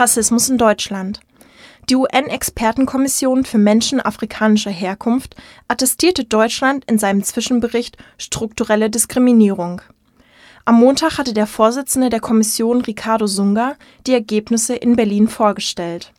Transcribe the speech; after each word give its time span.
Rassismus 0.00 0.48
in 0.48 0.56
Deutschland. 0.56 1.20
Die 1.90 1.96
UN-Expertenkommission 1.96 3.44
für 3.44 3.58
Menschen 3.58 4.00
afrikanischer 4.00 4.70
Herkunft 4.70 5.36
attestierte 5.68 6.24
Deutschland 6.24 6.84
in 6.86 6.98
seinem 6.98 7.22
Zwischenbericht 7.22 7.98
strukturelle 8.16 8.88
Diskriminierung. 8.88 9.82
Am 10.64 10.80
Montag 10.80 11.18
hatte 11.18 11.34
der 11.34 11.46
Vorsitzende 11.46 12.08
der 12.08 12.20
Kommission 12.20 12.80
Ricardo 12.80 13.26
Sunga 13.26 13.76
die 14.06 14.14
Ergebnisse 14.14 14.74
in 14.74 14.96
Berlin 14.96 15.28
vorgestellt. 15.28 16.12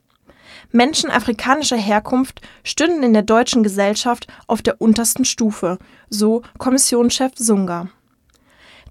Menschen 0.72 1.10
afrikanischer 1.10 1.78
Herkunft 1.78 2.42
stünden 2.64 3.02
in 3.02 3.14
der 3.14 3.24
deutschen 3.24 3.64
Gesellschaft 3.64 4.28
auf 4.46 4.62
der 4.62 4.80
untersten 4.80 5.26
Stufe, 5.26 5.80
so 6.10 6.44
Kommissionschef 6.60 7.32
Sunga. 7.36 7.90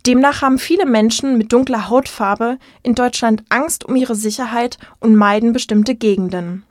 Demnach 0.07 0.41
haben 0.43 0.59
viele 0.59 0.87
Menschen 0.87 1.37
mit 1.37 1.53
dunkler 1.53 1.91
Hautfarbe 1.91 2.59
in 2.83 2.95
Deutschland 2.95 3.45
Angst 3.51 3.85
um 3.85 3.97
ihre 3.97 4.15
Sicherheit 4.15 4.79
und 4.99 5.15
meiden 5.15 5.53
bestimmte 5.53 5.95
Gegenden. 5.95 6.65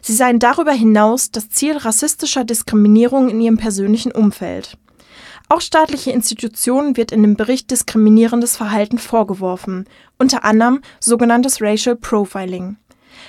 Sie 0.00 0.14
seien 0.14 0.38
darüber 0.38 0.72
hinaus 0.72 1.30
das 1.30 1.50
Ziel 1.50 1.76
rassistischer 1.76 2.44
Diskriminierung 2.44 3.28
in 3.28 3.40
ihrem 3.40 3.56
persönlichen 3.56 4.12
Umfeld. 4.12 4.76
Auch 5.48 5.60
staatliche 5.60 6.10
Institutionen 6.10 6.96
wird 6.96 7.10
in 7.10 7.22
dem 7.22 7.36
Bericht 7.36 7.70
diskriminierendes 7.70 8.56
Verhalten 8.56 8.98
vorgeworfen, 8.98 9.86
unter 10.18 10.44
anderem 10.44 10.82
sogenanntes 11.00 11.62
Racial 11.62 11.96
Profiling. 11.96 12.76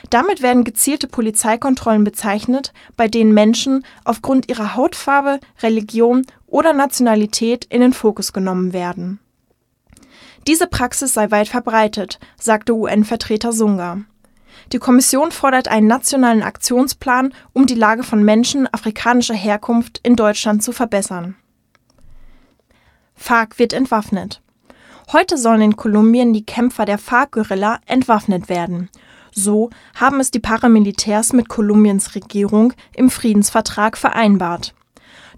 Damit 0.09 0.41
werden 0.41 0.63
gezielte 0.63 1.07
Polizeikontrollen 1.07 2.03
bezeichnet, 2.03 2.73
bei 2.97 3.07
denen 3.07 3.33
Menschen 3.33 3.85
aufgrund 4.03 4.49
ihrer 4.49 4.75
Hautfarbe, 4.75 5.39
Religion 5.61 6.25
oder 6.49 6.73
Nationalität 6.73 7.65
in 7.65 7.81
den 7.81 7.93
Fokus 7.93 8.33
genommen 8.33 8.73
werden. 8.73 9.19
Diese 10.47 10.67
Praxis 10.67 11.13
sei 11.13 11.31
weit 11.31 11.47
verbreitet, 11.47 12.19
sagte 12.39 12.73
UN-Vertreter 12.73 13.51
Sunga. 13.51 13.99
Die 14.71 14.79
Kommission 14.79 15.31
fordert 15.31 15.67
einen 15.67 15.87
nationalen 15.87 16.43
Aktionsplan, 16.43 17.33
um 17.53 17.65
die 17.65 17.75
Lage 17.75 18.03
von 18.03 18.23
Menschen 18.23 18.71
afrikanischer 18.71 19.33
Herkunft 19.33 19.99
in 20.03 20.15
Deutschland 20.15 20.63
zu 20.63 20.71
verbessern. 20.71 21.35
FARC 23.15 23.59
wird 23.59 23.73
entwaffnet. 23.73 24.41
Heute 25.11 25.37
sollen 25.37 25.61
in 25.61 25.75
Kolumbien 25.75 26.33
die 26.33 26.45
Kämpfer 26.45 26.85
der 26.85 26.97
FARC-Guerilla 26.97 27.79
entwaffnet 27.85 28.47
werden. 28.47 28.89
So 29.31 29.69
haben 29.95 30.19
es 30.19 30.31
die 30.31 30.39
Paramilitärs 30.39 31.33
mit 31.33 31.49
Kolumbiens 31.49 32.15
Regierung 32.15 32.73
im 32.95 33.09
Friedensvertrag 33.09 33.97
vereinbart. 33.97 34.73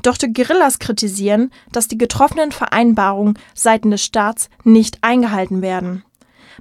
Doch 0.02 0.17
die 0.17 0.33
Guerillas 0.33 0.80
kritisieren, 0.80 1.52
dass 1.71 1.88
die 1.88 1.97
getroffenen 1.97 2.52
Vereinbarungen 2.52 3.38
seitens 3.53 3.91
des 3.91 4.05
Staats 4.05 4.49
nicht 4.63 4.97
eingehalten 5.02 5.61
werden. 5.61 6.03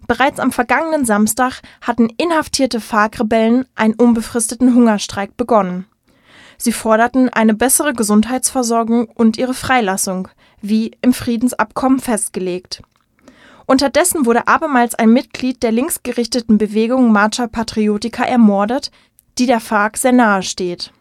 Bereits 0.06 0.40
am 0.40 0.52
vergangenen 0.52 1.04
Samstag 1.04 1.60
hatten 1.80 2.08
inhaftierte 2.16 2.80
FARC-Rebellen 2.80 3.66
einen 3.74 3.94
unbefristeten 3.94 4.74
Hungerstreik 4.74 5.36
begonnen. 5.36 5.86
Sie 6.58 6.72
forderten 6.72 7.28
eine 7.30 7.54
bessere 7.54 7.94
Gesundheitsversorgung 7.94 9.08
und 9.08 9.38
ihre 9.38 9.54
Freilassung, 9.54 10.28
wie 10.60 10.92
im 11.00 11.12
Friedensabkommen 11.12 12.00
festgelegt. 12.00 12.82
Unterdessen 13.66 14.26
wurde 14.26 14.48
abermals 14.48 14.94
ein 14.94 15.12
Mitglied 15.12 15.62
der 15.62 15.72
linksgerichteten 15.72 16.58
Bewegung 16.58 17.12
Marcha 17.12 17.46
Patriotica 17.46 18.24
ermordet, 18.24 18.90
die 19.38 19.46
der 19.46 19.60
FARC 19.60 19.96
sehr 19.96 20.12
nahe 20.12 20.42
steht. 20.42 20.92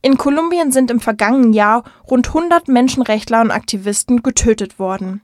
In 0.00 0.16
Kolumbien 0.16 0.70
sind 0.70 0.90
im 0.90 1.00
vergangenen 1.00 1.52
Jahr 1.52 1.84
rund 2.08 2.28
100 2.28 2.68
Menschenrechtler 2.68 3.40
und 3.40 3.50
Aktivisten 3.50 4.22
getötet 4.22 4.78
worden. 4.78 5.22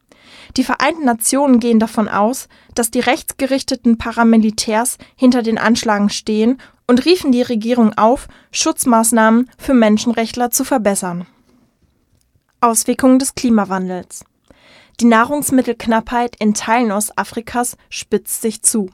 Die 0.57 0.65
Vereinten 0.65 1.05
Nationen 1.05 1.61
gehen 1.61 1.79
davon 1.79 2.09
aus, 2.09 2.49
dass 2.75 2.91
die 2.91 3.01
rechtsgerichteten 3.01 3.99
Paramilitärs 3.99 4.99
hinter 5.17 5.43
den 5.43 5.59
Anschlagen 5.59 6.09
stehen 6.09 6.59
und 6.87 7.05
riefen 7.05 7.33
die 7.33 7.43
Regierung 7.43 7.97
auf, 7.97 8.29
Schutzmaßnahmen 8.51 9.51
für 9.59 9.75
Menschenrechtler 9.75 10.51
zu 10.51 10.65
verbessern. 10.65 11.27
Auswirkungen 12.61 13.19
des 13.19 13.35
Klimawandels. 13.35 14.25
Die 15.01 15.07
Nahrungsmittelknappheit 15.07 16.37
in 16.39 16.55
Teilen 16.55 16.93
Ostafrikas 16.93 17.77
spitzt 17.91 18.43
sich 18.43 18.63
zu. 18.63 18.91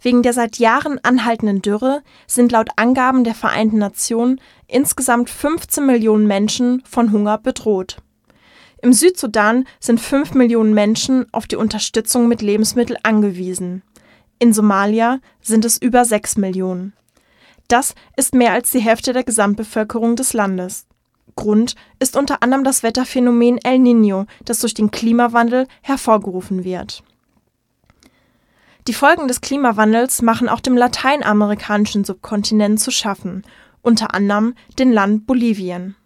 Wegen 0.00 0.22
der 0.22 0.32
seit 0.32 0.58
Jahren 0.58 0.98
anhaltenden 1.02 1.62
Dürre 1.62 2.02
sind 2.26 2.52
laut 2.52 2.68
Angaben 2.76 3.24
der 3.24 3.34
Vereinten 3.34 3.78
Nationen 3.78 4.40
insgesamt 4.66 5.30
15 5.30 5.84
Millionen 5.84 6.26
Menschen 6.26 6.82
von 6.88 7.12
Hunger 7.12 7.38
bedroht. 7.38 7.98
Im 8.82 8.92
Südsudan 8.92 9.64
sind 9.80 10.00
5 10.00 10.34
Millionen 10.34 10.74
Menschen 10.74 11.26
auf 11.32 11.46
die 11.46 11.56
Unterstützung 11.56 12.28
mit 12.28 12.42
Lebensmitteln 12.42 12.98
angewiesen. 13.02 13.82
In 14.38 14.52
Somalia 14.52 15.20
sind 15.40 15.64
es 15.64 15.80
über 15.80 16.04
6 16.04 16.36
Millionen. 16.36 16.92
Das 17.68 17.94
ist 18.16 18.34
mehr 18.34 18.52
als 18.52 18.70
die 18.70 18.80
Hälfte 18.80 19.12
der 19.12 19.24
Gesamtbevölkerung 19.24 20.14
des 20.14 20.34
Landes. 20.34 20.86
Grund 21.34 21.74
ist 21.98 22.16
unter 22.16 22.42
anderem 22.42 22.64
das 22.64 22.82
Wetterphänomen 22.82 23.58
El 23.64 23.78
Niño, 23.78 24.26
das 24.44 24.60
durch 24.60 24.74
den 24.74 24.90
Klimawandel 24.90 25.66
hervorgerufen 25.82 26.64
wird. 26.64 27.02
Die 28.86 28.94
Folgen 28.94 29.26
des 29.26 29.40
Klimawandels 29.40 30.22
machen 30.22 30.48
auch 30.48 30.60
dem 30.60 30.76
lateinamerikanischen 30.76 32.04
Subkontinent 32.04 32.78
zu 32.78 32.92
schaffen, 32.92 33.42
unter 33.82 34.14
anderem 34.14 34.54
dem 34.78 34.92
Land 34.92 35.26
Bolivien. 35.26 35.96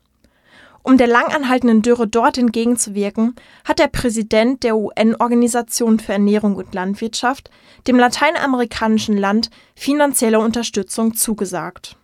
Um 0.82 0.96
der 0.96 1.06
langanhaltenden 1.06 1.82
Dürre 1.82 2.08
dort 2.08 2.38
entgegenzuwirken, 2.38 3.36
hat 3.66 3.80
der 3.80 3.88
Präsident 3.88 4.62
der 4.62 4.78
UN-Organisation 4.78 6.00
für 6.00 6.14
Ernährung 6.14 6.56
und 6.56 6.74
Landwirtschaft 6.74 7.50
dem 7.86 7.98
lateinamerikanischen 7.98 9.18
Land 9.18 9.50
finanzielle 9.74 10.40
Unterstützung 10.40 11.12
zugesagt. 11.12 11.96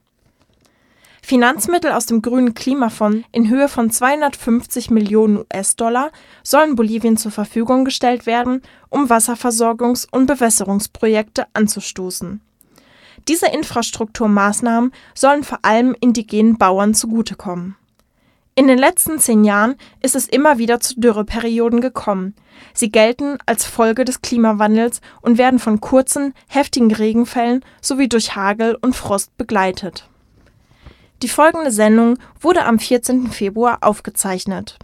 Finanzmittel 1.27 1.91
aus 1.91 2.07
dem 2.07 2.23
grünen 2.23 2.55
Klimafonds 2.55 3.27
in 3.33 3.49
Höhe 3.51 3.69
von 3.69 3.91
250 3.91 4.93
Millionen 4.93 5.39
US-Dollar 5.39 6.13
sollen 6.45 6.77
Bolivien 6.77 7.17
zur 7.17 7.33
Verfügung 7.33 7.85
gestellt 7.85 8.27
werden, 8.27 8.63
um 8.91 9.09
Wasserversorgungs- 9.09 10.07
und 10.09 10.27
Bewässerungsprojekte 10.27 11.49
anzustoßen. 11.53 12.41
Diese 13.27 13.49
Infrastrukturmaßnahmen 13.49 14.93
sollen 15.17 15.43
vor 15.43 15.59
allem 15.63 15.97
indigenen 15.99 16.59
Bauern 16.59 16.95
zugutekommen. 16.95 17.75
In 18.55 18.69
den 18.69 18.79
letzten 18.79 19.19
zehn 19.19 19.43
Jahren 19.43 19.75
ist 20.01 20.15
es 20.15 20.29
immer 20.29 20.59
wieder 20.59 20.79
zu 20.79 21.01
Dürreperioden 21.01 21.81
gekommen. 21.81 22.37
Sie 22.73 22.93
gelten 22.93 23.39
als 23.47 23.65
Folge 23.65 24.05
des 24.05 24.23
Klimawandels 24.23 25.01
und 25.23 25.39
werden 25.39 25.59
von 25.59 25.81
kurzen, 25.81 26.35
heftigen 26.47 26.95
Regenfällen 26.95 27.65
sowie 27.81 28.09
durch 28.09 28.37
Hagel 28.37 28.79
und 28.81 28.95
Frost 28.95 29.37
begleitet. 29.37 30.09
Die 31.23 31.29
folgende 31.29 31.71
Sendung 31.71 32.19
wurde 32.41 32.65
am 32.65 32.79
14. 32.79 33.29
Februar 33.29 33.79
aufgezeichnet. 33.81 34.79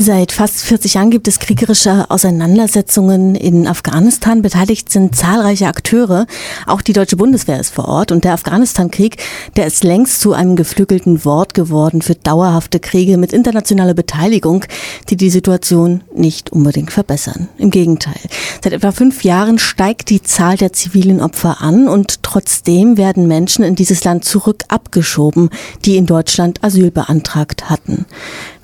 Seit 0.00 0.30
fast 0.30 0.60
40 0.60 0.94
Jahren 0.94 1.10
gibt 1.10 1.26
es 1.26 1.40
kriegerische 1.40 2.08
Auseinandersetzungen 2.08 3.34
in 3.34 3.66
Afghanistan. 3.66 4.42
Beteiligt 4.42 4.92
sind 4.92 5.16
zahlreiche 5.16 5.66
Akteure. 5.66 6.28
Auch 6.66 6.82
die 6.82 6.92
deutsche 6.92 7.16
Bundeswehr 7.16 7.58
ist 7.58 7.74
vor 7.74 7.88
Ort. 7.88 8.12
Und 8.12 8.22
der 8.22 8.34
Afghanistan-Krieg, 8.34 9.16
der 9.56 9.66
ist 9.66 9.82
längst 9.82 10.20
zu 10.20 10.34
einem 10.34 10.54
geflügelten 10.54 11.24
Wort 11.24 11.52
geworden 11.52 12.00
für 12.00 12.14
dauerhafte 12.14 12.78
Kriege 12.78 13.18
mit 13.18 13.32
internationaler 13.32 13.94
Beteiligung, 13.94 14.64
die 15.08 15.16
die 15.16 15.30
Situation 15.30 16.04
nicht 16.14 16.52
unbedingt 16.52 16.92
verbessern. 16.92 17.48
Im 17.58 17.72
Gegenteil. 17.72 18.20
Seit 18.62 18.74
etwa 18.74 18.92
fünf 18.92 19.24
Jahren 19.24 19.58
steigt 19.58 20.10
die 20.10 20.22
Zahl 20.22 20.56
der 20.56 20.72
zivilen 20.72 21.20
Opfer 21.20 21.60
an 21.60 21.88
und 21.88 22.22
trotzdem 22.22 22.98
werden 22.98 23.26
Menschen 23.26 23.64
in 23.64 23.74
dieses 23.74 24.04
Land 24.04 24.24
zurück 24.24 24.62
abgeschoben, 24.68 25.50
die 25.84 25.96
in 25.96 26.06
Deutschland 26.06 26.62
Asyl 26.62 26.92
beantragt 26.92 27.68
hatten. 27.68 28.06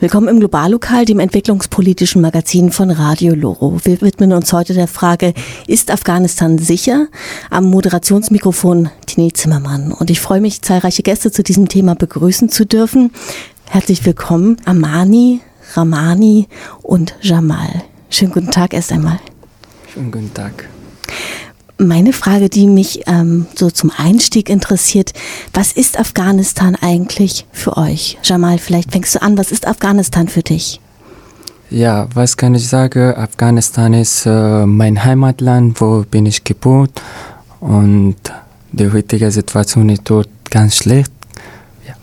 Willkommen 0.05 0.29
im 0.29 0.39
Globallokal, 0.39 1.07
dem 1.07 1.19
entwicklungspolitischen 1.19 2.21
Magazin 2.21 2.71
von 2.71 2.91
Radio 2.91 3.35
Loro. 3.35 3.81
Wir 3.85 4.03
widmen 4.03 4.35
uns 4.35 4.53
heute 4.53 4.75
der 4.75 4.87
Frage, 4.87 5.33
ist 5.67 5.91
Afghanistan 5.91 6.59
sicher? 6.59 7.07
Am 7.49 7.65
Moderationsmikrofon 7.71 8.91
Tini 9.07 9.33
Zimmermann. 9.33 9.93
Und 9.93 10.11
ich 10.11 10.21
freue 10.21 10.43
mich, 10.43 10.61
zahlreiche 10.61 11.03
Gäste 11.03 11.33
zu 11.33 11.43
diesem 11.43 11.69
Thema 11.69 11.95
begrüßen 11.95 12.51
zu 12.51 12.67
dürfen. 12.67 13.13
Herzlich 13.65 14.05
willkommen, 14.05 14.59
Amani, 14.67 15.41
Ramani 15.73 16.49
und 16.83 17.15
Jamal. 17.23 17.83
Schönen 18.11 18.33
guten 18.33 18.51
Tag 18.51 18.75
erst 18.75 18.93
einmal. 18.93 19.21
Schönen 19.91 20.13
guten 20.13 20.35
Tag. 20.35 20.69
Meine 21.87 22.15
Frage, 22.15 22.49
die 22.49 22.67
mich 22.67 23.03
ähm, 23.07 23.47
so 23.55 23.71
zum 23.71 23.93
Einstieg 23.95 24.49
interessiert, 24.49 25.13
was 25.53 25.73
ist 25.73 25.99
Afghanistan 25.99 26.77
eigentlich 26.81 27.47
für 27.53 27.77
euch? 27.77 28.17
Jamal, 28.23 28.59
vielleicht 28.59 28.93
fängst 28.93 29.15
du 29.15 29.23
an, 29.23 29.37
was 29.37 29.53
ist 29.53 29.67
Afghanistan 29.67 30.29
für 30.29 30.43
dich? 30.43 30.81
Ja, 31.69 32.09
was 32.15 32.37
kann 32.37 32.55
ich 32.55 32.69
sagen? 32.69 33.15
Afghanistan 33.15 33.93
ist 33.93 34.25
äh, 34.25 34.65
mein 34.65 35.05
Heimatland, 35.05 35.81
wo 35.81 36.05
bin 36.11 36.25
ich 36.25 36.43
geboren 36.43 36.91
und 37.61 38.17
die 38.73 38.91
heutige 38.91 39.31
Situation 39.31 39.91
ist 39.91 40.03
dort 40.05 40.29
ganz 40.51 40.77
schlecht. 40.77 41.13
Ja. 41.87 41.95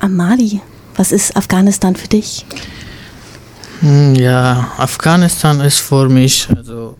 Amali, 0.00 0.60
was 0.96 1.12
ist 1.12 1.34
Afghanistan 1.34 1.96
für 1.96 2.08
dich? 2.08 2.44
Hm, 3.80 4.16
ja, 4.16 4.72
Afghanistan 4.76 5.60
ist 5.60 5.78
für 5.78 6.08
mich, 6.08 6.48
also 6.54 6.96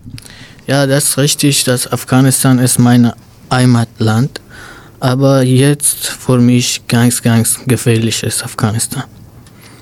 ja, 0.69 0.87
das 0.87 1.05
ist 1.05 1.19
richtig, 1.19 1.65
dass 1.65 1.91
Afghanistan 1.91 2.59
ist 2.59 2.79
mein 2.79 3.13
Heimatland, 3.51 4.41
aber 5.01 5.43
jetzt 5.43 6.07
für 6.09 6.39
mich 6.39 6.87
ganz, 6.87 7.23
ganz 7.23 7.59
gefährlich 7.67 8.23
ist 8.23 8.45
Afghanistan. 8.45 9.05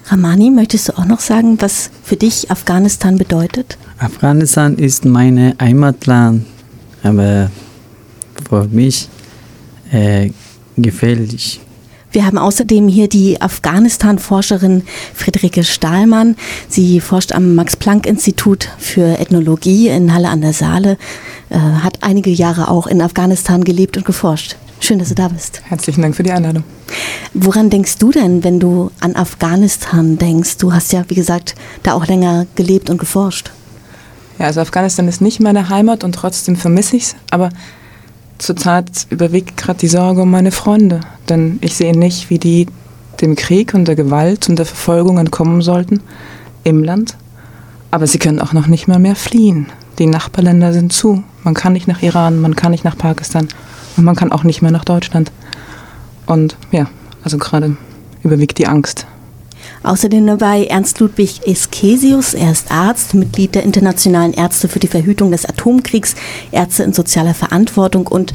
Ramani, 0.09 0.51
möchtest 0.51 0.89
du 0.89 0.99
auch 0.99 1.05
noch 1.05 1.19
sagen, 1.19 1.61
was 1.61 1.91
für 2.05 2.15
dich 2.15 2.49
Afghanistan 2.53 3.19
bedeutet? 3.19 3.77
Afghanistan 3.99 4.77
ist 4.77 5.05
mein 5.05 5.57
Heimatland, 5.61 6.47
aber 7.03 7.51
für 8.49 8.69
mich 8.69 9.09
äh, 9.91 10.31
gefährlich. 10.77 11.61
Wir 12.13 12.25
haben 12.25 12.39
außerdem 12.39 12.89
hier 12.89 13.09
die 13.09 13.41
Afghanistan-Forscherin 13.41 14.83
Friederike 15.15 15.65
Stahlmann. 15.65 16.37
Sie 16.69 17.01
forscht 17.01 17.33
am 17.33 17.55
Max-Planck-Institut 17.55 18.69
für 18.79 19.19
Ethnologie 19.19 19.89
in 19.89 20.15
Halle 20.15 20.29
an 20.29 20.41
der 20.41 20.53
Saale, 20.53 20.97
äh, 21.51 21.59
hat 21.59 21.99
einige 22.03 22.31
Jahre 22.31 22.69
auch 22.69 22.87
in 22.87 23.03
Afghanistan 23.03 23.65
gelebt 23.65 23.97
und 23.97 24.07
geforscht. 24.07 24.57
Schön, 24.81 24.99
dass 24.99 25.09
du 25.09 25.15
da 25.15 25.29
bist. 25.29 25.63
Herzlichen 25.65 26.03
Dank 26.03 26.15
für 26.15 26.23
die 26.23 26.31
Einladung. 26.31 26.63
Woran 27.35 27.71
denkst 27.71 27.99
du 27.99 28.13
denn, 28.13 28.45
wenn 28.45 28.61
du 28.61 28.91
an 29.01 29.17
Afghanistan 29.17 30.19
denkst? 30.19 30.59
Du 30.59 30.73
hast 30.73 30.93
ja, 30.93 31.05
wie 31.09 31.15
gesagt, 31.15 31.55
da 31.83 31.95
auch 31.95 32.07
länger 32.07 32.47
gelebt 32.55 32.89
und 32.89 32.99
geforscht. 32.99 33.51
Ja, 34.39 34.47
also 34.47 34.61
Afghanistan 34.61 35.09
ist 35.09 35.21
nicht 35.21 35.41
meine 35.41 35.69
Heimat 35.71 36.05
und 36.05 36.15
trotzdem 36.15 36.57
vermisse 36.57 36.97
ich 36.97 37.05
es. 37.05 37.17
Aber 37.31 37.49
zurzeit 38.39 39.07
überwiegt 39.11 39.57
gerade 39.57 39.79
die 39.79 39.89
Sorge 39.89 40.23
um 40.23 40.31
meine 40.31 40.53
Freunde, 40.53 41.01
denn 41.29 41.59
ich 41.61 41.75
sehe 41.75 41.97
nicht, 41.97 42.31
wie 42.31 42.39
die 42.39 42.67
dem 43.21 43.35
Krieg 43.35 43.75
und 43.75 43.89
der 43.89 43.97
Gewalt 43.97 44.49
und 44.49 44.59
der 44.59 44.67
Verfolgung 44.67 45.19
entkommen 45.19 45.63
sollten 45.63 46.03
im 46.65 46.85
Land. 46.85 47.17
Aber 47.91 48.07
sie 48.07 48.19
können 48.19 48.41
auch 48.41 48.53
noch 48.53 48.67
nicht 48.67 48.89
mal 48.89 48.99
mehr 48.99 49.17
fliehen. 49.17 49.67
Die 49.99 50.07
Nachbarländer 50.07 50.73
sind 50.73 50.93
zu. 50.93 51.23
Man 51.43 51.55
kann 51.55 51.73
nicht 51.73 51.89
nach 51.89 52.03
Iran, 52.03 52.41
man 52.41 52.57
kann 52.57 52.73
nicht 52.73 52.85
nach 52.85 52.99
Pakistan 52.99 53.49
und 53.97 54.05
man 54.05 54.17
kann 54.17 54.33
auch 54.33 54.45
nicht 54.45 54.61
mehr 54.61 54.73
nach 54.73 54.85
Deutschland. 54.85 55.33
Und 56.27 56.57
ja, 56.73 56.89
also 57.25 57.39
gerade 57.39 57.77
überwiegt 58.23 58.59
die 58.59 58.67
Angst. 58.67 59.07
Außerdem 59.87 60.27
dabei 60.27 60.65
Ernst 60.65 60.99
Ludwig 60.99 61.47
Eskesius. 61.47 62.35
Er 62.35 62.51
ist 62.51 62.73
Arzt, 62.73 63.15
Mitglied 63.15 63.55
der 63.55 63.63
Internationalen 63.63 64.33
Ärzte 64.33 64.67
für 64.67 64.81
die 64.81 64.89
Verhütung 64.89 65.31
des 65.31 65.47
Atomkriegs, 65.47 66.17
Ärzte 66.51 66.83
in 66.83 66.93
sozialer 66.93 67.35
Verantwortung 67.35 68.09
und 68.09 68.33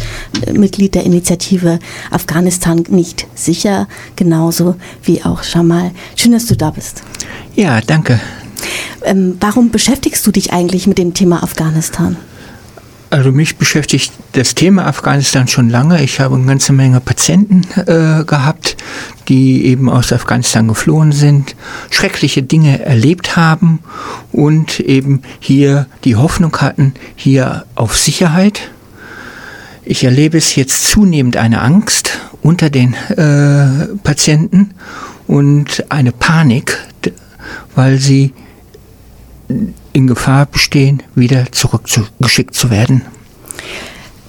äh, 0.47 0.53
Mitglied 0.53 0.95
der 0.95 1.03
Initiative 1.03 1.79
Afghanistan 2.09 2.85
nicht 2.87 3.27
sicher, 3.35 3.89
genauso 4.15 4.75
wie 5.03 5.25
auch 5.25 5.43
Jamal. 5.43 5.91
Schön, 6.15 6.31
dass 6.31 6.45
du 6.45 6.55
da 6.55 6.71
bist. 6.71 7.03
Ja, 7.53 7.81
danke. 7.81 8.21
Ähm, 9.03 9.35
warum 9.41 9.71
beschäftigst 9.71 10.25
du 10.25 10.31
dich 10.31 10.53
eigentlich 10.53 10.87
mit 10.87 10.97
dem 10.97 11.13
Thema 11.13 11.43
Afghanistan? 11.43 12.15
Also 13.11 13.33
mich 13.33 13.57
beschäftigt 13.57 14.13
das 14.31 14.55
Thema 14.55 14.87
Afghanistan 14.87 15.45
schon 15.45 15.69
lange. 15.69 16.01
Ich 16.01 16.21
habe 16.21 16.35
eine 16.35 16.45
ganze 16.45 16.71
Menge 16.71 17.01
Patienten 17.01 17.67
äh, 17.75 18.23
gehabt, 18.23 18.77
die 19.27 19.65
eben 19.65 19.89
aus 19.89 20.13
Afghanistan 20.13 20.69
geflohen 20.69 21.11
sind, 21.11 21.57
schreckliche 21.89 22.41
Dinge 22.41 22.85
erlebt 22.85 23.35
haben 23.35 23.79
und 24.31 24.79
eben 24.79 25.23
hier 25.41 25.87
die 26.05 26.15
Hoffnung 26.15 26.55
hatten, 26.59 26.93
hier 27.17 27.65
auf 27.75 27.97
Sicherheit. 27.97 28.71
Ich 29.83 30.05
erlebe 30.05 30.37
es 30.37 30.55
jetzt 30.55 30.87
zunehmend 30.87 31.35
eine 31.35 31.59
Angst 31.59 32.17
unter 32.41 32.69
den 32.69 32.93
äh, 32.93 33.87
Patienten 34.03 34.69
und 35.27 35.83
eine 35.89 36.13
Panik, 36.13 36.77
weil 37.75 37.97
sie 37.97 38.31
in 39.93 40.07
Gefahr 40.07 40.45
bestehen, 40.45 41.03
wieder 41.15 41.51
zurückgeschickt 41.51 42.55
zu 42.55 42.69
werden. 42.69 43.03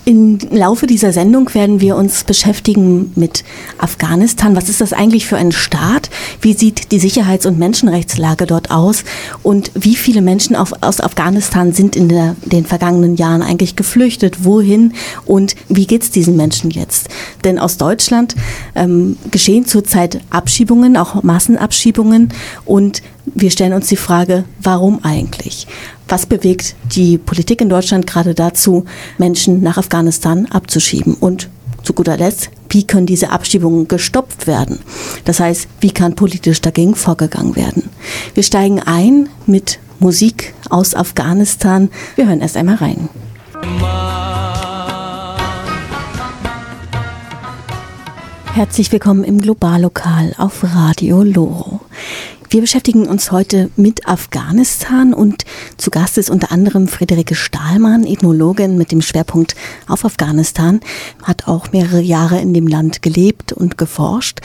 Im 0.05 0.41
Laufe 0.51 0.89
dieser 0.89 1.13
Sendung 1.13 1.55
werden 1.55 1.81
wir 1.81 1.95
uns 1.95 2.25
beschäftigen 2.25 3.13
mit 3.15 3.45
Afghanistan. 3.79 4.57
Was 4.57 4.69
ist 4.69 4.81
das 4.81 4.93
eigentlich 4.93 5.27
für 5.27 5.37
ein 5.37 5.53
Staat? 5.53 6.11
Wie 6.41 6.55
sieht 6.55 6.91
die 6.91 6.99
Sicherheits- 6.99 7.47
und 7.47 7.57
Menschenrechtslage 7.57 8.47
dort 8.47 8.73
aus? 8.73 9.05
Und 9.45 9.71
wie 9.77 9.95
viele 9.95 10.21
Menschen 10.21 10.57
auf, 10.57 10.73
aus 10.81 11.01
Afghanistan 11.01 11.73
sind 11.73 11.95
in 11.95 12.09
der, 12.09 12.35
den 12.45 12.67
vergangenen 12.67 13.15
Jahren 13.15 13.43
eigentlich 13.43 13.77
geflüchtet? 13.77 14.45
Wohin? 14.45 14.95
Und 15.25 15.55
wie 15.69 15.87
geht 15.87 16.03
es 16.03 16.11
diesen 16.11 16.35
Menschen 16.37 16.73
jetzt? 16.73 17.09
Denn 17.45 17.61
aus 17.61 17.77
Deutschland 17.77 18.35
ähm, 18.75 19.17
geschehen 19.31 19.67
zurzeit 19.67 20.21
Abschiebungen, 20.31 20.97
auch 20.97 21.23
Massenabschiebungen. 21.23 22.31
Und 22.65 23.03
wir 23.25 23.51
stellen 23.51 23.73
uns 23.73 23.87
die 23.87 23.97
Frage, 23.97 24.45
warum 24.61 25.05
eigentlich? 25.05 25.67
Was 26.09 26.27
bewegt 26.27 26.75
die 26.95 27.19
Politik 27.19 27.61
in 27.61 27.69
Deutschland 27.69 28.07
gerade 28.07 28.35
dazu, 28.35 28.85
Menschen 29.19 29.63
nach 29.63 29.79
Afghanistan 29.79 30.47
abzuschieben? 30.47 31.15
Und 31.15 31.49
zu 31.83 31.95
guter 31.95 32.17
Letzt, 32.17 32.51
wie 32.69 32.87
können 32.87 33.07
diese 33.07 33.31
Abschiebungen 33.31 33.89
gestoppt 33.89 34.47
werden? 34.47 34.81
Das 35.25 35.41
heißt, 35.41 35.69
wie 35.81 35.91
kann 35.91 36.15
politisch 36.15 36.61
dagegen 36.61 36.95
vorgegangen 36.95 37.57
werden? 37.57 37.91
Wir 38.35 38.43
steigen 38.43 38.81
ein 38.81 39.29
mit 39.47 39.79
Musik 39.99 40.55
aus 40.69 40.95
Afghanistan. 40.95 41.91
Wir 42.17 42.27
hören 42.27 42.41
erst 42.41 42.57
einmal 42.57 42.77
rein. 42.77 43.09
Herzlich 48.55 48.93
willkommen 48.93 49.25
im 49.25 49.41
Globallokal 49.41 50.35
auf 50.37 50.63
Radio 50.63 51.23
Loro. 51.23 51.81
Wir 52.53 52.61
beschäftigen 52.61 53.07
uns 53.07 53.33
heute 53.33 53.71
mit 53.77 54.07
Afghanistan 54.07 55.15
und 55.15 55.47
zu 55.79 55.89
Gast 55.89 56.19
ist 56.19 56.29
unter 56.29 56.53
anderem 56.53 56.87
Friederike 56.87 57.35
Stahlmann, 57.35 58.05
Ethnologin 58.05 58.77
mit 58.77 58.93
dem 58.93 59.01
Schwerpunkt 59.01 59.57
auf 59.89 60.05
Afghanistan, 60.05 60.81
hat 61.23 61.49
auch 61.49 61.73
mehrere 61.73 62.03
Jahre 62.03 62.43
in 62.43 62.53
dem 62.53 62.67
Land 62.67 63.01
gelebt 63.01 63.55
und 63.55 63.79
geforscht. 63.79 64.41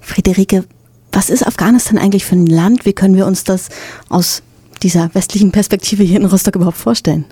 Friederike, 0.00 0.66
was 1.10 1.30
ist 1.30 1.44
Afghanistan 1.44 1.98
eigentlich 1.98 2.24
für 2.24 2.36
ein 2.36 2.46
Land? 2.46 2.86
Wie 2.86 2.92
können 2.92 3.16
wir 3.16 3.26
uns 3.26 3.42
das 3.42 3.70
aus 4.08 4.44
dieser 4.84 5.12
westlichen 5.16 5.50
Perspektive 5.50 6.04
hier 6.04 6.20
in 6.20 6.26
Rostock 6.26 6.54
überhaupt 6.54 6.78
vorstellen? 6.78 7.24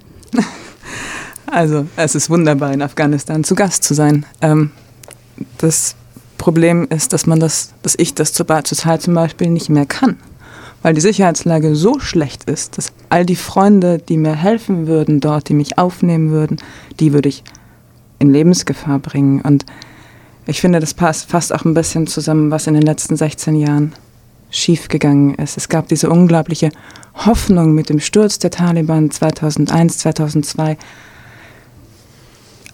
Also, 1.48 1.86
es 1.94 2.16
ist 2.16 2.28
wunderbar, 2.30 2.72
in 2.72 2.82
Afghanistan 2.82 3.44
zu 3.44 3.54
Gast 3.54 3.84
zu 3.84 3.94
sein. 3.94 4.26
Ähm, 4.40 4.72
das 5.58 5.94
Problem 6.46 6.86
ist, 6.90 7.12
dass 7.12 7.26
man 7.26 7.40
das, 7.40 7.72
dass 7.82 7.96
ich 7.98 8.14
das 8.14 8.32
zurzeit 8.32 9.02
zum 9.02 9.14
Beispiel 9.14 9.50
nicht 9.50 9.68
mehr 9.68 9.84
kann. 9.84 10.16
Weil 10.80 10.94
die 10.94 11.00
Sicherheitslage 11.00 11.74
so 11.74 11.98
schlecht 11.98 12.48
ist, 12.48 12.78
dass 12.78 12.92
all 13.08 13.26
die 13.26 13.34
Freunde, 13.34 13.98
die 13.98 14.16
mir 14.16 14.36
helfen 14.36 14.86
würden 14.86 15.18
dort, 15.18 15.48
die 15.48 15.54
mich 15.54 15.76
aufnehmen 15.76 16.30
würden, 16.30 16.58
die 17.00 17.12
würde 17.12 17.30
ich 17.30 17.42
in 18.20 18.30
Lebensgefahr 18.30 19.00
bringen. 19.00 19.40
Und 19.40 19.66
ich 20.46 20.60
finde, 20.60 20.78
das 20.78 20.94
passt 20.94 21.28
fast 21.28 21.52
auch 21.52 21.64
ein 21.64 21.74
bisschen 21.74 22.06
zusammen, 22.06 22.52
was 22.52 22.68
in 22.68 22.74
den 22.74 22.84
letzten 22.84 23.16
16 23.16 23.56
Jahren 23.56 23.92
schiefgegangen 24.50 25.34
ist. 25.34 25.56
Es 25.56 25.68
gab 25.68 25.88
diese 25.88 26.10
unglaubliche 26.10 26.70
Hoffnung 27.26 27.74
mit 27.74 27.88
dem 27.88 27.98
Sturz 27.98 28.38
der 28.38 28.52
Taliban 28.52 29.10
2001, 29.10 29.98
2002 29.98 30.78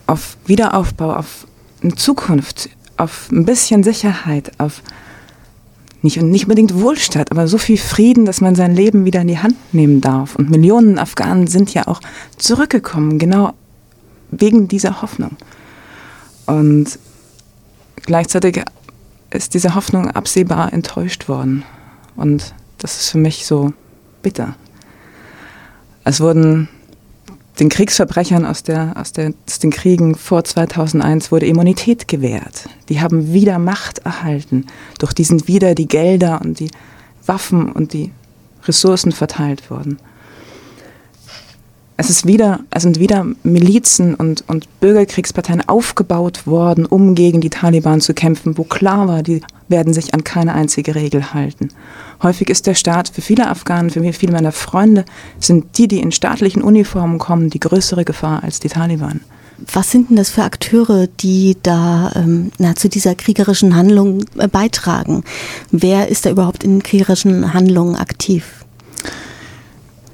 auf 0.06 0.36
Wiederaufbau, 0.44 1.14
auf 1.14 1.46
eine 1.82 1.94
Zukunft, 1.94 2.68
auf 3.02 3.30
ein 3.30 3.44
bisschen 3.44 3.82
Sicherheit, 3.82 4.52
auf 4.58 4.82
nicht, 6.02 6.20
nicht 6.20 6.44
unbedingt 6.44 6.74
Wohlstand, 6.80 7.30
aber 7.30 7.46
so 7.46 7.58
viel 7.58 7.78
Frieden, 7.78 8.24
dass 8.24 8.40
man 8.40 8.54
sein 8.54 8.74
Leben 8.74 9.04
wieder 9.04 9.20
in 9.20 9.28
die 9.28 9.38
Hand 9.38 9.54
nehmen 9.72 10.00
darf. 10.00 10.34
Und 10.34 10.50
Millionen 10.50 10.98
Afghanen 10.98 11.46
sind 11.46 11.72
ja 11.74 11.86
auch 11.86 12.00
zurückgekommen, 12.38 13.18
genau 13.18 13.52
wegen 14.30 14.66
dieser 14.66 15.00
Hoffnung. 15.02 15.36
Und 16.46 16.98
gleichzeitig 18.04 18.62
ist 19.30 19.54
diese 19.54 19.74
Hoffnung 19.74 20.10
absehbar 20.10 20.72
enttäuscht 20.72 21.28
worden. 21.28 21.62
Und 22.16 22.52
das 22.78 23.00
ist 23.00 23.10
für 23.10 23.18
mich 23.18 23.46
so 23.46 23.72
bitter. 24.22 24.56
Es 26.04 26.20
wurden 26.20 26.68
den 27.60 27.68
Kriegsverbrechern 27.68 28.46
aus, 28.46 28.62
der, 28.62 28.94
aus, 28.96 29.12
der, 29.12 29.34
aus 29.46 29.58
den 29.58 29.70
Kriegen 29.70 30.14
vor 30.14 30.44
2001 30.44 31.30
wurde 31.30 31.46
Immunität 31.46 32.08
gewährt. 32.08 32.68
Die 32.88 33.00
haben 33.00 33.32
wieder 33.32 33.58
Macht 33.58 33.98
erhalten. 34.00 34.66
Durch 34.98 35.12
die 35.12 35.24
sind 35.24 35.48
wieder 35.48 35.74
die 35.74 35.88
Gelder 35.88 36.40
und 36.42 36.60
die 36.60 36.70
Waffen 37.26 37.70
und 37.70 37.92
die 37.92 38.10
Ressourcen 38.64 39.12
verteilt 39.12 39.70
worden. 39.70 39.98
Es, 42.02 42.10
ist 42.10 42.26
wieder, 42.26 42.58
es 42.70 42.82
sind 42.82 42.98
wieder 42.98 43.24
Milizen 43.44 44.16
und, 44.16 44.42
und 44.48 44.80
Bürgerkriegsparteien 44.80 45.68
aufgebaut 45.68 46.48
worden, 46.48 46.84
um 46.84 47.14
gegen 47.14 47.40
die 47.40 47.48
Taliban 47.48 48.00
zu 48.00 48.12
kämpfen, 48.12 48.58
wo 48.58 48.64
klar 48.64 49.06
war, 49.06 49.22
die 49.22 49.40
werden 49.68 49.94
sich 49.94 50.12
an 50.12 50.24
keine 50.24 50.52
einzige 50.52 50.96
Regel 50.96 51.32
halten. 51.32 51.68
Häufig 52.20 52.50
ist 52.50 52.66
der 52.66 52.74
Staat 52.74 53.10
für 53.10 53.20
viele 53.20 53.48
Afghanen, 53.48 53.90
für 53.90 54.12
viele 54.12 54.32
meiner 54.32 54.50
Freunde, 54.50 55.04
sind 55.38 55.78
die, 55.78 55.86
die 55.86 56.00
in 56.00 56.10
staatlichen 56.10 56.60
Uniformen 56.62 57.20
kommen, 57.20 57.50
die 57.50 57.60
größere 57.60 58.04
Gefahr 58.04 58.42
als 58.42 58.58
die 58.58 58.68
Taliban. 58.68 59.20
Was 59.72 59.92
sind 59.92 60.10
denn 60.10 60.16
das 60.16 60.30
für 60.30 60.42
Akteure, 60.42 61.06
die 61.06 61.56
da 61.62 62.10
ähm, 62.16 62.50
na, 62.58 62.74
zu 62.74 62.88
dieser 62.88 63.14
kriegerischen 63.14 63.76
Handlung 63.76 64.24
äh, 64.38 64.48
beitragen? 64.48 65.22
Wer 65.70 66.08
ist 66.08 66.26
da 66.26 66.30
überhaupt 66.30 66.64
in 66.64 66.82
kriegerischen 66.82 67.54
Handlungen 67.54 67.94
aktiv? 67.94 68.61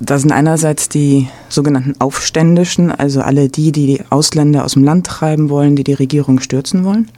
Da 0.00 0.19
sind 0.19 0.31
einerseits 0.31 0.88
die 0.88 1.28
sogenannten 1.49 1.95
Aufständischen, 1.99 2.93
also 2.93 3.21
alle 3.21 3.49
die, 3.49 3.73
die 3.73 3.87
die 3.87 4.00
Ausländer 4.11 4.64
aus 4.64 4.75
dem 4.75 4.85
Land 4.85 5.07
treiben 5.07 5.50
wollen, 5.50 5.75
die 5.75 5.85
die 5.85 5.95
Regierung 5.95 6.38
stürzen 6.40 6.85
wollen. 6.85 7.09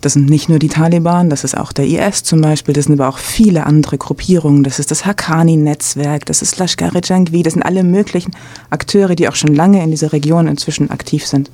Das 0.00 0.12
sind 0.12 0.28
nicht 0.28 0.48
nur 0.48 0.58
die 0.58 0.68
Taliban, 0.68 1.28
das 1.28 1.44
ist 1.44 1.56
auch 1.56 1.72
der 1.72 1.86
IS 1.86 2.22
zum 2.22 2.40
Beispiel, 2.40 2.72
das 2.72 2.84
sind 2.84 3.00
aber 3.00 3.08
auch 3.08 3.18
viele 3.18 3.66
andere 3.66 3.98
Gruppierungen. 3.98 4.62
Das 4.62 4.78
ist 4.78 4.90
das 4.90 5.04
Haqqani-Netzwerk, 5.04 6.24
das 6.26 6.42
ist 6.42 6.58
Lashkar-e-Jangvi, 6.58 7.42
das 7.42 7.54
sind 7.54 7.62
alle 7.62 7.82
möglichen 7.82 8.32
Akteure, 8.70 9.14
die 9.14 9.28
auch 9.28 9.34
schon 9.34 9.54
lange 9.54 9.82
in 9.82 9.90
dieser 9.90 10.12
Region 10.12 10.46
inzwischen 10.46 10.90
aktiv 10.90 11.26
sind, 11.26 11.50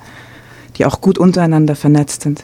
die 0.77 0.85
auch 0.85 1.01
gut 1.01 1.19
untereinander 1.19 1.75
vernetzt 1.75 2.23
sind. 2.23 2.43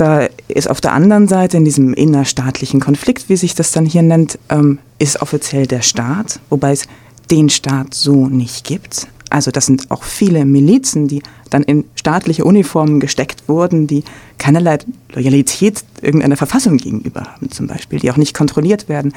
Da 0.00 0.30
ist 0.48 0.70
auf 0.70 0.80
der 0.80 0.94
anderen 0.94 1.28
Seite 1.28 1.58
in 1.58 1.66
diesem 1.66 1.92
innerstaatlichen 1.92 2.80
Konflikt, 2.80 3.28
wie 3.28 3.36
sich 3.36 3.54
das 3.54 3.70
dann 3.72 3.84
hier 3.84 4.00
nennt, 4.00 4.38
ähm, 4.48 4.78
ist 4.98 5.20
offiziell 5.20 5.66
der 5.66 5.82
Staat, 5.82 6.40
wobei 6.48 6.72
es 6.72 6.86
den 7.30 7.50
Staat 7.50 7.92
so 7.92 8.26
nicht 8.26 8.64
gibt. 8.64 9.08
Also 9.28 9.50
das 9.50 9.66
sind 9.66 9.90
auch 9.90 10.02
viele 10.02 10.46
Milizen, 10.46 11.06
die 11.06 11.22
dann 11.50 11.62
in 11.64 11.84
staatliche 11.96 12.46
Uniformen 12.46 12.98
gesteckt 12.98 13.46
wurden, 13.46 13.86
die 13.86 14.02
keinerlei 14.38 14.78
Loyalität 15.12 15.84
irgendeiner 16.00 16.38
Verfassung 16.38 16.78
gegenüber 16.78 17.24
haben 17.24 17.50
zum 17.50 17.66
Beispiel, 17.66 17.98
die 17.98 18.10
auch 18.10 18.16
nicht 18.16 18.32
kontrolliert 18.32 18.88
werden. 18.88 19.12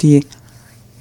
Die 0.00 0.26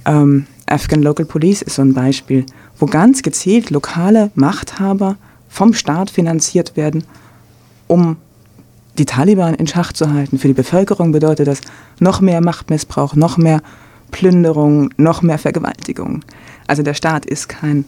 ähm, 0.06 0.46
Afghan 0.68 1.02
Local 1.02 1.26
Police 1.26 1.64
ist 1.64 1.78
so 1.78 1.82
ein 1.82 1.96
Beispiel, 1.96 2.46
wo 2.78 2.86
ganz 2.86 3.24
gezielt 3.24 3.72
lokale 3.72 4.30
Machthaber 4.36 5.18
vom 5.50 5.74
Staat 5.74 6.12
finanziert 6.12 6.78
werden, 6.78 7.04
um 7.88 8.18
die 8.98 9.06
Taliban 9.06 9.54
in 9.56 9.68
Schach 9.68 9.94
zu 9.94 10.12
halten. 10.12 10.40
Für 10.40 10.48
die 10.48 10.54
Bevölkerung 10.54 11.12
bedeutet 11.12 11.48
das 11.48 11.62
noch 12.00 12.22
mehr 12.22 12.42
Machtmissbrauch, 12.42 13.16
noch 13.16 13.38
mehr 13.38 13.62
Plünderung, 14.12 14.90
noch 14.98 15.22
mehr 15.22 15.38
Vergewaltigung. 15.38 16.24
Also 16.68 16.84
der 16.84 16.94
Staat 16.94 17.26
ist 17.26 17.50
kein 17.50 17.86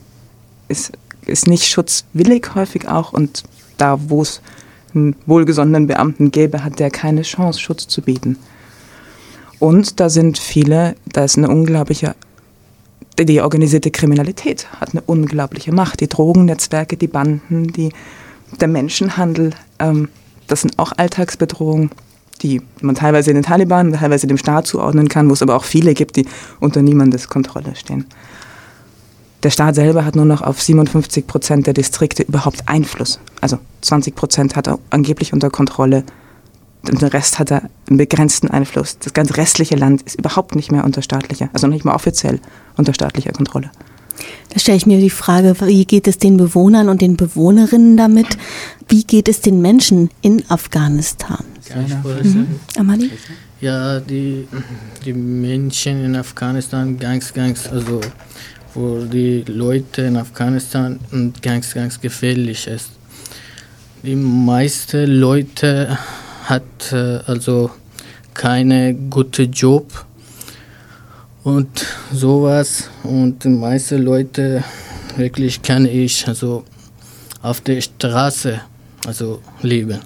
ist, 0.68 0.92
ist 1.25 1.48
nicht 1.48 1.66
schutzwillig 1.68 2.56
häufig 2.56 2.88
auch 2.88 3.12
und 3.12 3.44
da, 3.78 4.00
wo 4.08 4.22
es 4.22 4.42
einen 4.94 5.16
wohlgesonnenen 5.25 5.88
Beamten 5.88 6.32
gäbe, 6.32 6.63
hat 6.63 6.80
der 6.80 6.89
keine 6.89 7.24
Chance, 7.24 7.60
Schutz 7.60 7.88
zu 7.88 8.01
bieten. 8.01 8.38
Und 9.60 10.00
da 10.00 10.10
sind 10.10 10.38
viele, 10.38 10.96
da 11.06 11.25
ist 11.25 11.38
eine 11.38 11.50
unglaubliche, 11.50 12.16
die 13.20 13.42
organisierte 13.42 13.92
Kriminalität 13.92 14.68
hat 14.80 14.92
eine 14.94 15.01
unglaubliche 15.01 15.74
Macht. 15.74 16.00
Die 16.00 16.08
Drogennetzwerke, 16.08 16.96
die 16.96 17.08
Banden, 17.08 17.68
die, 17.68 17.92
der 18.62 18.70
Menschenhandel, 18.70 19.51
ähm, 19.80 20.08
das 20.50 20.62
sind 20.62 20.77
auch 20.77 20.91
Alltagsbedrohungen, 20.98 21.91
die 22.41 22.62
man 22.82 22.96
teilweise 22.96 23.34
den 23.34 23.44
Taliban, 23.44 23.94
teilweise 23.94 24.27
dem 24.27 24.38
Staat 24.38 24.68
zuordnen 24.68 25.08
kann, 25.08 25.29
wo 25.29 25.34
es 25.34 25.41
aber 25.41 25.56
auch 25.56 25.63
viele 25.63 25.94
gibt, 25.94 26.15
die 26.15 26.25
unter 26.60 26.82
niemandes 26.82 27.27
Kontrolle 27.27 27.75
stehen. 27.75 28.06
Der 29.44 29.51
Staat 29.51 29.75
selber 29.75 30.03
hat 30.03 30.15
nur 30.15 30.25
noch 30.25 30.41
auf 30.41 30.62
57 30.62 31.25
Prozent 31.25 31.65
der 31.65 31.74
Distrikte 31.74 32.24
überhaupt 32.24 32.68
Einfluss. 32.68 33.20
Also 33.39 33.58
20 33.82 34.15
Prozent 34.15 34.56
hat 34.56 34.68
er 34.68 34.79
angeblich 34.89 35.32
unter 35.32 35.50
Kontrolle. 35.50 36.03
Den 36.84 36.98
Rest 36.98 37.39
hat 37.39 37.51
er 37.51 37.63
einen 37.88 37.98
begrenzten 37.98 38.50
Einfluss. 38.50 38.98
Das 39.00 39.13
ganze 39.13 39.38
restliche 39.38 39.75
Land 39.75 40.01
ist 40.01 40.20
überhaupt 40.20 40.56
nicht 40.56 40.72
mehr 40.72 40.84
unter 40.84 41.01
staatlicher, 41.01 41.50
also 41.53 41.68
nicht 41.68 41.86
mal 41.86 41.96
offiziell 41.96 42.41
unter 42.75 42.94
staatlicher 42.94 43.32
Kontrolle. 43.32 43.72
Da 44.49 44.59
stelle 44.59 44.77
ich 44.77 44.85
mir 44.85 44.99
die 44.99 45.09
Frage, 45.09 45.55
wie 45.61 45.85
geht 45.85 46.07
es 46.07 46.17
den 46.17 46.38
Bewohnern 46.38 46.89
und 46.89 47.01
den 47.01 47.17
Bewohnerinnen 47.17 47.97
damit? 47.97 48.27
Wie 48.88 49.03
geht 49.03 49.29
es 49.29 49.41
den 49.41 49.61
Menschen 49.61 50.09
in 50.21 50.43
Afghanistan? 50.49 51.43
Mhm. 52.23 52.47
Amali? 52.77 53.11
Ja, 53.61 53.99
die, 53.99 54.47
die 55.05 55.13
Menschen 55.13 56.03
in 56.05 56.15
Afghanistan 56.15 56.97
ganz, 56.97 57.33
ganz, 57.33 57.67
also 57.67 58.01
für 58.73 59.05
die 59.05 59.43
Leute 59.47 60.03
in 60.03 60.17
Afghanistan 60.17 60.99
ganz, 61.41 61.73
ganz 61.73 61.99
gefährlich 61.99 62.67
ist. 62.67 62.91
Die 64.03 64.15
meisten 64.15 65.05
Leute 65.05 65.97
hat 66.45 66.93
äh, 66.93 67.19
also 67.25 67.69
keine 68.33 68.93
gute 68.93 69.43
Job 69.43 70.05
und 71.43 71.86
sowas 72.12 72.89
und 73.03 73.43
die 73.43 73.50
meisten 73.50 74.01
Leute 74.01 74.63
wirklich 75.15 75.62
kann 75.62 75.86
ich 75.86 76.27
also 76.27 76.63
auf 77.41 77.62
der 77.62 77.81
Straße 77.81 78.62
also 79.05 79.41
leben. 79.62 80.00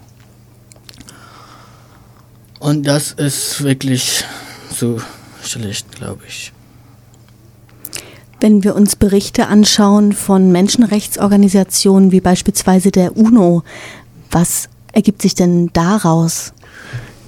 Und 2.59 2.87
das 2.87 3.11
ist 3.11 3.63
wirklich 3.63 4.23
so 4.71 5.01
schlecht, 5.43 5.91
glaube 5.91 6.21
ich. 6.27 6.53
Wenn 8.39 8.63
wir 8.63 8.75
uns 8.75 8.95
Berichte 8.95 9.47
anschauen 9.47 10.13
von 10.13 10.51
Menschenrechtsorganisationen 10.51 12.11
wie 12.11 12.21
beispielsweise 12.21 12.91
der 12.91 13.17
UNO, 13.17 13.63
was 14.31 14.69
ergibt 14.93 15.21
sich 15.21 15.35
denn 15.35 15.71
daraus? 15.73 16.53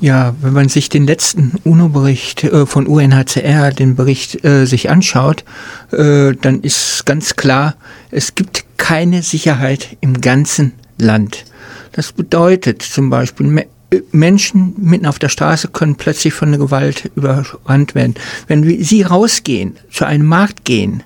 Ja, 0.06 0.36
wenn 0.40 0.54
man 0.54 0.70
sich 0.70 0.90
den 0.90 1.08
letzten 1.08 1.54
UNO-Bericht 1.64 2.44
äh, 2.44 2.68
von 2.68 2.86
UNHCR, 2.86 3.72
den 3.72 3.96
Bericht 3.96 4.46
äh, 4.46 4.66
sich 4.66 4.92
anschaut, 4.92 5.44
äh, 5.92 6.34
dann 6.40 6.62
ist 6.62 7.08
ganz 7.08 7.36
klar, 7.36 7.74
es 8.12 8.36
gibt 8.36 8.66
keine 8.78 9.24
Sicherheit 9.24 9.98
im 10.02 10.22
ganzen 10.22 10.74
Land. 11.00 11.46
Das 11.94 12.12
bedeutet 12.12 12.84
zum 12.84 13.10
Beispiel, 13.10 13.66
Menschen 14.12 14.76
mitten 14.78 15.08
auf 15.08 15.18
der 15.18 15.30
Straße 15.30 15.70
können 15.70 15.96
plötzlich 15.96 16.36
von 16.36 16.52
der 16.52 16.60
Gewalt 16.60 17.10
überrannt 17.16 17.96
werden. 17.96 18.14
Wenn 18.46 18.84
sie 18.84 19.02
rausgehen, 19.02 19.76
zu 19.90 20.06
einem 20.06 20.28
Markt 20.28 20.66
gehen, 20.66 21.02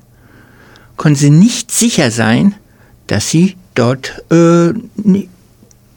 können 0.98 1.16
sie 1.16 1.30
nicht 1.30 1.72
sicher 1.72 2.12
sein, 2.12 2.54
dass 3.08 3.30
sie 3.30 3.56
dort 3.76 4.26
äh, 4.30 4.74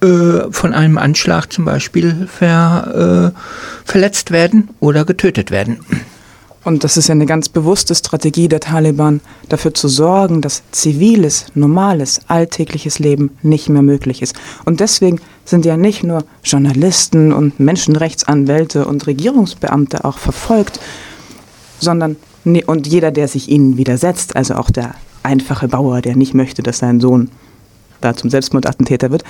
äh, 0.03 0.51
von 0.51 0.75
einem 0.75 0.99
Anschlag 0.99 1.53
zum 1.53 1.65
Beispiel 1.65 2.27
ver, 2.27 3.33
äh, 3.35 3.39
verletzt 3.85 4.33
werden 4.33 4.71
oder 4.81 5.05
getötet 5.05 5.51
werden. 5.51 5.81
Und 6.65 6.85
das 6.85 6.97
ist 6.97 7.09
ja 7.09 7.13
eine 7.13 7.27
ganz 7.27 7.49
bewusste 7.49 7.95
Strategie 7.95 8.49
der 8.49 8.61
Taliban, 8.61 9.21
dafür 9.49 9.75
zu 9.75 9.89
sorgen, 9.89 10.41
dass 10.41 10.63
ziviles, 10.71 11.47
normales, 11.55 12.21
alltägliches 12.29 12.99
Leben 12.99 13.31
nicht 13.43 13.69
mehr 13.69 13.83
möglich 13.83 14.23
ist. 14.23 14.37
Und 14.65 14.81
deswegen 14.81 15.21
sind 15.45 15.65
ja 15.65 15.77
nicht 15.77 16.05
nur 16.05 16.25
Journalisten 16.45 17.33
und 17.33 17.59
Menschenrechtsanwälte 17.59 18.87
und 18.87 19.07
Regierungsbeamte 19.07 20.05
auch 20.05 20.19
verfolgt, 20.19 20.79
sondern 21.81 22.17
und 22.67 22.87
jeder, 22.89 23.13
der 23.13 23.29
sich 23.29 23.49
ihnen 23.49 23.77
widersetzt, 23.77 24.35
also 24.35 24.55
auch 24.55 24.71
der 24.71 24.95
einfache 25.23 25.69
Bauer, 25.69 26.01
der 26.01 26.17
nicht 26.17 26.35
möchte, 26.35 26.63
dass 26.63 26.79
sein 26.79 27.01
Sohn 27.01 27.31
da 28.01 28.15
zum 28.15 28.31
Selbstmordattentäter 28.31 29.11
wird, 29.11 29.25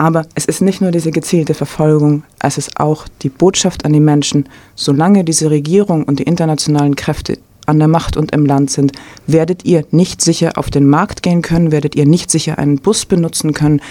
aber 0.00 0.24
es 0.34 0.46
ist 0.46 0.62
nicht 0.62 0.80
nur 0.80 0.92
diese 0.92 1.10
gezielte 1.10 1.52
Verfolgung, 1.52 2.22
es 2.38 2.56
ist 2.56 2.80
auch 2.80 3.06
die 3.20 3.28
Botschaft 3.28 3.84
an 3.84 3.92
die 3.92 4.00
Menschen, 4.00 4.48
solange 4.74 5.24
diese 5.24 5.50
Regierung 5.50 6.04
und 6.04 6.20
die 6.20 6.22
internationalen 6.22 6.96
Kräfte 6.96 7.38
an 7.66 7.78
der 7.78 7.86
Macht 7.86 8.16
und 8.16 8.32
im 8.32 8.46
Land 8.46 8.70
sind, 8.70 8.92
werdet 9.26 9.66
ihr 9.66 9.84
nicht 9.90 10.22
sicher 10.22 10.52
auf 10.56 10.70
den 10.70 10.88
Markt 10.88 11.22
gehen 11.22 11.42
können, 11.42 11.70
werdet 11.70 11.96
ihr 11.96 12.06
nicht 12.06 12.30
sicher 12.30 12.58
einen 12.58 12.78
Bus 12.78 13.04
benutzen 13.04 13.52
können. 13.52 13.82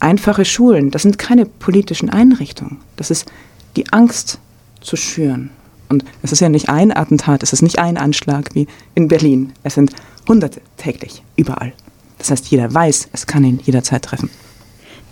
Einfache 0.00 0.46
Schulen, 0.46 0.90
das 0.90 1.02
sind 1.02 1.18
keine 1.18 1.44
politischen 1.44 2.08
Einrichtungen. 2.08 2.78
Das 2.96 3.10
ist 3.10 3.30
die 3.76 3.92
Angst 3.92 4.38
zu 4.80 4.96
schüren. 4.96 5.50
Und 5.90 6.06
es 6.22 6.32
ist 6.32 6.40
ja 6.40 6.48
nicht 6.48 6.70
ein 6.70 6.90
Attentat, 6.90 7.42
es 7.42 7.52
ist 7.52 7.60
nicht 7.60 7.78
ein 7.78 7.98
Anschlag 7.98 8.54
wie 8.54 8.66
in 8.94 9.08
Berlin. 9.08 9.52
Es 9.62 9.74
sind 9.74 9.92
Hunderte 10.26 10.62
täglich, 10.78 11.22
überall. 11.36 11.74
Das 12.16 12.30
heißt, 12.30 12.46
jeder 12.46 12.72
weiß, 12.72 13.10
es 13.12 13.26
kann 13.26 13.44
ihn 13.44 13.60
jederzeit 13.62 14.02
treffen. 14.02 14.30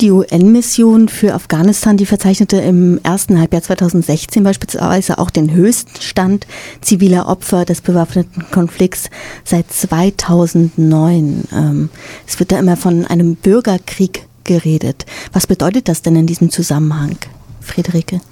Die 0.01 0.11
UN-Mission 0.11 1.11
für 1.11 1.35
Afghanistan, 1.35 1.99
die 1.99 2.07
verzeichnete 2.07 2.57
im 2.57 2.99
ersten 3.03 3.39
Halbjahr 3.39 3.63
2016 3.63 4.43
beispielsweise 4.43 5.19
auch 5.19 5.29
den 5.29 5.53
höchsten 5.53 6.01
Stand 6.01 6.47
ziviler 6.81 7.29
Opfer 7.29 7.67
des 7.67 7.83
bewaffneten 7.83 8.47
Konflikts 8.51 9.11
seit 9.45 9.71
2009. 9.71 11.45
Ähm, 11.53 11.91
es 12.27 12.39
wird 12.39 12.51
da 12.51 12.59
immer 12.59 12.79
von 12.79 13.05
einem 13.05 13.35
Bürgerkrieg 13.35 14.27
geredet. 14.45 15.05
Was 15.35 15.47
bedeutet 15.47 15.87
das 15.87 16.01
denn 16.01 16.17
in 16.17 16.27
diesem 16.27 16.49
Zusammenhang, 16.49 17.19
Friederike? 17.61 18.23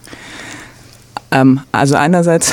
Ähm, 1.31 1.61
also 1.71 1.97
einerseits 1.97 2.51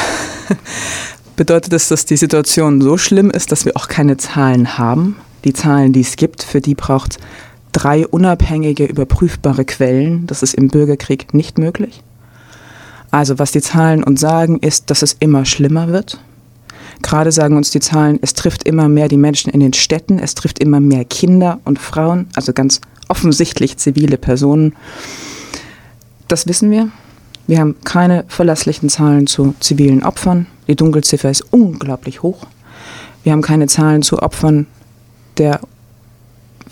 bedeutet 1.38 1.72
es, 1.72 1.88
dass 1.88 2.04
die 2.04 2.18
Situation 2.18 2.82
so 2.82 2.98
schlimm 2.98 3.32
ist, 3.32 3.54
dass 3.54 3.64
wir 3.64 3.78
auch 3.78 3.88
keine 3.88 4.18
Zahlen 4.18 4.78
haben. 4.78 5.16
Die 5.46 5.54
Zahlen, 5.54 5.94
die 5.94 6.02
es 6.02 6.18
gibt, 6.18 6.44
für 6.44 6.60
die 6.60 6.76
braucht 6.76 7.18
drei 7.75 8.08
unabhängige, 8.08 8.86
überprüfbare 8.86 9.65
Quellen. 9.65 10.27
Das 10.27 10.41
ist 10.41 10.53
im 10.53 10.70
Bürgerkrieg 10.70 11.34
nicht 11.34 11.58
möglich. 11.58 12.01
Also 13.12 13.38
was 13.38 13.51
die 13.51 13.62
Zahlen 13.62 14.03
uns 14.03 14.22
sagen, 14.22 14.60
ist, 14.60 14.89
dass 14.89 15.01
es 15.01 15.17
immer 15.20 15.44
schlimmer 15.44 15.89
wird. 15.89 16.20
Gerade 17.01 17.34
sagen 17.34 17.58
uns 17.58 17.72
die 17.72 17.82
Zahlen, 17.82 18.17
es 18.22 18.34
trifft 18.34 18.63
immer 18.63 18.88
mehr 18.88 19.10
die 19.10 19.17
Menschen 19.17 19.51
in 19.51 19.60
den 19.60 19.74
Städten, 19.74 20.20
es 20.20 20.36
trifft 20.36 20.60
immer 20.60 20.79
mehr 20.79 21.03
Kinder 21.03 21.60
und 21.65 21.77
Frauen, 21.77 22.27
also 22.34 22.53
ganz 22.53 22.79
offensichtlich 23.10 23.75
zivile 23.77 24.17
Personen. 24.17 24.74
Das 26.29 26.48
wissen 26.48 26.72
wir. 26.72 26.89
Wir 27.46 27.60
haben 27.60 27.75
keine 27.84 28.24
verlässlichen 28.29 28.88
Zahlen 28.88 29.27
zu 29.27 29.53
zivilen 29.60 30.03
Opfern. 30.03 30.48
Die 30.70 30.77
Dunkelziffer 30.77 31.29
ist 31.29 31.41
unglaublich 31.51 32.24
hoch. 32.24 32.48
Wir 33.24 33.34
haben 33.34 33.41
keine 33.41 33.67
Zahlen 33.67 34.01
zu 34.01 34.22
Opfern 34.24 34.65
der 35.38 35.60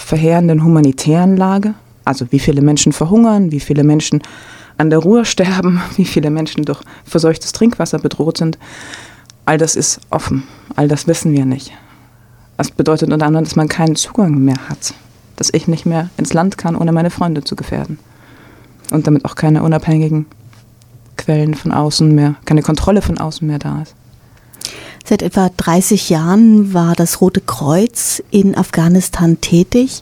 verheerenden 0.04 0.64
humanitären 0.64 1.38
Lage. 1.38 1.74
Also 2.06 2.32
wie 2.32 2.40
viele 2.40 2.62
Menschen 2.62 2.92
verhungern, 2.92 3.52
wie 3.52 3.60
viele 3.60 3.84
Menschen 3.84 4.22
an 4.78 4.90
der 4.90 5.00
Ruhr 5.00 5.26
sterben, 5.26 5.82
wie 5.96 6.06
viele 6.06 6.30
Menschen 6.30 6.66
durch 6.66 6.82
verseuchtes 7.06 7.52
Trinkwasser 7.52 8.00
bedroht 8.00 8.38
sind. 8.38 8.58
All 9.46 9.58
das 9.58 9.76
ist 9.76 10.00
offen. 10.10 10.44
All 10.76 10.88
das 10.88 11.08
wissen 11.08 11.34
wir 11.34 11.46
nicht. 11.46 11.72
Das 12.58 12.72
bedeutet 12.72 13.12
unter 13.12 13.26
anderem, 13.26 13.46
dass 13.46 13.56
man 13.56 13.68
keinen 13.68 13.96
Zugang 13.96 14.38
mehr 14.38 14.70
hat. 14.70 14.94
Dass 15.36 15.50
ich 15.52 15.68
nicht 15.68 15.86
mehr 15.86 16.10
ins 16.18 16.34
Land 16.34 16.58
kann, 16.58 16.76
ohne 16.76 16.92
meine 16.92 17.10
Freunde 17.10 17.44
zu 17.44 17.56
gefährden. 17.56 18.00
Und 18.92 19.08
damit 19.08 19.26
auch 19.26 19.36
keine 19.36 19.64
unabhängigen 19.64 20.28
Quellen 21.18 21.56
von 21.56 21.72
außen 21.72 22.14
mehr, 22.14 22.36
keine 22.46 22.62
Kontrolle 22.62 23.02
von 23.02 23.18
außen 23.18 23.48
mehr 23.48 23.60
da 23.60 23.82
ist. 23.82 23.96
Seit 25.14 25.22
etwa 25.22 25.52
30 25.56 26.10
Jahren 26.10 26.74
war 26.74 26.96
das 26.96 27.22
Rote 27.22 27.40
Kreuz 27.40 28.24
in 28.32 28.58
Afghanistan 28.58 29.40
tätig. 29.42 30.02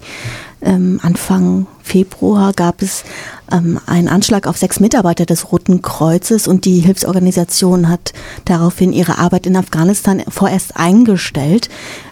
Ähm, 0.62 1.02
Anfang 1.04 1.68
Februar 1.84 2.54
gab 2.54 2.82
es 2.82 3.04
ähm, 3.52 3.78
einen 3.88 4.08
Anschlag 4.08 4.48
auf 4.48 4.56
sechs 4.56 4.80
Mitarbeiter 4.80 5.26
des 5.26 5.52
Roten 5.52 5.82
Kreuzes 5.82 6.48
und 6.48 6.64
die 6.64 6.80
Hilfsorganisation 6.80 7.90
hat 7.90 8.14
daraufhin 8.46 8.94
ihre 8.94 9.18
Arbeit 9.18 9.48
in 9.48 9.58
Afghanistan 9.58 10.24
vorerst 10.30 10.78
eingestellt. 10.78 11.68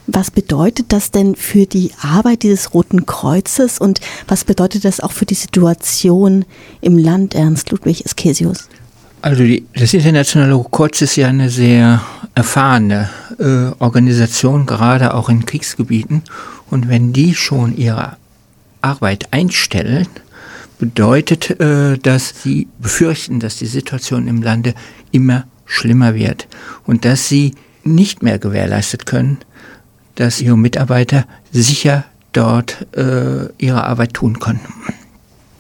Was 0.05 0.29
bedeutet 0.29 0.87
das 0.91 1.09
denn 1.09 1.37
für 1.37 1.67
die 1.67 1.91
Arbeit 2.01 2.43
dieses 2.43 2.73
Roten 2.73 3.05
Kreuzes 3.05 3.79
und 3.79 4.01
was 4.27 4.43
bedeutet 4.43 4.83
das 4.83 4.99
auch 4.99 5.13
für 5.13 5.25
die 5.25 5.35
Situation 5.35 6.43
im 6.81 6.97
Land, 6.97 7.33
Ernst 7.33 7.71
Ludwig 7.71 8.03
Eskesius? 8.05 8.67
Also 9.21 9.43
die, 9.43 9.65
das 9.73 9.93
Internationale 9.93 10.53
Rote 10.53 10.69
Kreuz 10.71 11.01
ist 11.01 11.17
ja 11.17 11.27
eine 11.27 11.49
sehr 11.49 12.01
erfahrene 12.35 13.09
äh, 13.37 13.71
Organisation, 13.79 14.65
gerade 14.65 15.13
auch 15.13 15.27
in 15.27 15.45
Kriegsgebieten. 15.45 16.23
Und 16.69 16.87
wenn 16.87 17.11
die 17.11 17.35
schon 17.35 17.75
ihre 17.75 18.15
Arbeit 18.81 19.27
einstellen, 19.31 20.07
bedeutet, 20.77 21.59
äh, 21.59 21.97
dass 21.97 22.43
sie 22.43 22.69
befürchten, 22.79 23.41
dass 23.41 23.57
die 23.57 23.65
Situation 23.65 24.27
im 24.27 24.41
Lande 24.41 24.73
immer 25.11 25.45
schlimmer 25.65 26.15
wird 26.15 26.47
und 26.85 27.03
dass 27.03 27.27
sie 27.27 27.55
nicht 27.83 28.23
mehr 28.23 28.39
gewährleistet 28.39 29.05
können, 29.05 29.37
dass 30.15 30.41
ihre 30.41 30.57
Mitarbeiter 30.57 31.25
sicher 31.51 32.05
dort 32.31 32.87
äh, 32.95 33.49
ihre 33.57 33.83
Arbeit 33.83 34.13
tun 34.13 34.39
können. 34.39 34.61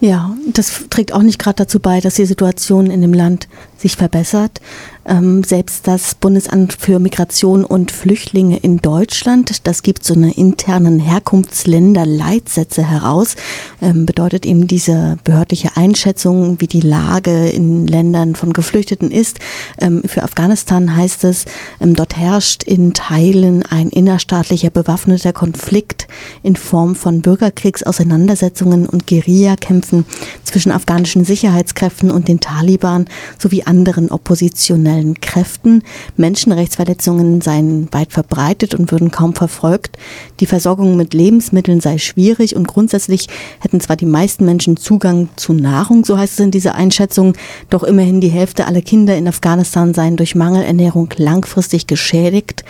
Ja, 0.01 0.33
das 0.47 0.85
trägt 0.89 1.11
auch 1.11 1.21
nicht 1.21 1.39
gerade 1.39 1.57
dazu 1.57 1.79
bei, 1.79 1.99
dass 1.99 2.15
die 2.15 2.25
Situation 2.25 2.89
in 2.89 3.01
dem 3.01 3.13
Land 3.13 3.49
sich 3.77 3.97
verbessert. 3.97 4.61
Ähm, 5.09 5.43
selbst 5.43 5.87
das 5.87 6.13
Bundesamt 6.13 6.73
für 6.73 6.99
Migration 6.99 7.65
und 7.65 7.89
Flüchtlinge 7.89 8.57
in 8.57 8.77
Deutschland, 8.77 9.65
das 9.65 9.81
gibt 9.81 10.03
so 10.05 10.13
eine 10.13 10.33
internen 10.33 10.99
Herkunftsländerleitsätze 10.99 12.83
heraus, 12.87 13.35
ähm, 13.81 14.05
bedeutet 14.05 14.45
eben 14.45 14.67
diese 14.67 15.17
behördliche 15.23 15.75
Einschätzung, 15.75 16.61
wie 16.61 16.67
die 16.67 16.81
Lage 16.81 17.49
in 17.49 17.87
Ländern 17.87 18.35
von 18.35 18.53
Geflüchteten 18.53 19.09
ist. 19.09 19.39
Ähm, 19.81 20.03
für 20.05 20.21
Afghanistan 20.21 20.95
heißt 20.95 21.23
es, 21.23 21.45
ähm, 21.81 21.95
dort 21.95 22.15
herrscht 22.15 22.61
in 22.63 22.93
Teilen 22.93 23.63
ein 23.63 23.89
innerstaatlicher 23.89 24.69
bewaffneter 24.69 25.33
Konflikt 25.33 26.07
in 26.43 26.55
Form 26.55 26.93
von 26.93 27.21
Bürgerkriegsauseinandersetzungen 27.21 28.85
und 28.85 29.07
Guerillakämpfen 29.07 30.05
zwischen 30.43 30.71
afghanischen 30.71 31.25
Sicherheitskräften 31.25 32.11
und 32.11 32.27
den 32.27 32.41
Taliban 32.41 33.05
sowie 33.39 33.63
anderen 33.63 34.11
oppositionellen 34.11 34.98
Kräften. 35.21 35.83
Menschenrechtsverletzungen 36.17 37.41
seien 37.41 37.87
weit 37.91 38.11
verbreitet 38.11 38.75
und 38.75 38.91
würden 38.91 39.11
kaum 39.11 39.33
verfolgt. 39.33 39.97
Die 40.39 40.45
Versorgung 40.45 40.97
mit 40.97 41.13
Lebensmitteln 41.13 41.81
sei 41.81 41.97
schwierig 41.97 42.55
und 42.55 42.67
grundsätzlich 42.67 43.27
hätten 43.59 43.79
zwar 43.79 43.95
die 43.95 44.05
meisten 44.05 44.45
Menschen 44.45 44.77
Zugang 44.77 45.29
zu 45.35 45.53
Nahrung, 45.53 46.05
so 46.05 46.17
heißt 46.17 46.33
es 46.33 46.45
in 46.45 46.51
dieser 46.51 46.75
Einschätzung, 46.75 47.33
doch 47.69 47.83
immerhin 47.83 48.21
die 48.21 48.29
Hälfte 48.29 48.67
aller 48.67 48.81
Kinder 48.81 49.17
in 49.17 49.27
Afghanistan 49.27 49.93
seien 49.93 50.17
durch 50.17 50.35
Mangelernährung 50.35 51.09
langfristig 51.17 51.87
geschädigt 51.87 52.63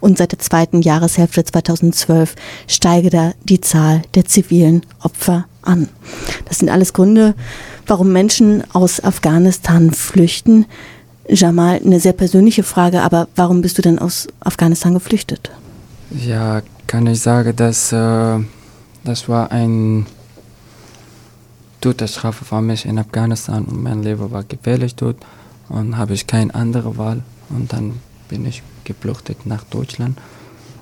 und 0.00 0.18
seit 0.18 0.32
der 0.32 0.40
zweiten 0.40 0.82
Jahreshälfte 0.82 1.44
2012 1.44 2.34
steige 2.66 3.08
da 3.08 3.32
die 3.44 3.60
Zahl 3.60 4.02
der 4.14 4.24
zivilen 4.24 4.84
Opfer 5.00 5.46
an. 5.62 5.88
Das 6.44 6.58
sind 6.58 6.68
alles 6.68 6.92
Gründe, 6.92 7.34
warum 7.86 8.12
Menschen 8.12 8.64
aus 8.74 9.02
Afghanistan 9.02 9.92
flüchten. 9.92 10.66
Jamal, 11.28 11.80
eine 11.84 12.00
sehr 12.00 12.12
persönliche 12.12 12.62
Frage, 12.62 13.02
aber 13.02 13.28
warum 13.36 13.62
bist 13.62 13.78
du 13.78 13.82
denn 13.82 13.98
aus 13.98 14.28
Afghanistan 14.40 14.94
geflüchtet? 14.94 15.50
Ja, 16.10 16.62
kann 16.86 17.06
ich 17.06 17.20
sagen, 17.20 17.54
dass 17.56 17.92
äh, 17.92 18.38
das 19.04 19.28
war 19.28 19.50
ein 19.50 20.06
Todesstrafe 21.80 22.44
für 22.44 22.60
mich 22.60 22.86
in 22.86 22.98
Afghanistan 22.98 23.64
und 23.64 23.82
mein 23.82 24.02
Leben 24.02 24.30
war 24.30 24.44
gefährlich 24.44 24.94
dort 24.94 25.16
und 25.68 25.96
habe 25.96 26.14
ich 26.14 26.26
keine 26.26 26.54
andere 26.54 26.96
Wahl 26.96 27.22
und 27.50 27.72
dann 27.72 28.00
bin 28.28 28.46
ich 28.46 28.62
geflüchtet 28.84 29.46
nach 29.46 29.64
Deutschland 29.64 30.18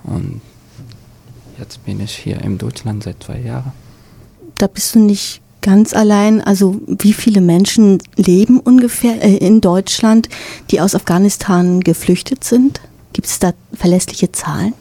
und 0.05 0.41
jetzt 1.59 1.85
bin 1.85 2.01
ich 2.01 2.17
hier 2.17 2.41
in 2.43 2.59
Deutschland 2.59 3.05
seit 3.05 3.23
zwei 3.23 3.39
Jahren. 3.39 3.73
Da 4.57 4.67
bist 4.67 4.95
du 4.95 5.01
nicht 5.01 5.41
ganz 5.61 5.93
allein. 5.95 6.41
Also 6.41 6.81
wie 6.87 7.13
viele 7.13 7.41
Menschen 7.41 7.99
leben 8.17 8.61
ungefähr 8.61 9.23
äh, 9.23 9.37
in 9.37 9.61
Deutschland, 9.61 10.29
die 10.71 10.81
aus 10.81 10.95
Afghanistan 10.95 11.81
geflüchtet 11.81 12.45
sind? 12.45 12.81
Gibt 13.13 13.29
es 13.29 13.39
da 13.39 13.53
verlässliche 13.75 14.33
Zahlen? 14.33 14.75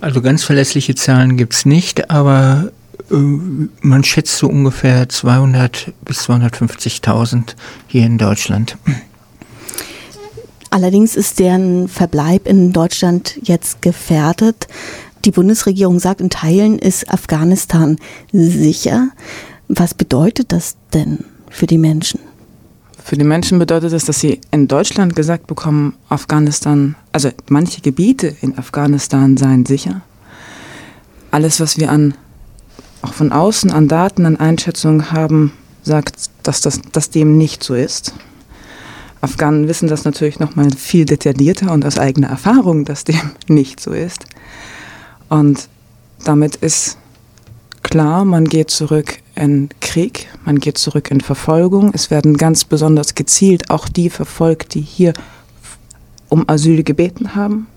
Also 0.00 0.20
ganz 0.20 0.44
verlässliche 0.44 0.94
Zahlen 0.94 1.36
gibt 1.36 1.54
es 1.54 1.64
nicht, 1.64 2.10
aber 2.10 2.70
äh, 3.10 3.14
man 3.14 4.04
schätzt 4.04 4.36
so 4.36 4.48
ungefähr 4.48 5.08
200 5.08 5.92
bis 6.04 6.28
250.000 6.28 7.54
hier 7.86 8.04
in 8.04 8.18
Deutschland. 8.18 8.76
Allerdings 10.70 11.14
ist 11.14 11.38
deren 11.38 11.88
Verbleib 11.88 12.48
in 12.48 12.72
Deutschland 12.72 13.38
jetzt 13.42 13.80
gefährdet. 13.80 14.66
Die 15.24 15.30
Bundesregierung 15.30 16.00
sagt, 16.00 16.20
in 16.20 16.30
Teilen 16.30 16.78
ist 16.78 17.10
Afghanistan 17.10 17.96
sicher. 18.32 19.08
Was 19.68 19.94
bedeutet 19.94 20.52
das 20.52 20.76
denn 20.92 21.24
für 21.48 21.66
die 21.66 21.78
Menschen? 21.78 22.20
Für 23.02 23.16
die 23.16 23.24
Menschen 23.24 23.58
bedeutet 23.58 23.92
es, 23.92 24.04
dass 24.04 24.20
sie 24.20 24.40
in 24.50 24.66
Deutschland 24.68 25.14
gesagt 25.14 25.46
bekommen, 25.46 25.94
Afghanistan, 26.08 26.96
also 27.12 27.30
manche 27.48 27.80
Gebiete 27.80 28.34
in 28.40 28.56
Afghanistan 28.58 29.36
seien 29.36 29.66
sicher. 29.66 30.00
Alles, 31.30 31.60
was 31.60 31.78
wir 31.78 31.90
an, 31.90 32.14
auch 33.02 33.12
von 33.12 33.32
außen 33.32 33.70
an 33.70 33.88
Daten, 33.88 34.24
an 34.24 34.36
Einschätzungen 34.36 35.12
haben, 35.12 35.52
sagt, 35.82 36.30
dass 36.42 36.60
das 36.62 36.80
dass 36.92 37.10
dem 37.10 37.36
nicht 37.36 37.62
so 37.62 37.74
ist. 37.74 38.14
Afghanen 39.20 39.68
wissen 39.68 39.88
das 39.88 40.04
natürlich 40.04 40.38
noch 40.38 40.56
mal 40.56 40.70
viel 40.70 41.04
detaillierter 41.04 41.72
und 41.72 41.84
aus 41.84 41.98
eigener 41.98 42.28
Erfahrung, 42.28 42.84
dass 42.84 43.04
dem 43.04 43.32
nicht 43.48 43.80
so 43.80 43.92
ist. 43.92 44.26
Und 45.28 45.68
damit 46.24 46.56
ist 46.56 46.98
klar, 47.94 48.24
man 48.24 48.46
geht 48.46 48.72
zurück 48.72 49.18
in 49.36 49.68
Krieg, 49.80 50.26
man 50.44 50.58
geht 50.58 50.78
zurück 50.78 51.12
in 51.12 51.20
Verfolgung. 51.20 51.92
Es 51.94 52.10
werden 52.10 52.36
ganz 52.36 52.64
besonders 52.64 53.14
gezielt 53.14 53.70
auch 53.70 53.88
die 53.88 54.10
verfolgt, 54.10 54.74
die 54.74 54.80
hier 54.80 55.12
um 56.28 56.42
Asyl 56.48 56.82
gebeten 56.82 57.36
haben. 57.36 57.68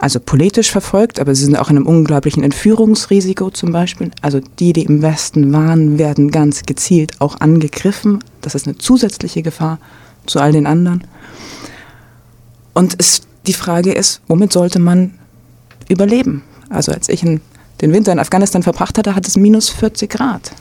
Also 0.00 0.18
politisch 0.18 0.72
verfolgt, 0.72 1.20
aber 1.20 1.36
sie 1.36 1.44
sind 1.44 1.54
auch 1.54 1.70
in 1.70 1.76
einem 1.76 1.86
unglaublichen 1.86 2.42
Entführungsrisiko 2.42 3.50
zum 3.50 3.70
Beispiel. 3.70 4.10
Also 4.22 4.40
die, 4.58 4.72
die 4.72 4.82
im 4.82 5.02
Westen 5.02 5.52
waren, 5.52 6.00
werden 6.00 6.32
ganz 6.32 6.64
gezielt 6.64 7.20
auch 7.20 7.38
angegriffen. 7.38 8.24
Das 8.40 8.56
ist 8.56 8.66
eine 8.66 8.76
zusätzliche 8.76 9.42
Gefahr 9.42 9.78
zu 10.26 10.40
all 10.40 10.50
den 10.50 10.66
anderen. 10.66 11.04
Und 12.74 12.96
es, 12.98 13.20
die 13.46 13.52
Frage 13.52 13.92
ist, 13.92 14.20
womit 14.26 14.52
sollte 14.52 14.80
man 14.80 15.14
überleben? 15.88 16.42
Also 16.70 16.90
als 16.90 17.08
ich 17.08 17.22
in 17.22 17.40
den 17.80 17.92
Winter 17.92 18.12
in 18.12 18.18
Afghanistan 18.18 18.62
verbracht 18.62 18.98
hatte, 18.98 19.14
hat 19.14 19.26
es 19.26 19.36
minus 19.36 19.68
40 19.68 20.10
Grad. 20.10 20.52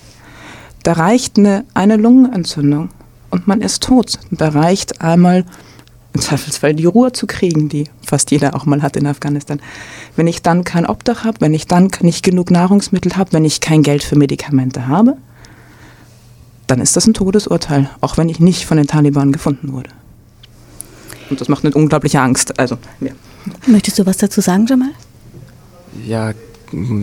Da 0.84 0.94
reicht 0.94 1.38
eine, 1.38 1.66
eine 1.74 1.98
Lungenentzündung 1.98 2.90
und 3.30 3.48
man 3.48 3.62
ist 3.62 3.84
tot. 3.84 4.20
Da 4.32 4.50
reicht 4.50 5.02
einmal 5.02 5.46
im 6.14 6.22
Zweifelsfall 6.22 6.74
die 6.74 6.86
Ruhe 6.86 7.12
zu 7.12 7.28
kriegen, 7.28 7.68
die 7.68 7.90
fast 8.02 8.32
jeder 8.32 8.56
auch 8.56 8.66
mal 8.66 8.82
hat 8.82 8.96
in 8.96 9.06
Afghanistan. 9.06 9.60
Wenn 10.16 10.28
ich 10.28 10.42
dann 10.42 10.64
kein 10.64 10.86
Obdach 10.86 11.26
habe, 11.26 11.42
wenn 11.42 11.54
ich 11.54 11.68
dann 11.68 11.90
nicht 12.02 12.24
genug 12.24 12.52
Nahrungsmittel 12.52 13.18
habe, 13.18 13.34
wenn 13.34 13.44
ich 13.44 13.60
kein 13.60 13.84
Geld 13.84 14.04
für 14.04 14.16
Medikamente 14.16 14.88
habe, 14.88 15.18
dann 16.68 16.80
ist 16.80 16.96
das 16.96 17.06
ein 17.06 17.14
Todesurteil, 17.14 17.90
auch 18.02 18.18
wenn 18.18 18.30
ich 18.30 18.40
nicht 18.40 18.66
von 18.66 18.78
den 18.78 18.88
Taliban 18.88 19.32
gefunden 19.32 19.74
wurde. 19.74 19.90
Und 21.30 21.42
das 21.42 21.50
macht 21.50 21.66
eine 21.66 21.74
unglaubliche 21.74 22.22
Angst. 22.22 22.60
Also, 22.60 22.78
ja. 23.02 23.12
Möchtest 23.68 24.00
du 24.00 24.06
was 24.06 24.18
dazu 24.18 24.42
sagen, 24.42 24.66
Jamal? 24.68 24.92
Ja, 26.06 26.34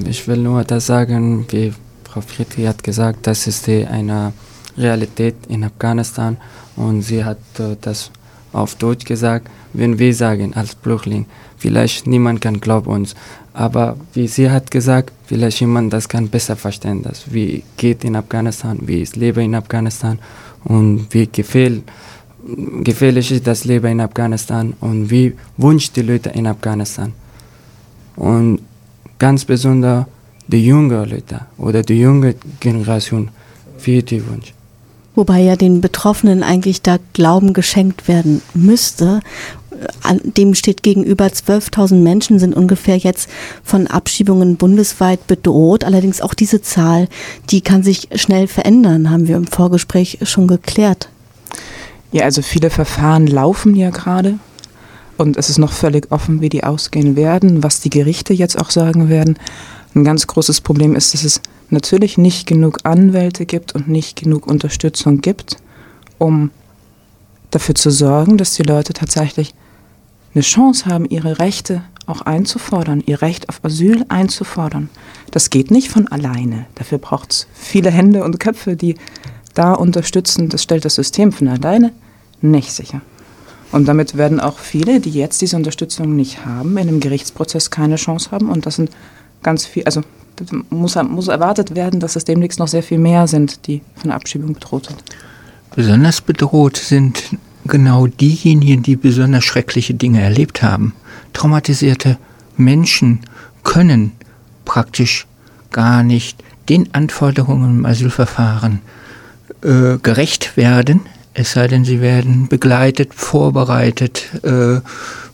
ich 0.06 0.26
will 0.28 0.38
nur 0.38 0.64
das 0.64 0.87
sagen, 0.87 1.46
wie 1.50 1.72
Frau 2.04 2.20
Friedrich 2.20 2.66
hat 2.66 2.82
gesagt, 2.82 3.26
das 3.26 3.46
ist 3.46 3.66
die, 3.66 3.87
eine 3.87 4.32
Realität 4.76 5.37
in 5.48 5.64
Afghanistan. 5.64 6.37
Und 6.76 7.02
sie 7.02 7.24
hat 7.24 7.38
äh, 7.58 7.76
das 7.80 8.11
auf 8.52 8.74
Deutsch 8.74 9.04
gesagt, 9.04 9.48
wenn 9.72 9.98
wir 9.98 10.14
sagen 10.14 10.54
als 10.54 10.76
Flüchtling, 10.82 11.26
vielleicht 11.56 12.06
niemand 12.06 12.42
kann 12.42 12.61
glauben 12.61 12.90
uns, 12.90 13.14
aber 13.54 13.96
wie 14.12 14.28
sie 14.28 14.50
hat 14.50 14.70
gesagt, 14.70 15.12
vielleicht 15.24 15.61
jemand 15.61 15.92
das 15.92 16.08
kann 16.08 16.28
besser 16.28 16.56
verstehen, 16.56 17.02
das 17.02 17.32
wie 17.32 17.62
geht 17.78 18.04
in 18.04 18.16
Afghanistan, 18.16 18.78
wie 18.82 19.00
ist 19.00 19.16
Leben 19.16 19.40
in 19.40 19.54
Afghanistan 19.54 20.18
und 20.64 21.06
wie 21.11 21.26
gefährlich, 21.26 21.82
gefährlich 22.82 23.32
ist 23.32 23.46
das 23.46 23.64
Leben 23.64 23.87
in 23.87 24.00
Afghanistan 24.00 24.74
und 24.80 25.11
wie 25.11 25.35
wünscht 25.56 25.96
die 25.96 26.02
Leute 26.02 26.30
in 26.30 26.46
Afghanistan. 26.46 27.12
Und 28.16 28.61
ganz 29.22 29.44
besonders 29.44 30.06
die 30.48 30.66
jungen 30.66 31.08
Leute 31.08 31.42
oder 31.56 31.85
die 31.85 32.00
junge 32.00 32.35
Generation, 32.58 33.28
wie 33.80 34.02
die 34.02 34.20
Wunsch. 34.26 34.52
Wobei 35.14 35.42
ja 35.42 35.54
den 35.54 35.80
Betroffenen 35.80 36.42
eigentlich 36.42 36.82
da 36.82 36.98
Glauben 37.12 37.52
geschenkt 37.52 38.08
werden 38.08 38.42
müsste. 38.52 39.20
Dem 40.24 40.56
steht 40.56 40.82
gegenüber 40.82 41.26
12.000 41.26 42.02
Menschen 42.02 42.40
sind 42.40 42.52
ungefähr 42.52 42.96
jetzt 42.96 43.30
von 43.62 43.87
Abschiebungen 43.87 44.56
bundesweit 44.56 45.24
bedroht. 45.28 45.85
Allerdings 45.85 46.20
auch 46.20 46.35
diese 46.35 46.61
Zahl, 46.61 47.06
die 47.48 47.61
kann 47.61 47.85
sich 47.85 48.08
schnell 48.16 48.48
verändern, 48.48 49.08
haben 49.08 49.28
wir 49.28 49.37
im 49.37 49.46
Vorgespräch 49.46 50.18
schon 50.24 50.48
geklärt. 50.48 51.08
Ja, 52.11 52.24
also 52.24 52.42
viele 52.42 52.70
Verfahren 52.70 53.28
laufen 53.28 53.76
ja 53.76 53.90
gerade 53.90 54.40
und 55.16 55.37
es 55.37 55.48
ist 55.51 55.59
noch 55.59 55.72
völlig 55.72 56.11
offen, 56.11 56.40
wie 56.40 56.48
die 56.48 56.64
ausgehen 56.64 57.16
werden, 57.16 57.62
was 57.62 57.81
die 57.81 57.90
Gerichte 57.90 58.33
jetzt 58.33 58.59
auch 58.59 58.70
sagen 58.70 59.09
werden. 59.09 59.38
Ein 59.94 60.05
ganz 60.05 60.27
großes 60.27 60.61
Problem 60.61 60.96
ist, 60.96 61.14
dass 61.14 61.25
es 61.25 61.40
natürlich 61.70 62.18
nicht 62.18 62.46
genug 62.46 62.81
Anwälte 62.85 63.46
gibt 63.46 63.75
und 63.75 63.88
nicht 63.88 64.20
genug 64.20 64.46
Unterstützung 64.46 65.20
gibt, 65.20 65.57
um 66.18 66.51
dafür 67.51 67.75
zu 67.75 67.90
sorgen, 67.90 68.37
dass 68.37 68.55
die 68.55 68.62
Leute 68.62 68.92
tatsächlich 68.92 69.55
eine 70.35 70.42
Chance 70.42 70.87
haben, 70.87 71.05
ihre 71.05 71.38
Rechte 71.38 71.83
auch 72.07 72.22
einzufordern, 72.22 73.03
ihr 73.05 73.22
Recht 73.22 73.48
auf 73.48 73.61
Asyl 73.62 74.05
einzufordern. 74.09 74.88
Das 75.31 75.51
geht 75.51 75.70
nicht 75.70 75.88
von 75.88 76.09
alleine. 76.09 76.66
Dafür 76.75 76.98
braucht 76.98 77.33
es 77.33 77.46
viele 77.53 77.90
Hände 77.90 78.25
und 78.25 78.40
Köpfe, 78.40 78.77
die 78.77 78.96
da 79.55 79.75
unterstützen. 79.75 80.48
Das 80.48 80.62
stellt 80.62 80.85
das 80.85 80.96
System 80.96 81.33
von 81.33 81.48
alleine 81.48 81.92
nicht 82.40 82.72
sicher. 82.72 83.03
Und 83.72 83.87
damit 83.87 84.16
werden 84.16 84.38
auch 84.38 84.58
viele, 84.58 85.00
die 85.00 85.11
jetzt 85.11 85.40
diese 85.40 85.56
Unterstützung 85.56 86.14
nicht 86.14 86.44
haben, 86.44 86.76
in 86.76 86.88
einem 86.88 87.00
Gerichtsprozess 87.00 87.70
keine 87.70 87.96
Chance 87.96 88.30
haben. 88.30 88.50
Und 88.50 88.66
das 88.66 88.76
sind 88.76 88.90
ganz 89.42 89.64
viele, 89.64 89.87
also 89.87 90.02
muss, 90.70 90.94
muss 90.96 91.28
erwartet 91.28 91.74
werden, 91.74 91.98
dass 91.98 92.16
es 92.16 92.24
demnächst 92.24 92.58
noch 92.58 92.68
sehr 92.68 92.82
viel 92.82 92.98
mehr 92.98 93.26
sind, 93.26 93.66
die 93.66 93.80
von 93.96 94.08
der 94.08 94.16
Abschiebung 94.16 94.52
bedroht 94.52 94.87
sind. 94.87 95.02
Besonders 95.74 96.20
bedroht 96.20 96.76
sind 96.76 97.22
genau 97.64 98.06
diejenigen, 98.06 98.82
die 98.82 98.96
besonders 98.96 99.44
schreckliche 99.44 99.94
Dinge 99.94 100.20
erlebt 100.20 100.62
haben. 100.62 100.92
Traumatisierte 101.32 102.18
Menschen 102.56 103.20
können 103.64 104.12
praktisch 104.64 105.26
gar 105.70 106.02
nicht 106.02 106.42
den 106.68 106.94
Anforderungen 106.94 107.78
im 107.78 107.87
Asylverfahren 107.87 108.80
äh, 109.62 109.96
gerecht 110.02 110.56
werden, 110.56 111.00
es 111.35 111.53
sei 111.53 111.66
denn, 111.66 111.85
sie 111.85 112.01
werden 112.01 112.49
begleitet, 112.49 113.14
vorbereitet, 113.14 114.45
äh, 114.45 114.81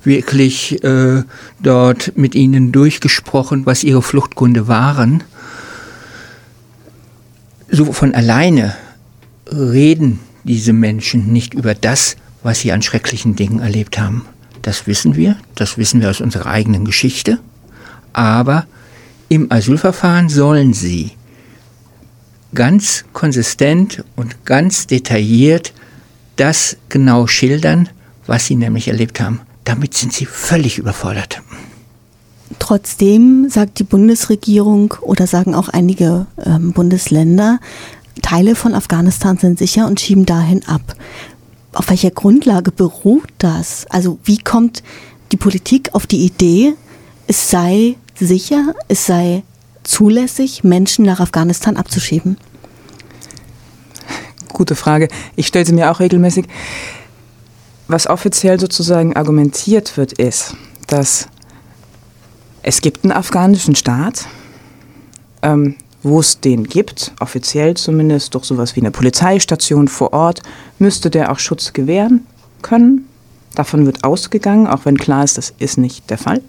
wirklich 0.05 0.83
äh, 0.85 1.23
dort 1.61 2.17
mit 2.17 2.35
ihnen 2.35 2.73
durchgesprochen, 2.73 3.67
was 3.67 3.85
ihre 3.85 4.03
Fluchtgründe 4.03 4.69
waren. 4.69 5.25
So 7.71 7.93
von 7.93 8.15
alleine 8.15 8.77
reden 9.51 10.21
diese 10.45 10.73
Menschen 10.73 11.33
nicht 11.33 11.53
über 11.53 11.75
das, 11.75 12.17
was 12.43 12.61
sie 12.61 12.73
an 12.73 12.83
schrecklichen 12.83 13.35
Dingen 13.35 13.61
erlebt 13.61 13.99
haben. 13.99 14.25
Das 14.63 14.87
wissen 14.87 15.17
wir, 15.17 15.37
das 15.55 15.79
wissen 15.79 16.01
wir 16.01 16.11
aus 16.11 16.21
unserer 16.21 16.47
eigenen 16.47 16.85
Geschichte. 16.85 17.39
Aber 18.13 18.67
im 19.29 19.51
Asylverfahren 19.53 20.29
sollen 20.29 20.73
sie 20.73 21.13
ganz 22.55 23.05
konsistent 23.13 24.05
und 24.17 24.45
ganz 24.47 24.87
detailliert 24.87 25.73
das 26.39 26.77
genau 26.89 27.27
schildern, 27.27 27.89
was 28.27 28.47
sie 28.47 28.57
nämlich 28.57 28.89
erlebt 28.89 29.21
haben. 29.21 29.41
Damit 29.65 29.95
sind 29.95 30.13
sie 30.13 30.25
völlig 30.27 30.79
überfordert. 30.79 31.43
Trotzdem 32.59 33.49
sagt 33.51 33.79
die 33.79 33.85
Bundesregierung 33.85 34.95
oder 35.03 35.27
sagen 35.27 35.55
auch 35.55 35.69
einige 35.69 36.27
ähm, 36.45 36.73
Bundesländer, 36.73 37.61
Teile 38.23 38.55
von 38.55 38.75
Afghanistan 38.75 39.37
sind 39.39 39.59
sicher 39.59 39.87
und 39.87 40.01
schieben 40.01 40.27
dahin 40.27 40.67
ab. 40.67 40.95
Auf 41.73 41.91
welcher 41.91 42.11
Grundlage 42.11 42.73
beruht 42.73 43.29
das? 43.39 43.87
Also 43.91 44.19
wie 44.25 44.39
kommt 44.39 44.83
die 45.33 45.37
Politik 45.37 45.91
auf 45.93 46.07
die 46.07 46.25
Idee, 46.25 46.75
es 47.27 47.51
sei 47.51 47.97
sicher, 48.19 48.75
es 48.89 49.07
sei 49.07 49.43
zulässig, 49.85 50.65
Menschen 50.65 51.05
nach 51.05 51.21
Afghanistan 51.21 51.77
abzuschieben? 51.77 52.39
Gute 54.53 54.75
Frage. 54.75 55.09
Ich 55.37 55.47
stelle 55.47 55.65
sie 55.65 55.73
mir 55.73 55.91
auch 55.91 56.01
regelmäßig. 56.01 56.47
Was 57.87 58.07
offiziell 58.07 58.61
sozusagen 58.61 59.17
argumentiert 59.17 59.97
wird, 59.97 60.13
ist, 60.13 60.55
dass 60.87 61.29
es 62.63 62.81
gibt 62.81 63.05
einen 63.05 63.13
afghanischen 63.13 63.75
Staat, 63.75 64.27
ähm, 65.43 65.77
wo 66.03 66.21
es 66.21 66.41
den 66.41 66.65
gibt, 66.65 67.13
offiziell 67.21 67.75
zumindest 67.77 68.35
durch 68.35 68.45
sowas 68.45 68.77
wie 68.77 68.81
eine 68.81 68.91
Polizeistation 68.91 69.89
vor 69.89 70.13
Ort, 70.13 70.43
müsste 70.79 71.11
der 71.11 71.33
auch 71.33 71.39
Schutz 71.39 71.73
gewähren 71.73 72.27
können. 72.63 73.07
Davon 73.55 73.87
wird 73.87 74.05
ausgegangen, 74.05 74.67
auch 74.67 74.85
wenn 74.85 74.99
klar 74.99 75.25
ist, 75.25 75.39
das 75.39 75.55
ist 75.59 75.79
nicht 75.79 76.11
der 76.11 76.19
Fall. 76.19 76.43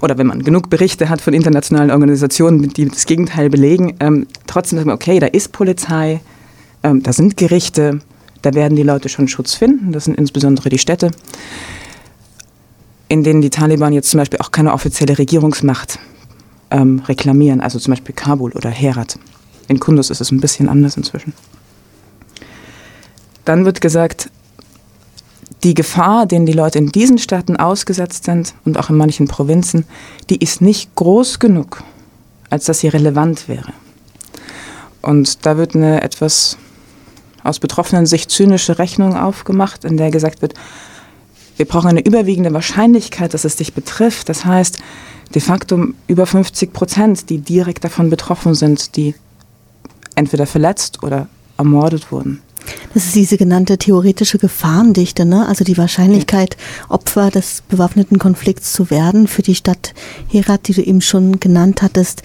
Oder 0.00 0.18
wenn 0.18 0.26
man 0.26 0.42
genug 0.42 0.68
Berichte 0.68 1.08
hat 1.08 1.20
von 1.20 1.32
internationalen 1.32 1.92
Organisationen, 1.92 2.68
die 2.70 2.88
das 2.88 3.06
Gegenteil 3.06 3.50
belegen, 3.50 3.94
ähm, 4.00 4.26
trotzdem 4.46 4.78
sagt 4.78 4.86
man, 4.86 4.96
okay, 4.96 5.20
da 5.20 5.26
ist 5.26 5.52
Polizei, 5.52 6.20
ähm, 6.82 7.02
da 7.02 7.12
sind 7.12 7.36
Gerichte, 7.36 8.00
da 8.42 8.54
werden 8.54 8.76
die 8.76 8.82
Leute 8.82 9.08
schon 9.08 9.28
Schutz 9.28 9.54
finden. 9.54 9.92
Das 9.92 10.04
sind 10.04 10.18
insbesondere 10.18 10.68
die 10.68 10.78
Städte, 10.78 11.10
in 13.08 13.22
denen 13.22 13.40
die 13.40 13.50
Taliban 13.50 13.92
jetzt 13.92 14.10
zum 14.10 14.18
Beispiel 14.18 14.40
auch 14.40 14.50
keine 14.50 14.72
offizielle 14.72 15.18
Regierungsmacht 15.18 15.98
ähm, 16.70 17.02
reklamieren, 17.06 17.60
also 17.60 17.78
zum 17.78 17.92
Beispiel 17.92 18.14
Kabul 18.14 18.52
oder 18.52 18.70
Herat. 18.70 19.18
In 19.68 19.78
Kunduz 19.78 20.10
ist 20.10 20.20
es 20.20 20.32
ein 20.32 20.40
bisschen 20.40 20.68
anders 20.68 20.96
inzwischen. 20.96 21.32
Dann 23.44 23.64
wird 23.64 23.80
gesagt, 23.80 24.30
die 25.62 25.74
Gefahr, 25.74 26.26
denen 26.26 26.46
die 26.46 26.52
Leute 26.52 26.78
in 26.78 26.88
diesen 26.88 27.18
Städten 27.18 27.56
ausgesetzt 27.56 28.24
sind 28.24 28.54
und 28.64 28.78
auch 28.78 28.90
in 28.90 28.96
manchen 28.96 29.28
Provinzen, 29.28 29.84
die 30.28 30.36
ist 30.36 30.60
nicht 30.60 30.94
groß 30.96 31.38
genug, 31.38 31.84
als 32.50 32.64
dass 32.64 32.80
sie 32.80 32.88
relevant 32.88 33.48
wäre. 33.48 33.72
Und 35.02 35.46
da 35.46 35.56
wird 35.56 35.74
eine 35.76 36.02
etwas 36.02 36.56
aus 37.44 37.58
betroffenen 37.58 38.06
Sicht 38.06 38.30
zynische 38.30 38.78
Rechnung 38.78 39.16
aufgemacht, 39.16 39.84
in 39.84 39.96
der 39.96 40.10
gesagt 40.10 40.42
wird, 40.42 40.54
wir 41.56 41.66
brauchen 41.66 41.88
eine 41.88 42.04
überwiegende 42.04 42.52
Wahrscheinlichkeit, 42.52 43.34
dass 43.34 43.44
es 43.44 43.56
dich 43.56 43.74
betrifft. 43.74 44.28
Das 44.28 44.44
heißt, 44.44 44.78
de 45.34 45.42
facto 45.42 45.88
über 46.06 46.26
50 46.26 46.72
Prozent, 46.72 47.30
die 47.30 47.38
direkt 47.38 47.84
davon 47.84 48.10
betroffen 48.10 48.54
sind, 48.54 48.96
die 48.96 49.14
entweder 50.14 50.46
verletzt 50.46 51.02
oder 51.02 51.28
ermordet 51.56 52.10
wurden. 52.10 52.40
Das 52.94 53.06
ist 53.06 53.14
diese 53.14 53.38
genannte 53.38 53.78
theoretische 53.78 54.38
Gefahrendichte, 54.38 55.24
ne? 55.24 55.46
also 55.48 55.64
die 55.64 55.78
Wahrscheinlichkeit, 55.78 56.56
Opfer 56.88 57.30
des 57.30 57.62
bewaffneten 57.68 58.18
Konflikts 58.18 58.72
zu 58.72 58.90
werden 58.90 59.26
für 59.26 59.42
die 59.42 59.54
Stadt 59.54 59.94
Herat, 60.28 60.68
die 60.68 60.74
du 60.74 60.82
eben 60.82 61.00
schon 61.00 61.40
genannt 61.40 61.82
hattest, 61.82 62.22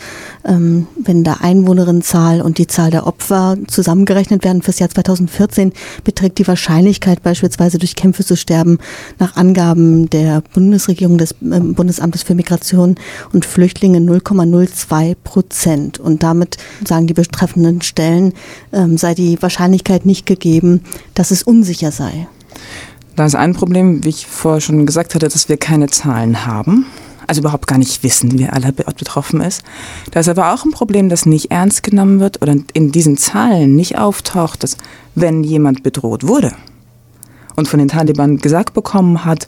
ähm, 0.47 0.87
wenn 1.03 1.23
da 1.23 1.37
Einwohnerinnenzahl 1.41 2.41
und 2.41 2.57
die 2.57 2.67
Zahl 2.67 2.89
der 2.89 3.05
Opfer 3.05 3.57
zusammengerechnet 3.67 4.43
werden 4.43 4.61
fürs 4.61 4.79
Jahr 4.79 4.89
2014, 4.89 5.73
beträgt 6.03 6.39
die 6.39 6.47
Wahrscheinlichkeit 6.47 7.21
beispielsweise 7.21 7.77
durch 7.77 7.95
Kämpfe 7.95 8.25
zu 8.25 8.35
sterben 8.35 8.79
nach 9.19 9.35
Angaben 9.35 10.09
der 10.09 10.41
Bundesregierung 10.53 11.17
des 11.17 11.31
äh, 11.31 11.59
Bundesamtes 11.59 12.23
für 12.23 12.35
Migration 12.35 12.95
und 13.33 13.45
Flüchtlinge 13.45 13.99
0,02 13.99 15.15
Prozent. 15.23 15.99
Und 15.99 16.23
damit 16.23 16.57
sagen 16.85 17.07
die 17.07 17.13
betreffenden 17.13 17.81
Stellen, 17.81 18.33
ähm, 18.71 18.97
sei 18.97 19.13
die 19.13 19.41
Wahrscheinlichkeit 19.41 20.05
nicht 20.05 20.25
gegeben, 20.25 20.81
dass 21.13 21.31
es 21.31 21.43
unsicher 21.43 21.91
sei. 21.91 22.27
Da 23.15 23.25
ist 23.25 23.35
ein 23.35 23.53
Problem, 23.53 24.03
wie 24.03 24.09
ich 24.09 24.27
vorher 24.27 24.61
schon 24.61 24.85
gesagt 24.85 25.15
hatte, 25.15 25.27
dass 25.27 25.49
wir 25.49 25.57
keine 25.57 25.87
Zahlen 25.87 26.45
haben. 26.45 26.85
Also 27.27 27.41
überhaupt 27.41 27.67
gar 27.67 27.77
nicht 27.77 28.03
wissen, 28.03 28.39
wer 28.39 28.53
aller 28.53 28.71
betroffen 28.71 29.41
ist. 29.41 29.63
Da 30.11 30.21
ist 30.21 30.29
aber 30.29 30.53
auch 30.53 30.63
ein 30.63 30.71
Problem, 30.71 31.09
das 31.09 31.25
nicht 31.25 31.51
ernst 31.51 31.83
genommen 31.83 32.19
wird 32.19 32.41
oder 32.41 32.55
in 32.73 32.91
diesen 32.91 33.17
Zahlen 33.17 33.75
nicht 33.75 33.97
auftaucht, 33.97 34.63
dass 34.63 34.77
wenn 35.13 35.43
jemand 35.43 35.83
bedroht 35.83 36.25
wurde 36.25 36.53
und 37.55 37.67
von 37.67 37.79
den 37.79 37.89
Taliban 37.89 38.37
gesagt 38.37 38.73
bekommen 38.73 39.25
hat, 39.25 39.47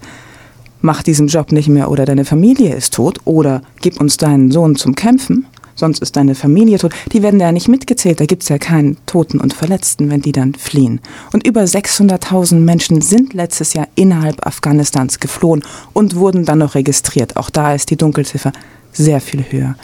mach 0.82 1.04
diesen 1.04 1.28
Job 1.28 1.52
nicht 1.52 1.70
mehr 1.70 1.90
oder 1.90 2.06
deine 2.06 2.26
Familie 2.26 2.76
ist 2.76 2.94
tot 2.94 3.20
oder 3.26 3.62
gib 3.82 4.00
uns 4.00 4.18
deinen 4.18 4.52
Sohn 4.52 4.76
zum 4.76 4.96
Kämpfen, 4.96 5.46
sonst 5.80 6.02
ist 6.02 6.16
deine 6.16 6.36
Familie 6.36 6.78
tot. 6.78 6.94
Die 7.12 7.24
werden 7.24 7.40
ja 7.40 7.52
nicht 7.52 7.68
mitgezählt, 7.68 8.20
da 8.20 8.26
gibt 8.26 8.44
es 8.44 8.50
ja 8.50 8.58
keinen 8.58 8.98
Toten 9.06 9.40
und 9.40 9.54
Verletzten, 9.54 10.10
wenn 10.10 10.22
die 10.22 10.32
dann 10.32 10.54
fliehen. 10.54 11.00
Und 11.34 11.48
über 11.48 11.62
600.000 11.62 12.56
Menschen 12.60 13.02
sind 13.02 13.34
letztes 13.34 13.74
Jahr 13.74 13.88
innerhalb 13.96 14.46
Afghanistans 14.46 15.20
geflohen 15.20 15.64
und 15.94 16.16
wurden 16.16 16.46
dann 16.46 16.60
noch 16.60 16.76
registriert. 16.76 17.38
Auch 17.38 17.50
da 17.50 17.74
ist 17.74 17.90
die 17.90 17.98
Dunkelziffer 17.98 18.52
sehr 18.94 19.22
viel 19.22 19.44
höher. 19.50 19.76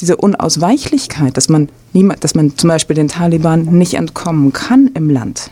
Diese 0.00 0.16
Unausweichlichkeit, 0.16 1.36
dass 1.36 1.48
man, 1.48 1.68
niemand, 1.92 2.24
dass 2.24 2.34
man 2.34 2.56
zum 2.56 2.68
Beispiel 2.68 2.96
den 2.96 3.08
Taliban 3.08 3.64
nicht 3.64 3.94
entkommen 3.94 4.52
kann 4.52 4.90
im 4.94 5.08
Land, 5.08 5.50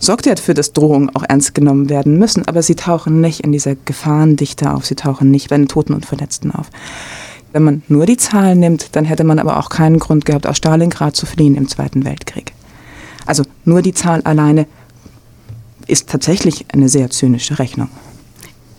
sorgt 0.00 0.26
ja 0.26 0.34
dafür, 0.34 0.54
dass 0.54 0.72
Drohungen 0.72 1.14
auch 1.14 1.24
ernst 1.28 1.54
genommen 1.54 1.88
werden 1.88 2.18
müssen, 2.18 2.46
aber 2.46 2.62
sie 2.62 2.74
tauchen 2.74 3.20
nicht 3.20 3.40
in 3.40 3.52
dieser 3.52 3.74
Gefahrendichte 3.74 4.72
auf, 4.72 4.86
sie 4.86 4.94
tauchen 4.94 5.30
nicht 5.30 5.50
bei 5.50 5.56
den 5.56 5.68
Toten 5.68 5.94
und 5.94 6.06
Verletzten 6.06 6.50
auf. 6.50 6.70
Wenn 7.58 7.64
man 7.64 7.82
nur 7.88 8.06
die 8.06 8.16
Zahlen 8.16 8.60
nimmt, 8.60 8.94
dann 8.94 9.04
hätte 9.04 9.24
man 9.24 9.40
aber 9.40 9.56
auch 9.56 9.68
keinen 9.68 9.98
Grund 9.98 10.24
gehabt, 10.24 10.46
aus 10.46 10.58
Stalingrad 10.58 11.16
zu 11.16 11.26
fliehen 11.26 11.56
im 11.56 11.66
Zweiten 11.66 12.04
Weltkrieg. 12.04 12.52
Also 13.26 13.42
nur 13.64 13.82
die 13.82 13.94
Zahl 13.94 14.22
alleine 14.22 14.68
ist 15.88 16.08
tatsächlich 16.08 16.66
eine 16.72 16.88
sehr 16.88 17.10
zynische 17.10 17.58
Rechnung. 17.58 17.88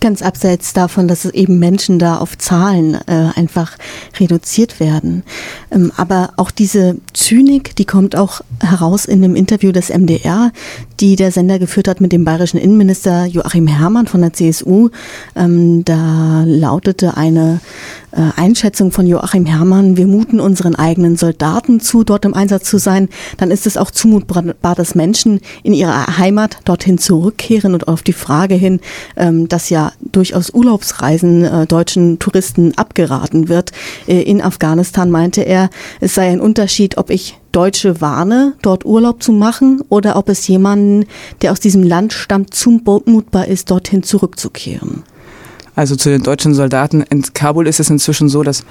Ganz 0.02 0.22
abseits 0.22 0.72
davon, 0.72 1.10
dass 1.10 1.26
es 1.26 1.34
eben 1.34 1.60
Menschen 1.60 2.00
da 2.00 2.20
auf 2.20 2.38
Zahlen 2.38 2.94
äh, 2.94 3.32
einfach 3.36 3.78
reduziert 4.18 4.80
werden. 4.80 5.24
Ähm, 5.72 5.92
aber 5.98 6.32
auch 6.38 6.52
diese 6.52 6.96
Zynik, 7.12 7.76
die 7.76 7.84
kommt 7.84 8.16
auch 8.16 8.40
heraus 8.62 9.04
in 9.04 9.22
dem 9.22 9.36
Interview 9.36 9.74
des 9.74 9.90
MDR, 9.90 10.54
die 11.02 11.18
der 11.18 11.34
Sender 11.34 11.60
geführt 11.60 11.90
hat 11.90 12.00
mit 12.00 12.14
dem 12.14 12.24
bayerischen 12.24 12.62
Innenminister 12.62 13.26
Joachim 13.26 13.68
Herrmann 13.68 14.08
von 14.08 14.22
der 14.22 14.32
CSU. 14.32 14.88
Ähm, 15.36 15.84
da 15.84 16.46
lautete 16.46 17.18
eine 17.18 17.60
Einschätzung 18.12 18.92
von 18.92 19.06
Joachim 19.06 19.46
Herrmann, 19.46 19.98
wir 19.98 20.08
muten 20.08 20.40
unseren 20.40 20.76
eigenen 20.76 21.16
Soldaten 21.16 21.80
zu, 21.80 22.04
dort 22.04 22.26
im 22.26 22.34
Einsatz 22.34 22.70
zu 22.70 22.78
sein, 22.78 23.10
dann 23.38 23.52
ist 23.52 23.68
es 23.68 23.78
auch 23.78 23.92
zumutbar, 23.92 24.76
dass 24.76 24.96
Menschen 24.96 25.42
in 25.64 25.74
ihre 25.74 26.18
Heimat 26.18 26.58
dorthin 26.66 26.98
zurückkehren 26.98 27.74
und 27.74 27.88
auf 27.88 28.02
die 28.02 28.14
Frage 28.14 28.56
hin, 28.56 28.80
ähm, 29.16 29.48
dass 29.48 29.70
ja 29.70 29.92
durchaus 30.02 30.50
Urlaubsreisen 30.54 31.44
äh, 31.44 31.68
deutschen 31.68 32.20
Touristen 32.20 32.78
abgeraten 32.78 33.50
wird. 33.50 33.72
Äh, 34.08 34.22
in 34.22 34.42
Afghanistan 34.42 35.12
meinte 35.12 35.42
er, 35.42 35.70
es 36.00 36.16
sei 36.16 36.30
ein 36.30 36.42
Unterschied, 36.42 36.98
ob 36.98 37.10
ich 37.10 37.38
Deutsche 37.52 38.00
warne, 38.02 38.54
dort 38.62 38.86
Urlaub 38.86 39.24
zu 39.24 39.32
machen 39.32 39.82
oder 39.90 40.16
ob 40.16 40.30
es 40.30 40.48
jemanden, 40.48 41.06
der 41.42 41.52
aus 41.52 41.60
diesem 41.60 41.84
Land 41.84 42.14
stammt, 42.14 42.54
zumutbar 42.54 43.48
ist, 43.48 43.72
dorthin 43.72 44.04
zurückzukehren. 44.04 45.04
Also 45.80 45.96
zu 45.96 46.10
den 46.10 46.24
deutschen 46.24 46.54
Soldaten 46.54 47.04
in 47.04 47.24
Kabul 47.34 47.66
ist 47.66 47.80
es 47.80 47.90
inzwischen 47.90 48.28
so, 48.28 48.44
dass 48.44 48.66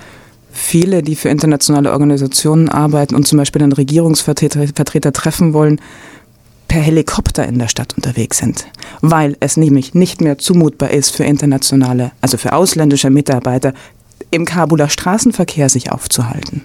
viele, 0.53 1.03
die 1.03 1.16
für 1.16 1.31
internationale 1.31 1.90
Organisationen 1.90 2.68
arbeiten 2.68 3.14
und 3.14 3.27
zum 3.27 3.38
Beispiel 3.38 3.62
einen 3.62 3.73
Regierungsvertreter 3.73 4.66
Vertreter 4.75 5.11
treffen 5.14 5.55
wollen, 5.55 5.81
per 6.68 6.83
Helikopter 6.83 7.47
in 7.47 7.59
der 7.59 7.68
Stadt 7.68 7.94
unterwegs 7.97 8.37
sind, 8.37 8.66
weil 9.01 9.38
es 9.40 9.57
nämlich 9.57 9.94
nicht 9.94 10.21
mehr 10.21 10.37
zumutbar 10.37 10.90
ist 10.90 11.16
für 11.16 11.25
internationale, 11.25 12.12
also 12.21 12.37
für 12.37 12.53
ausländische 12.53 13.09
Mitarbeiter 13.09 13.73
im 14.31 14.44
Kabuler 14.44 14.90
Straßenverkehr 14.90 15.71
sich 15.71 15.90
aufzuhalten. 15.90 16.64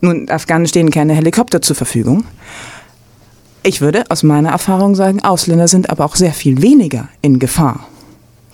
Nun, 0.00 0.30
Afghanen 0.30 0.68
stehen 0.68 0.92
keine 0.92 1.14
Helikopter 1.14 1.60
zur 1.60 1.74
Verfügung. 1.74 2.22
Ich 3.64 3.80
würde 3.80 4.04
aus 4.10 4.22
meiner 4.22 4.50
Erfahrung 4.50 4.94
sagen, 4.94 5.24
Ausländer 5.24 5.66
sind 5.66 5.90
aber 5.90 6.04
auch 6.04 6.14
sehr 6.14 6.32
viel 6.32 6.62
weniger 6.62 7.08
in 7.20 7.40
Gefahr 7.40 7.88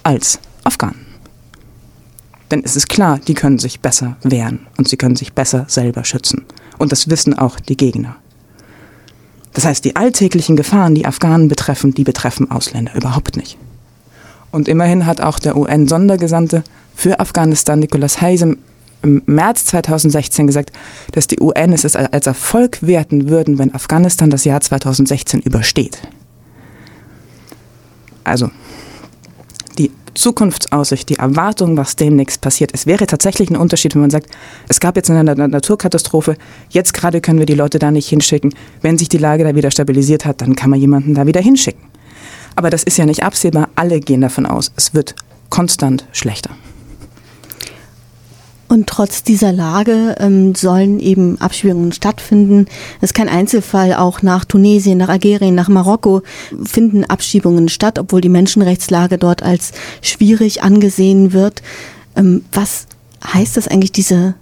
als 0.05 0.38
Afghanen. 0.64 1.07
Denn 2.51 2.62
es 2.64 2.77
ist 2.77 2.88
klar, 2.88 3.18
die 3.18 3.35
können 3.35 3.59
sich 3.59 3.81
besser 3.81 4.16
wehren 4.23 4.66
und 4.77 4.88
sie 4.88 4.96
können 4.96 5.16
sich 5.16 5.33
besser 5.33 5.66
selber 5.68 6.05
schützen. 6.05 6.44
Und 6.79 6.92
das 6.92 7.09
wissen 7.09 7.38
auch 7.38 7.61
die 7.61 7.77
Gegner. 7.77 8.16
Das 9.53 9.64
heißt, 9.64 9.85
die 9.85 9.96
alltäglichen 9.96 10.57
Gefahren, 10.57 10.94
die 10.94 11.07
Afghanen 11.07 11.49
betreffen, 11.49 11.92
die 11.92 12.05
betreffen 12.05 12.51
Ausländer 12.51 12.94
überhaupt 12.94 13.37
nicht. 13.37 13.57
Und 14.51 14.68
immerhin 14.68 15.07
hat 15.07 15.20
auch 15.20 15.38
der 15.38 15.57
UN-Sondergesandte 15.57 16.64
für 16.94 17.20
Afghanistan, 17.20 17.79
Nicholas 17.79 18.20
Hayes, 18.20 18.42
im 19.03 19.23
März 19.27 19.66
2016 19.66 20.46
gesagt, 20.46 20.73
dass 21.12 21.27
die 21.27 21.40
UN 21.40 21.73
es 21.73 21.96
als 21.96 22.27
Erfolg 22.27 22.83
werten 22.83 23.29
würden, 23.29 23.59
wenn 23.59 23.75
Afghanistan 23.75 24.29
das 24.29 24.44
Jahr 24.44 24.61
2016 24.61 25.40
übersteht. 25.40 25.99
Also, 28.25 28.51
Zukunftsaussicht, 30.14 31.09
die 31.09 31.16
Erwartung, 31.16 31.77
was 31.77 31.96
demnächst 31.96 32.40
passiert. 32.40 32.70
Es 32.75 32.87
wäre 32.87 33.07
tatsächlich 33.07 33.51
ein 33.51 33.57
Unterschied, 33.57 33.94
wenn 33.94 34.03
man 34.03 34.11
sagt, 34.11 34.29
es 34.68 34.81
gab 34.81 34.96
jetzt 34.96 35.11
eine 35.11 35.25
Naturkatastrophe, 35.25 36.37
jetzt 36.70 36.94
gerade 36.94 37.20
können 37.20 37.38
wir 37.38 37.46
die 37.46 37.55
Leute 37.55 37.79
da 37.79 37.90
nicht 37.90 38.09
hinschicken. 38.09 38.55
Wenn 38.83 38.99
sich 38.99 39.09
die 39.09 39.18
Lage 39.18 39.44
da 39.44 39.55
wieder 39.55 39.70
stabilisiert 39.70 40.25
hat, 40.25 40.40
dann 40.40 40.57
kann 40.57 40.70
man 40.70 40.81
jemanden 40.81 41.14
da 41.14 41.27
wieder 41.27 41.40
hinschicken. 41.40 41.83
Aber 42.57 42.70
das 42.70 42.83
ist 42.83 42.99
ja 42.99 43.07
nicht 43.07 43.23
absehbar. 43.23 43.68
Alle 43.75 44.01
gehen 44.01 44.20
davon 44.20 44.46
aus, 44.46 44.73
es 44.77 44.94
wird 44.94 45.14
konstant 45.49 46.07
schlechter. 46.12 46.51
Und 48.70 48.87
trotz 48.87 49.24
dieser 49.24 49.52
Lage 49.52 50.14
ähm, 50.20 50.54
sollen 50.54 51.00
eben 51.00 51.40
Abschiebungen 51.40 51.90
stattfinden. 51.90 52.66
Es 53.00 53.11
ist 53.11 53.14
kein 53.14 53.28
Einzelfall. 53.28 53.94
Auch 53.94 54.22
nach 54.22 54.44
Tunesien, 54.44 54.98
nach 54.98 55.09
Algerien, 55.09 55.56
nach 55.56 55.68
Marokko 55.68 56.22
finden 56.62 57.02
Abschiebungen 57.02 57.68
statt, 57.68 57.98
obwohl 57.98 58.20
die 58.20 58.28
Menschenrechtslage 58.28 59.18
dort 59.18 59.42
als 59.42 59.72
schwierig 60.02 60.62
angesehen 60.62 61.33
wird. 61.33 61.62
Ähm, 62.14 62.44
was 62.52 62.87
heißt 63.26 63.56
das 63.56 63.66
eigentlich, 63.66 63.90
diese 63.90 64.35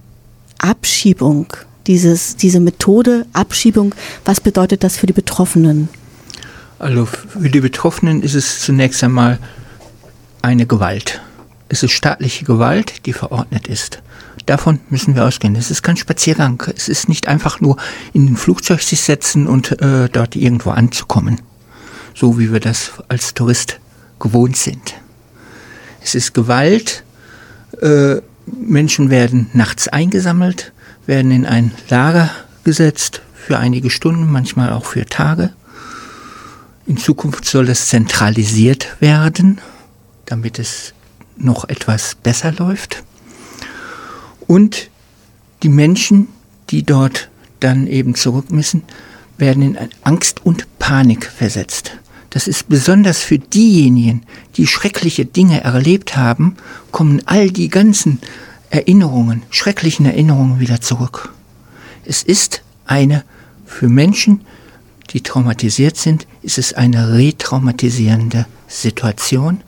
Abschiebung, 0.59 1.47
dieses, 1.87 2.37
diese 2.37 2.61
Methode 2.61 3.25
Abschiebung? 3.33 3.95
Was 4.27 4.43
bedeutet 4.43 4.85
das 4.85 4.99
für 4.99 5.07
die 5.07 5.15
Betroffenen? 5.15 5.89
Also 6.79 7.07
für 7.07 7.49
die 7.49 7.61
Betroffenen 7.61 8.23
ist 8.23 8.35
es 8.35 8.61
zunächst 8.61 9.03
einmal 9.03 9.39
eine 10.43 10.67
Gewalt. 10.67 11.23
Es 11.71 11.83
ist 11.83 11.93
staatliche 11.93 12.45
Gewalt, 12.45 13.07
die 13.07 13.15
verordnet 13.15 13.69
ist. 13.69 14.03
Davon 14.47 14.81
müssen 14.91 15.15
wir 15.15 15.25
ausgehen. 15.25 15.57
Es 15.57 15.71
ist 15.71 15.83
kein 15.83 15.97
Spaziergang. 15.97 16.63
Es 16.77 16.89
ist 16.89 17.09
nicht 17.09 17.29
einfach 17.29 17.61
nur 17.61 17.77
in 18.13 18.27
ein 18.27 18.37
Flugzeug 18.37 18.83
sich 18.83 19.01
setzen 19.01 19.47
und 19.47 19.81
äh, 19.81 20.09
dort 20.09 20.37
irgendwo 20.37 20.71
anzukommen. 20.71 21.41
So 22.15 22.39
wie 22.39 22.53
wir 22.53 22.61
das 22.61 22.93
als 23.09 23.35
Tourist 23.35 23.81
gewohnt 24.19 24.57
sind. 24.57 24.95
Es 26.03 26.15
ist 26.15 26.35
Gewalt. 26.35 27.05
Äh, 27.81 28.17
Menschen 28.47 29.11
werden 29.11 29.51
nachts 29.53 29.89
eingesammelt, 29.89 30.73
werden 31.07 31.31
in 31.31 31.47
ein 31.47 31.73
Lager 31.91 32.31
gesetzt 32.65 33.23
für 33.35 33.59
einige 33.59 33.91
Stunden, 33.91 34.31
manchmal 34.31 34.73
auch 34.73 34.85
für 34.85 35.07
Tage. 35.07 35.53
In 36.87 36.97
Zukunft 36.97 37.45
soll 37.45 37.69
es 37.69 37.89
zentralisiert 37.89 38.97
werden, 39.01 39.61
damit 40.27 40.59
es 40.59 40.95
noch 41.37 41.69
etwas 41.69 42.15
besser 42.15 42.53
läuft. 42.53 43.05
Und 44.49 44.91
die 45.63 45.69
Menschen, 45.69 46.27
die 46.71 46.83
dort 46.83 47.29
dann 47.61 47.87
eben 47.87 48.17
zurück 48.17 48.51
müssen, 48.51 48.83
werden 49.37 49.63
in 49.63 49.79
Angst 50.03 50.45
und 50.45 50.67
Panik 50.81 51.27
versetzt. 51.27 51.93
Das 52.31 52.49
ist 52.49 52.69
besonders 52.69 53.21
für 53.21 53.39
diejenigen, 53.39 54.23
die 54.57 54.67
schreckliche 54.67 55.25
Dinge 55.25 55.63
erlebt 55.63 56.17
haben, 56.17 56.57
kommen 56.91 57.23
all 57.27 57.51
die 57.51 57.69
ganzen 57.69 58.21
Erinnerungen, 58.71 59.43
schrecklichen 59.51 60.07
Erinnerungen 60.07 60.61
wieder 60.61 60.81
zurück. 60.81 61.33
Es 62.05 62.23
ist 62.23 62.63
eine, 62.87 63.25
für 63.67 63.89
Menschen, 63.89 64.43
die 65.11 65.23
traumatisiert 65.23 65.97
sind, 65.97 66.27
ist 66.43 66.59
es 66.59 66.73
eine 66.73 67.15
retraumatisierende 67.15 68.47
Situation. 68.67 69.63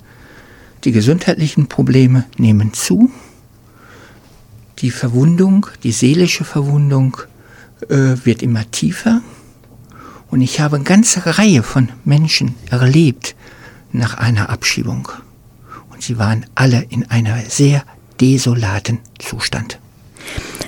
Die 0.85 0.93
gesundheitlichen 0.93 1.67
Probleme 1.67 2.25
nehmen 2.39 2.73
zu 2.73 3.11
die 4.81 4.91
Verwundung, 4.91 5.67
die 5.83 5.93
seelische 5.93 6.45
Verwundung 6.45 7.17
äh, 7.89 8.17
wird 8.25 8.43
immer 8.43 8.71
tiefer. 8.71 9.23
Und 10.31 10.41
ich 10.41 10.61
habe 10.61 10.77
eine 10.77 10.85
ganze 10.85 11.39
Reihe 11.39 11.63
von 11.63 11.91
Menschen 12.05 12.55
erlebt 12.71 13.35
nach 13.93 14.15
einer 14.15 14.49
Abschiebung. 14.49 15.09
Und 15.91 16.03
sie 16.03 16.19
waren 16.19 16.47
alle 16.55 16.87
in 16.89 17.11
einem 17.11 17.43
sehr 17.49 17.85
desolaten 18.21 18.99
Zustand. 19.19 19.79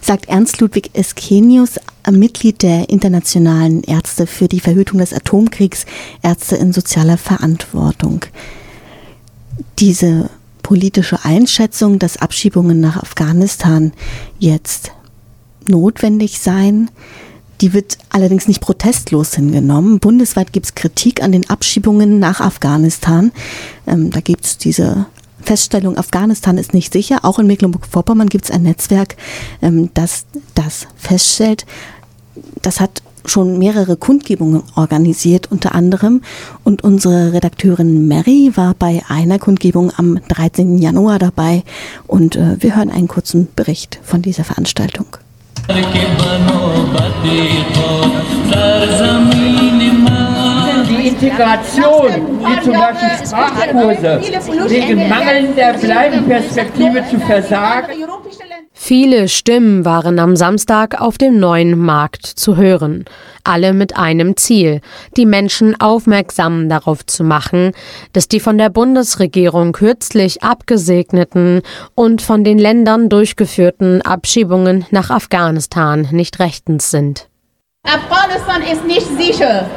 sagt 0.02 0.28
Ernst 0.28 0.60
Ludwig 0.60 0.90
Eskenius, 0.94 1.78
Mitglied 2.10 2.62
der 2.62 2.90
Internationalen 2.90 3.82
Ärzte 3.84 4.26
für 4.26 4.48
die 4.48 4.60
Verhütung 4.60 4.98
des 4.98 5.12
Atomkriegs, 5.12 5.86
Ärzte 6.22 6.56
in 6.56 6.72
sozialer 6.72 7.18
Verantwortung. 7.18 8.24
Diese 9.78 10.28
politische 10.72 11.22
Einschätzung, 11.26 11.98
dass 11.98 12.16
Abschiebungen 12.16 12.80
nach 12.80 12.96
Afghanistan 12.96 13.92
jetzt 14.38 14.92
notwendig 15.68 16.38
seien, 16.38 16.90
die 17.60 17.74
wird 17.74 17.98
allerdings 18.08 18.48
nicht 18.48 18.62
protestlos 18.62 19.34
hingenommen. 19.34 19.98
Bundesweit 19.98 20.50
gibt 20.50 20.64
es 20.64 20.74
Kritik 20.74 21.22
an 21.22 21.30
den 21.30 21.50
Abschiebungen 21.50 22.18
nach 22.18 22.40
Afghanistan. 22.40 23.32
Ähm, 23.86 24.08
da 24.12 24.20
gibt 24.20 24.46
es 24.46 24.56
diese 24.56 25.04
Feststellung, 25.42 25.98
Afghanistan 25.98 26.56
ist 26.56 26.72
nicht 26.72 26.94
sicher. 26.94 27.18
Auch 27.22 27.38
in 27.38 27.48
Mecklenburg-Vorpommern 27.48 28.30
gibt 28.30 28.46
es 28.46 28.50
ein 28.50 28.62
Netzwerk, 28.62 29.16
ähm, 29.60 29.90
das 29.92 30.24
das 30.54 30.86
feststellt. 30.96 31.66
Das 32.62 32.80
hat 32.80 33.02
schon 33.24 33.58
mehrere 33.58 33.96
Kundgebungen 33.96 34.62
organisiert, 34.76 35.50
unter 35.50 35.74
anderem. 35.74 36.22
Und 36.64 36.84
unsere 36.84 37.32
Redakteurin 37.32 38.08
Mary 38.08 38.52
war 38.54 38.74
bei 38.78 39.02
einer 39.08 39.38
Kundgebung 39.38 39.92
am 39.96 40.20
13. 40.28 40.78
Januar 40.78 41.18
dabei. 41.18 41.62
Und 42.06 42.36
äh, 42.36 42.56
wir 42.60 42.76
hören 42.76 42.90
einen 42.90 43.08
kurzen 43.08 43.48
Bericht 43.54 44.00
von 44.02 44.22
dieser 44.22 44.44
Veranstaltung. 44.44 45.06
Die 50.88 51.08
Integration, 51.08 52.10
wie 52.40 52.60
zum 52.62 52.72
Beispiel 52.72 53.26
Sprachkurse, 53.26 54.20
wegen 54.68 55.08
mangelnder 55.08 55.72
Bleibenperspektive 55.74 57.04
zu 57.08 57.20
versagen. 57.20 57.92
Viele 58.84 59.28
Stimmen 59.28 59.84
waren 59.84 60.18
am 60.18 60.34
Samstag 60.34 61.00
auf 61.00 61.16
dem 61.16 61.38
neuen 61.38 61.78
Markt 61.78 62.26
zu 62.26 62.56
hören, 62.56 63.04
alle 63.44 63.74
mit 63.74 63.96
einem 63.96 64.36
Ziel, 64.36 64.80
die 65.16 65.24
Menschen 65.24 65.80
aufmerksam 65.80 66.68
darauf 66.68 67.06
zu 67.06 67.22
machen, 67.22 67.74
dass 68.12 68.26
die 68.26 68.40
von 68.40 68.58
der 68.58 68.70
Bundesregierung 68.70 69.70
kürzlich 69.70 70.42
abgesegneten 70.42 71.62
und 71.94 72.22
von 72.22 72.42
den 72.42 72.58
Ländern 72.58 73.08
durchgeführten 73.08 74.02
Abschiebungen 74.02 74.84
nach 74.90 75.10
Afghanistan 75.10 76.08
nicht 76.10 76.40
rechtens 76.40 76.90
sind. 76.90 77.28
Afghanistan 77.84 78.62
ist 78.62 78.84
nicht 78.84 79.06
sicher. 79.16 79.70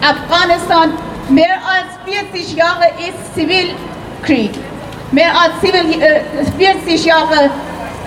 Afghanistan 0.00 0.92
mehr 1.28 1.58
als 1.58 2.32
40 2.32 2.56
Jahre 2.56 2.86
ist 3.00 3.34
Zivilkrieg. 3.34 4.52
Mehr 5.12 5.32
als 5.38 5.52
40 6.56 7.04
Jahre 7.04 7.50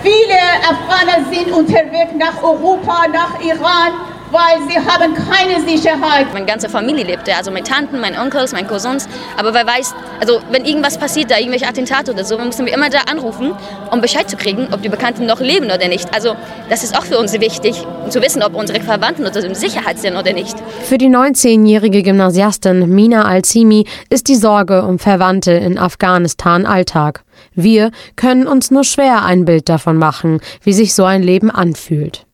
Viele 0.03 0.37
Afghaner 0.69 1.25
sind 1.31 1.49
unterwegs 1.53 2.11
nach 2.19 2.43
Europa, 2.43 3.07
nach 3.07 3.39
Iran, 3.41 3.93
weil 4.31 4.67
sie 4.67 4.77
haben 4.77 5.13
keine 5.13 5.65
Sicherheit. 5.65 6.33
Meine 6.33 6.45
ganze 6.45 6.67
Familie 6.67 7.05
lebt 7.05 7.25
da, 7.25 7.37
also 7.37 7.51
meine 7.51 7.63
Tanten, 7.63 8.01
meine 8.01 8.19
Onkels, 8.19 8.51
meine 8.51 8.67
Cousins. 8.67 9.07
Aber 9.37 9.53
wer 9.53 9.65
weiß, 9.65 9.95
also 10.19 10.41
wenn 10.51 10.65
irgendwas 10.65 10.97
passiert, 10.97 11.31
da 11.31 11.37
irgendwelche 11.37 11.67
Attentate 11.67 12.11
oder 12.11 12.25
so, 12.25 12.37
müssen 12.37 12.65
wir 12.65 12.73
immer 12.73 12.89
da 12.89 12.99
anrufen, 13.09 13.53
um 13.91 14.01
Bescheid 14.01 14.29
zu 14.29 14.35
kriegen, 14.35 14.67
ob 14.73 14.81
die 14.81 14.89
Bekannten 14.89 15.25
noch 15.25 15.39
leben 15.39 15.67
oder 15.67 15.87
nicht. 15.87 16.13
Also 16.13 16.35
das 16.69 16.83
ist 16.83 16.97
auch 16.97 17.05
für 17.05 17.17
uns 17.17 17.31
wichtig, 17.39 17.85
zu 18.09 18.21
wissen, 18.21 18.43
ob 18.43 18.55
unsere 18.55 18.81
Verwandten 18.81 19.25
oder 19.25 19.41
in 19.41 19.55
Sicherheit 19.55 19.99
sind 19.99 20.17
oder 20.17 20.33
nicht. 20.33 20.57
Für 20.83 20.97
die 20.97 21.07
19-jährige 21.07 22.03
Gymnasiastin 22.03 22.89
Mina 22.93 23.23
Al-Simi 23.23 23.85
ist 24.09 24.27
die 24.27 24.35
Sorge 24.35 24.83
um 24.83 24.99
Verwandte 24.99 25.53
in 25.53 25.77
Afghanistan 25.79 26.65
Alltag. 26.65 27.23
Wir 27.55 27.91
können 28.15 28.47
uns 28.47 28.71
nur 28.71 28.83
schwer 28.83 29.23
ein 29.23 29.45
Bild 29.45 29.69
davon 29.69 29.97
machen, 29.97 30.39
wie 30.63 30.73
sich 30.73 30.93
so 30.93 31.03
ein 31.03 31.23
Leben 31.23 31.51
anfühlt. 31.51 32.25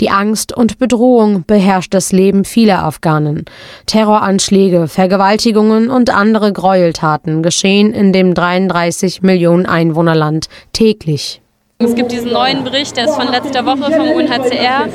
Die 0.00 0.10
Angst 0.10 0.52
und 0.52 0.78
Bedrohung 0.78 1.44
beherrscht 1.46 1.94
das 1.94 2.12
Leben 2.12 2.44
vieler 2.44 2.84
Afghanen. 2.84 3.46
Terroranschläge, 3.86 4.88
Vergewaltigungen 4.88 5.88
und 5.88 6.10
andere 6.10 6.52
Gräueltaten 6.52 7.42
geschehen 7.42 7.92
in 7.92 8.12
dem 8.12 8.34
33 8.34 9.22
Millionen 9.22 9.66
Einwohnerland 9.66 10.48
täglich. 10.72 11.40
Es 11.78 11.94
gibt 11.94 12.10
diesen 12.10 12.32
neuen 12.32 12.64
Bericht, 12.64 12.96
der 12.96 13.04
ist 13.04 13.16
von 13.16 13.30
letzter 13.30 13.66
Woche 13.66 13.92
vom 13.92 14.10
UNHCR, 14.10 14.88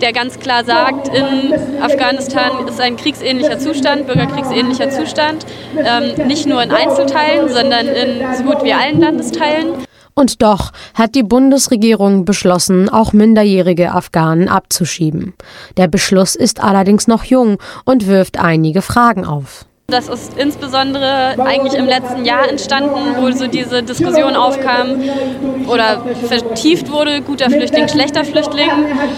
der 0.00 0.12
ganz 0.12 0.38
klar 0.38 0.64
sagt, 0.64 1.08
in 1.08 1.52
Afghanistan 1.82 2.68
ist 2.68 2.80
ein 2.80 2.96
kriegsähnlicher 2.96 3.58
Zustand, 3.58 4.06
bürgerkriegsähnlicher 4.06 4.88
Zustand, 4.90 5.44
ähm, 5.76 6.28
nicht 6.28 6.46
nur 6.46 6.62
in 6.62 6.70
Einzelteilen, 6.70 7.48
sondern 7.48 7.88
in 7.88 8.34
so 8.36 8.44
gut 8.44 8.62
wie 8.62 8.72
allen 8.72 9.00
Landesteilen. 9.00 9.84
Und 10.14 10.40
doch 10.40 10.70
hat 10.94 11.16
die 11.16 11.24
Bundesregierung 11.24 12.24
beschlossen, 12.24 12.88
auch 12.88 13.12
minderjährige 13.12 13.90
Afghanen 13.90 14.48
abzuschieben. 14.48 15.34
Der 15.76 15.88
Beschluss 15.88 16.36
ist 16.36 16.62
allerdings 16.62 17.08
noch 17.08 17.24
jung 17.24 17.58
und 17.84 18.06
wirft 18.06 18.38
einige 18.38 18.82
Fragen 18.82 19.24
auf. 19.24 19.64
Das 19.90 20.06
ist 20.06 20.36
insbesondere 20.36 21.34
eigentlich 21.42 21.72
im 21.72 21.86
letzten 21.86 22.26
Jahr 22.26 22.46
entstanden, 22.46 23.16
wo 23.20 23.30
so 23.30 23.46
diese 23.46 23.82
Diskussion 23.82 24.36
aufkam 24.36 25.00
oder 25.66 26.04
vertieft 26.26 26.92
wurde, 26.92 27.22
guter 27.22 27.48
Flüchtling, 27.48 27.88
schlechter 27.88 28.22
Flüchtling, 28.26 28.68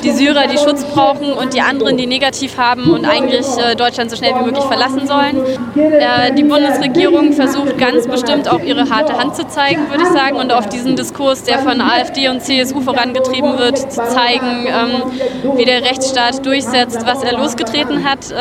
die 0.05 0.13
Syrer, 0.13 0.47
die 0.47 0.59
Schutz 0.59 0.85
brauchen 0.85 1.33
und 1.33 1.55
die 1.55 1.61
anderen, 1.61 1.97
die 1.97 2.07
negativ 2.07 2.57
haben 2.57 2.89
und 2.89 3.05
eigentlich 3.05 3.49
äh, 3.59 3.75
Deutschland 3.75 4.13
so 4.13 4.17
schnell 4.17 4.33
wie 4.39 4.45
möglich 4.45 4.63
verlassen 4.63 5.09
sollen. 5.09 5.45
Äh, 5.75 6.35
die 6.35 6.45
Bundesregierung 6.45 7.33
versucht 7.33 7.77
ganz 7.77 8.07
bestimmt 8.07 8.49
auch 8.49 8.61
ihre 8.61 8.89
harte 8.89 9.19
Hand 9.19 9.35
zu 9.35 9.49
zeigen, 9.49 9.91
würde 9.91 10.05
ich 10.05 10.11
sagen, 10.11 10.37
und 10.37 10.53
auf 10.53 10.69
diesen 10.69 10.95
Diskurs, 10.95 11.43
der 11.43 11.59
von 11.59 11.81
AfD 11.81 12.29
und 12.29 12.43
CSU 12.43 12.81
vorangetrieben 12.81 13.59
wird, 13.59 13.77
zu 13.77 14.05
zeigen, 14.05 14.69
ähm, 14.69 15.57
wie 15.57 15.65
der 15.65 15.83
Rechtsstaat 15.83 16.47
durchsetzt, 16.47 17.05
was 17.05 17.25
er 17.25 17.37
losgetreten 17.37 18.09
hat. 18.09 18.33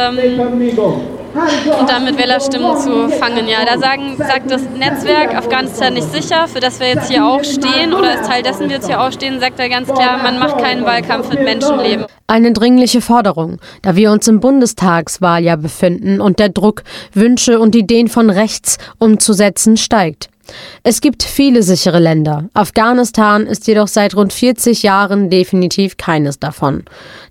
Und 1.33 1.89
damit 1.89 2.17
Wählerstimmen 2.17 2.77
zu 2.77 3.09
fangen. 3.09 3.47
Ja, 3.47 3.65
da 3.65 3.77
sagen, 3.77 4.17
sagt 4.17 4.49
das 4.49 4.63
Netzwerk 4.77 5.35
Afghanistan 5.35 5.93
nicht 5.93 6.11
sicher, 6.11 6.47
für 6.47 6.59
das 6.59 6.79
wir 6.79 6.87
jetzt 6.87 7.09
hier 7.09 7.25
auch 7.25 7.43
stehen 7.43 7.93
oder 7.93 8.11
als 8.11 8.27
Teil 8.27 8.41
dessen 8.41 8.69
wir 8.69 8.77
jetzt 8.77 8.87
hier 8.87 9.01
auch 9.01 9.11
stehen, 9.11 9.39
sagt 9.39 9.59
er 9.59 9.69
ganz 9.69 9.87
klar, 9.87 10.21
man 10.23 10.39
macht 10.39 10.57
keinen 10.57 10.85
Wahlkampf 10.85 11.29
mit 11.29 11.43
Menschenleben. 11.43 12.05
Eine 12.27 12.53
dringliche 12.53 13.01
Forderung, 13.01 13.59
da 13.81 13.95
wir 13.95 14.11
uns 14.11 14.27
im 14.27 14.39
Bundestagswahljahr 14.39 15.57
befinden 15.57 16.21
und 16.21 16.39
der 16.39 16.49
Druck, 16.49 16.83
Wünsche 17.13 17.59
und 17.59 17.75
Ideen 17.75 18.07
von 18.07 18.29
rechts 18.29 18.77
umzusetzen 18.97 19.77
steigt. 19.77 20.29
Es 20.83 21.01
gibt 21.01 21.23
viele 21.23 21.63
sichere 21.63 21.99
Länder. 21.99 22.45
Afghanistan 22.53 23.45
ist 23.45 23.67
jedoch 23.67 23.87
seit 23.87 24.15
rund 24.15 24.33
40 24.33 24.83
Jahren 24.83 25.29
definitiv 25.29 25.97
keines 25.97 26.39
davon. 26.39 26.83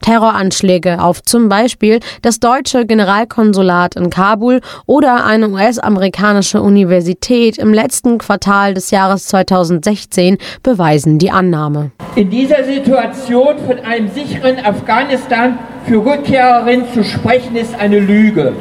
Terroranschläge 0.02 1.02
auf 1.02 1.22
zum 1.22 1.48
Beispiel 1.48 2.00
das 2.22 2.40
deutsche 2.40 2.86
Generalkonsulat 2.86 3.96
in 3.96 4.10
Kabul 4.10 4.60
oder 4.86 5.24
eine 5.24 5.48
US-amerikanische 5.48 6.60
Universität 6.62 7.58
im 7.58 7.72
letzten 7.72 8.18
Quartal 8.18 8.74
des 8.74 8.90
Jahres 8.90 9.26
2016 9.28 10.38
beweisen 10.62 11.18
die 11.18 11.30
Annahme. 11.30 11.90
In 12.14 12.30
dieser 12.30 12.64
Situation 12.64 13.58
von 13.66 13.78
einem 13.80 14.10
sicheren 14.10 14.58
Afghanistan 14.64 15.58
für 15.86 16.04
Rückkehrerinnen 16.04 16.92
zu 16.92 17.04
sprechen, 17.04 17.56
ist 17.56 17.74
eine 17.74 17.98
Lüge. 17.98 18.52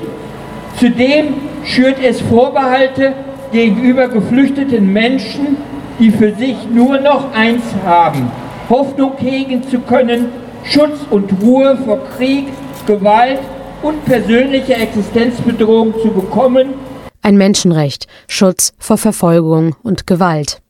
Zudem 0.80 1.34
schürt 1.66 1.98
es 2.02 2.22
Vorbehalte 2.22 3.14
gegenüber 3.52 4.08
geflüchteten 4.08 4.92
Menschen, 4.92 5.58
die 6.00 6.12
für 6.12 6.34
sich 6.36 6.56
nur 6.72 7.00
noch 7.00 7.34
eins 7.34 7.64
haben, 7.86 8.32
Hoffnung 8.70 9.14
hegen 9.18 9.64
zu 9.64 9.80
können, 9.80 10.28
Schutz 10.64 11.00
und 11.10 11.32
Ruhe 11.42 11.78
vor 11.86 12.00
Krieg, 12.18 12.48
Gewalt 12.86 13.40
und 13.82 14.04
persönlicher 14.06 14.80
Existenzbedrohung 14.80 15.94
zu 16.02 16.10
bekommen. 16.10 16.74
Ein 17.22 17.38
Menschenrecht, 17.38 18.08
Schutz 18.28 18.74
vor 18.78 18.98
Verfolgung 18.98 19.76
und 19.84 20.08
Gewalt. 20.08 20.62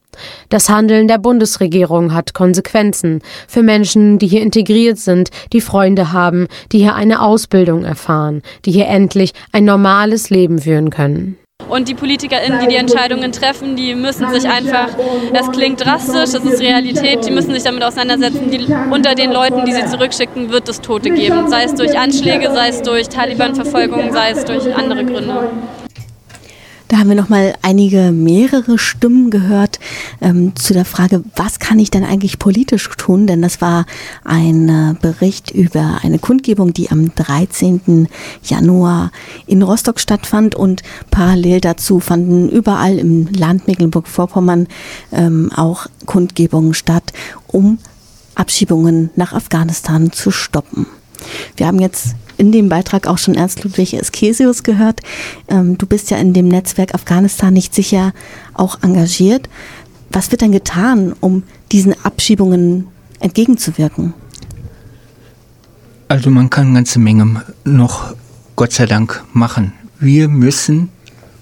Das 0.50 0.70
Handeln 0.70 1.08
der 1.08 1.20
Bundesregierung 1.20 2.14
hat 2.14 2.34
Konsequenzen 2.34 3.22
für 3.48 3.62
Menschen, 3.62 4.18
die 4.18 4.28
hier 4.28 4.42
integriert 4.42 4.98
sind, 4.98 5.30
die 5.54 5.62
Freunde 5.62 6.12
haben, 6.12 6.48
die 6.72 6.80
hier 6.80 6.96
eine 6.96 7.22
Ausbildung 7.22 7.84
erfahren, 7.84 8.42
die 8.66 8.72
hier 8.72 8.88
endlich 8.88 9.34
ein 9.52 9.66
normales 9.66 10.30
Leben 10.30 10.60
führen 10.60 10.90
können. 10.90 11.38
Und 11.70 11.90
die 11.90 11.96
PolitikerInnen, 11.96 12.62
die 12.62 12.68
die 12.68 12.76
Entscheidungen 12.76 13.32
treffen, 13.32 13.76
die 13.76 13.94
müssen 13.94 14.30
sich 14.30 14.48
einfach, 14.50 14.90
das 15.34 15.52
klingt 15.52 15.84
drastisch, 15.84 16.32
das 16.32 16.36
ist 16.46 16.62
Realität, 16.62 17.26
die 17.26 17.32
müssen 17.32 17.54
sich 17.54 17.64
damit 17.64 17.84
auseinandersetzen. 17.84 18.50
Die, 18.50 18.74
unter 18.90 19.16
den 19.16 19.32
Leuten, 19.32 19.66
die 19.66 19.74
sie 19.74 19.86
zurückschicken, 19.86 20.50
wird 20.50 20.70
es 20.70 20.80
Tote 20.80 21.10
geben. 21.10 21.50
Sei 21.50 21.64
es 21.64 21.76
durch 21.76 21.98
Anschläge, 21.98 22.52
sei 22.52 22.70
es 22.70 22.82
durch 22.82 23.10
Taliban-Verfolgung, 23.10 24.14
sei 24.14 24.32
es 24.32 24.46
durch 24.46 24.74
andere 24.74 25.04
Gründe. 25.04 25.50
Da 26.88 27.00
haben 27.00 27.10
wir 27.10 27.18
noch 27.18 27.28
mal 27.28 27.54
einige 27.64 28.14
mehrere 28.14 28.78
Stimmen 28.78 29.30
gehört 29.30 29.80
ähm, 30.22 30.56
zu 30.56 30.74
der 30.74 30.86
Frage, 30.86 31.22
was 31.36 31.60
kann 31.60 31.80
ich 31.80 31.92
denn 31.92 32.06
eigentlich 32.06 32.40
politisch 32.40 32.90
tun? 32.96 33.28
Denn 33.28 33.42
das 33.42 33.60
war 33.60 33.86
ein 34.24 34.70
äh, 34.70 34.96
Bericht 35.02 35.52
über 35.52 36.00
eine 36.02 36.18
Kundgebung, 36.18 36.72
die 36.72 36.90
am 36.90 37.14
13. 37.14 38.08
Januar 38.42 39.12
in 39.48 39.64
Rostock 39.64 40.00
stattfand 40.00 40.56
und 40.56 40.82
parallel 41.12 41.60
dazu 41.60 42.00
fanden 42.00 42.48
überall 42.48 42.98
im 42.98 43.28
Land 43.34 43.68
Mecklenburg-Vorpommern 43.68 44.68
ähm, 45.12 45.52
auch 45.54 45.88
Kundgebungen 46.06 46.74
statt, 46.74 47.12
um 47.48 47.80
Abschiebungen 48.36 49.10
nach 49.18 49.34
Afghanistan 49.34 50.14
zu 50.14 50.32
stoppen. 50.32 50.86
Wir 51.58 51.68
haben 51.68 51.80
jetzt 51.80 52.16
in 52.38 52.52
dem 52.52 52.70
Beitrag 52.70 53.08
auch 53.08 53.18
schon 53.18 53.36
Ernst 53.36 53.64
Ludwig 53.64 53.94
Eskesius 53.94 54.64
gehört. 54.64 55.02
Ähm, 55.48 55.78
du 55.78 55.86
bist 55.86 56.12
ja 56.12 56.18
in 56.18 56.34
dem 56.34 56.48
Netzwerk 56.48 56.94
Afghanistan 56.94 57.54
nicht 57.54 57.74
sicher 57.74 58.14
auch 58.54 58.82
engagiert. 58.82 59.50
Was 60.10 60.32
wird 60.32 60.42
denn 60.42 60.52
getan, 60.52 61.14
um 61.20 61.44
diesen 61.72 61.94
Abschiebungen 62.06 62.88
entgegenzuwirken? 63.20 64.14
Also 66.08 66.30
man 66.30 66.50
kann 66.50 66.68
eine 66.68 66.76
ganze 66.76 67.00
Menge 67.00 67.44
noch, 67.66 68.16
Gott 68.56 68.72
sei 68.72 68.86
Dank, 68.86 69.24
machen. 69.34 69.74
Wir 70.00 70.30
müssen 70.30 70.90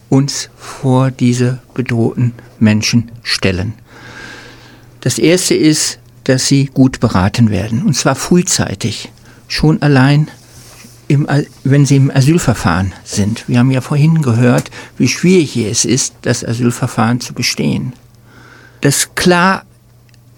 uns 0.10 0.50
vor 0.58 1.12
diese 1.12 1.60
bedrohten 1.74 2.34
Menschen 2.60 3.12
stellen. 3.22 3.74
Das 5.02 5.20
Erste 5.20 5.54
ist, 5.54 6.00
dass 6.24 6.48
sie 6.48 6.66
gut 6.66 7.00
beraten 7.00 7.52
werden, 7.52 7.84
und 7.84 7.96
zwar 7.96 8.16
frühzeitig, 8.16 9.12
schon 9.48 9.82
allein, 9.84 10.30
im, 11.08 11.28
wenn 11.64 11.86
sie 11.86 11.98
im 11.98 12.12
Asylverfahren 12.12 12.94
sind. 13.04 13.48
Wir 13.48 13.60
haben 13.60 13.72
ja 13.72 13.82
vorhin 13.82 14.22
gehört, 14.22 14.72
wie 14.98 15.08
schwierig 15.08 15.56
es 15.58 15.86
ist, 15.86 16.16
das 16.22 16.44
Asylverfahren 16.44 17.20
zu 17.20 17.34
bestehen. 17.34 17.94
Dass 18.82 19.16
klar 19.16 19.66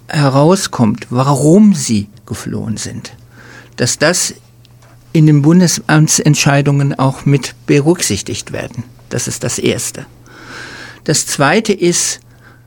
herauskommt, 0.08 1.08
warum 1.10 1.74
sie 1.74 2.08
geflohen 2.26 2.78
sind. 2.78 3.14
Dass 3.76 3.98
das 3.98 4.34
in 5.14 5.26
den 5.26 5.42
Bundesamtsentscheidungen 5.42 6.98
auch 6.98 7.26
mit 7.26 7.56
berücksichtigt 7.66 8.52
werden. 8.52 8.84
Das 9.10 9.28
ist 9.28 9.44
das 9.44 9.58
Erste. 9.58 10.06
Das 11.06 11.26
Zweite 11.26 11.74
ist, 11.74 12.20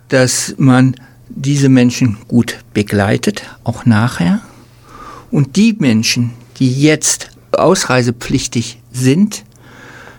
dass 0.08 0.54
man 0.56 0.96
diese 1.28 1.68
Menschen 1.68 2.18
gut 2.26 2.58
begleitet, 2.74 3.44
auch 3.64 3.86
nachher. 3.86 4.40
Und 5.30 5.56
die 5.56 5.76
Menschen, 5.78 6.32
die 6.58 6.72
jetzt 6.72 7.29
ausreisepflichtig 7.60 8.80
sind, 8.92 9.44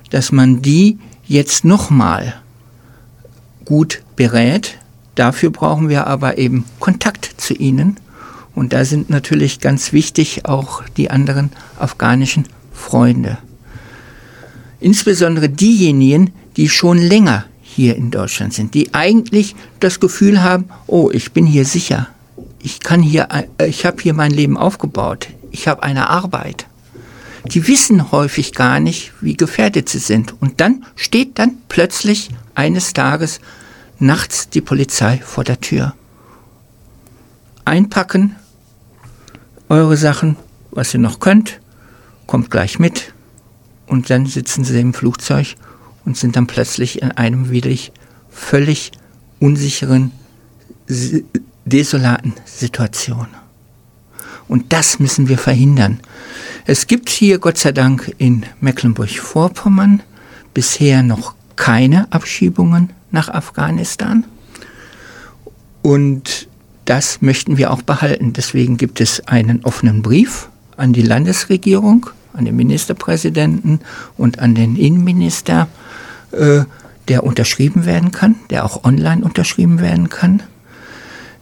dass 0.10 0.32
man 0.32 0.62
die 0.62 1.00
jetzt 1.28 1.66
nochmal 1.66 2.36
gut 3.66 4.04
berät. 4.16 4.78
Dafür 5.16 5.50
brauchen 5.50 5.90
wir 5.90 6.08
aber 6.08 6.38
eben 6.38 6.66
Kontakt 6.80 7.34
zu 7.38 7.54
ihnen. 7.54 7.98
Und 8.54 8.74
da 8.74 8.84
sind 8.84 9.10
natürlich 9.10 9.60
ganz 9.60 9.94
wichtig 9.94 10.46
auch 10.46 10.84
die 10.98 11.10
anderen 11.10 11.52
afghanischen 11.80 12.46
Freunde. 12.74 13.38
Insbesondere 14.80 15.48
diejenigen, 15.48 16.32
die 16.58 16.68
schon 16.68 16.98
länger 16.98 17.46
hier 17.62 17.96
in 17.96 18.12
Deutschland 18.12 18.54
sind, 18.54 18.74
die 18.74 18.94
eigentlich 18.94 19.56
das 19.80 20.00
Gefühl 20.00 20.44
haben, 20.44 20.66
oh, 20.88 21.10
ich 21.14 21.32
bin 21.32 21.46
hier 21.46 21.66
sicher. 21.66 22.08
Ich 22.62 22.82
kann 22.82 23.02
hier, 23.02 23.30
äh, 23.58 23.68
ich 23.68 23.86
habe 23.86 24.02
hier 24.02 24.14
mein 24.14 24.32
Leben 24.32 24.58
aufgebaut. 24.58 25.30
Ich 25.52 25.68
habe 25.68 25.84
eine 25.84 26.10
Arbeit. 26.10 26.66
Die 27.46 27.68
wissen 27.68 28.12
häufig 28.12 28.54
gar 28.54 28.80
nicht, 28.80 29.14
wie 29.22 29.36
gefährdet 29.36 29.90
sie 29.90 30.00
sind. 30.00 30.36
Und 30.42 30.62
dann 30.62 30.86
steht 30.96 31.40
dann 31.40 31.58
plötzlich 31.70 32.30
eines 32.56 32.94
Tages 32.94 33.40
nachts 34.00 34.50
die 34.50 34.62
Polizei 34.62 35.18
vor 35.18 35.44
der 35.44 35.60
Tür. 35.60 35.94
Einpacken 37.66 38.36
eure 39.70 39.96
Sachen, 39.96 40.36
was 40.72 40.94
ihr 40.94 41.00
noch 41.00 41.20
könnt, 41.20 41.62
kommt 42.28 42.52
gleich 42.52 42.78
mit. 42.80 43.14
Und 43.88 44.10
dann 44.10 44.26
sitzen 44.26 44.64
sie 44.64 44.80
im 44.80 44.94
Flugzeug 44.94 45.56
und 46.06 46.18
sind 46.18 46.36
dann 46.36 46.48
plötzlich 46.48 47.02
in 47.02 47.12
einem 47.12 47.52
wirklich 47.52 47.92
völlig 48.30 48.92
unsicheren, 49.40 50.12
desolaten 51.66 52.34
Situation. 52.46 53.28
Und 54.48 54.74
das 54.74 55.00
müssen 55.00 55.30
wir 55.30 55.38
verhindern. 55.38 56.02
Es 56.66 56.86
gibt 56.88 57.10
hier 57.10 57.40
Gott 57.40 57.58
sei 57.58 57.72
Dank 57.72 58.14
in 58.18 58.46
Mecklenburg-Vorpommern 58.60 60.04
bisher 60.54 61.02
noch 61.02 61.34
keine 61.56 62.12
Abschiebungen 62.12 62.92
nach 63.12 63.30
Afghanistan. 63.30 64.26
Und 65.82 66.48
das 66.86 67.22
möchten 67.22 67.58
wir 67.58 67.72
auch 67.72 67.82
behalten. 67.82 68.34
Deswegen 68.34 68.78
gibt 68.78 69.02
es 69.02 69.28
einen 69.28 69.64
offenen 69.64 70.02
Brief 70.02 70.50
an 70.78 70.94
die 70.94 71.02
Landesregierung, 71.02 72.08
an 72.34 72.46
den 72.46 72.56
Ministerpräsidenten 72.56 73.80
und 74.18 74.40
an 74.40 74.56
den 74.56 74.76
Innenminister 74.76 75.68
äh, 76.32 76.62
der 77.08 77.24
unterschrieben 77.24 77.86
werden 77.86 78.12
kann, 78.12 78.36
der 78.52 78.66
auch 78.66 78.84
online 78.84 79.24
unterschrieben 79.24 79.82
werden 79.82 80.10
kann. 80.10 80.44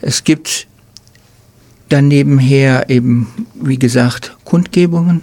Es 0.01 0.23
gibt 0.23 0.68
daneben 1.89 2.37
her 2.37 2.89
eben, 2.89 3.27
wie 3.55 3.79
gesagt, 3.79 4.37
Kundgebungen 4.45 5.21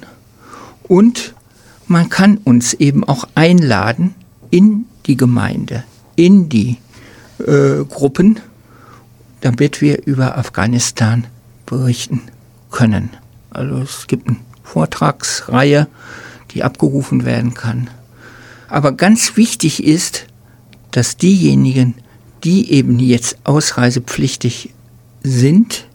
und 0.88 1.34
man 1.86 2.08
kann 2.08 2.38
uns 2.38 2.74
eben 2.74 3.04
auch 3.04 3.28
einladen 3.34 4.14
in 4.50 4.86
die 5.06 5.16
Gemeinde, 5.16 5.84
in 6.16 6.48
die 6.48 6.78
äh, 7.38 7.84
Gruppen, 7.88 8.40
damit 9.40 9.80
wir 9.80 10.06
über 10.06 10.36
Afghanistan 10.36 11.26
berichten 11.64 12.22
können. 12.70 13.10
Also 13.50 13.78
es 13.78 14.06
gibt 14.06 14.28
eine 14.28 14.38
Vortragsreihe, 14.64 15.86
die 16.52 16.64
abgerufen 16.64 17.24
werden 17.24 17.54
kann. 17.54 17.88
Aber 18.68 18.92
ganz 18.92 19.36
wichtig 19.36 19.84
ist, 19.84 20.26
dass 20.90 21.16
diejenigen, 21.16 21.94
die 22.42 22.72
eben 22.72 22.98
jetzt 22.98 23.38
ausreisepflichtig 23.44 24.70
sind, 25.22 25.85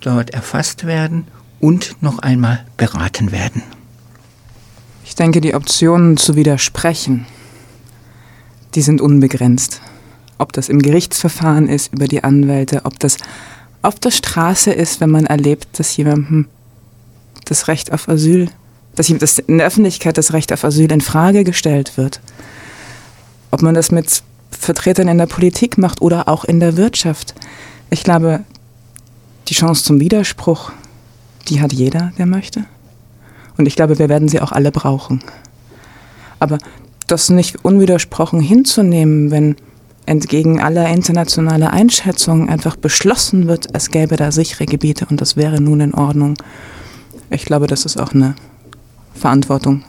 dort 0.00 0.30
erfasst 0.30 0.86
werden 0.86 1.26
und 1.60 1.96
noch 2.00 2.18
einmal 2.20 2.64
beraten 2.76 3.32
werden. 3.32 3.62
Ich 5.04 5.14
denke, 5.14 5.40
die 5.40 5.54
Optionen 5.54 6.16
zu 6.16 6.36
widersprechen, 6.36 7.26
die 8.74 8.82
sind 8.82 9.00
unbegrenzt. 9.00 9.80
Ob 10.38 10.52
das 10.52 10.68
im 10.68 10.80
Gerichtsverfahren 10.80 11.68
ist, 11.68 11.92
über 11.92 12.08
die 12.08 12.24
Anwälte, 12.24 12.84
ob 12.84 12.98
das 12.98 13.18
auf 13.82 13.96
der 13.96 14.10
Straße 14.10 14.72
ist, 14.72 15.00
wenn 15.00 15.10
man 15.10 15.26
erlebt, 15.26 15.78
dass 15.78 15.96
jemandem 15.96 16.46
das 17.44 17.68
Recht 17.68 17.92
auf 17.92 18.08
Asyl 18.08 18.50
dass 18.96 19.38
in 19.38 19.58
der 19.58 19.66
Öffentlichkeit 19.66 20.18
das 20.18 20.32
Recht 20.32 20.52
auf 20.52 20.64
Asyl 20.64 20.90
in 20.92 21.00
Frage 21.00 21.44
gestellt 21.44 21.96
wird. 21.96 22.20
Ob 23.50 23.62
man 23.62 23.74
das 23.74 23.90
mit 23.90 24.22
Vertretern 24.50 25.08
in 25.08 25.18
der 25.18 25.26
Politik 25.26 25.78
macht 25.78 26.02
oder 26.02 26.28
auch 26.28 26.44
in 26.44 26.60
der 26.60 26.76
Wirtschaft. 26.76 27.34
Ich 27.88 28.04
glaube, 28.04 28.40
die 29.50 29.54
Chance 29.54 29.84
zum 29.84 30.00
Widerspruch, 30.00 30.72
die 31.48 31.60
hat 31.60 31.72
jeder, 31.72 32.12
der 32.16 32.26
möchte. 32.26 32.64
Und 33.56 33.66
ich 33.66 33.76
glaube, 33.76 33.98
wir 33.98 34.08
werden 34.08 34.28
sie 34.28 34.40
auch 34.40 34.52
alle 34.52 34.70
brauchen. 34.70 35.22
Aber 36.38 36.58
das 37.08 37.28
nicht 37.28 37.64
unwidersprochen 37.64 38.40
hinzunehmen, 38.40 39.30
wenn 39.30 39.56
entgegen 40.06 40.60
aller 40.60 40.88
internationaler 40.88 41.72
Einschätzungen 41.72 42.48
einfach 42.48 42.76
beschlossen 42.76 43.48
wird, 43.48 43.66
es 43.74 43.90
gäbe 43.90 44.16
da 44.16 44.32
sichere 44.32 44.66
Gebiete 44.66 45.06
und 45.10 45.20
das 45.20 45.36
wäre 45.36 45.60
nun 45.60 45.80
in 45.80 45.94
Ordnung. 45.94 46.34
Ich 47.28 47.44
glaube, 47.44 47.66
das 47.66 47.84
ist 47.84 47.98
auch 47.98 48.12
eine 48.12 48.34
Verantwortung 49.14 49.84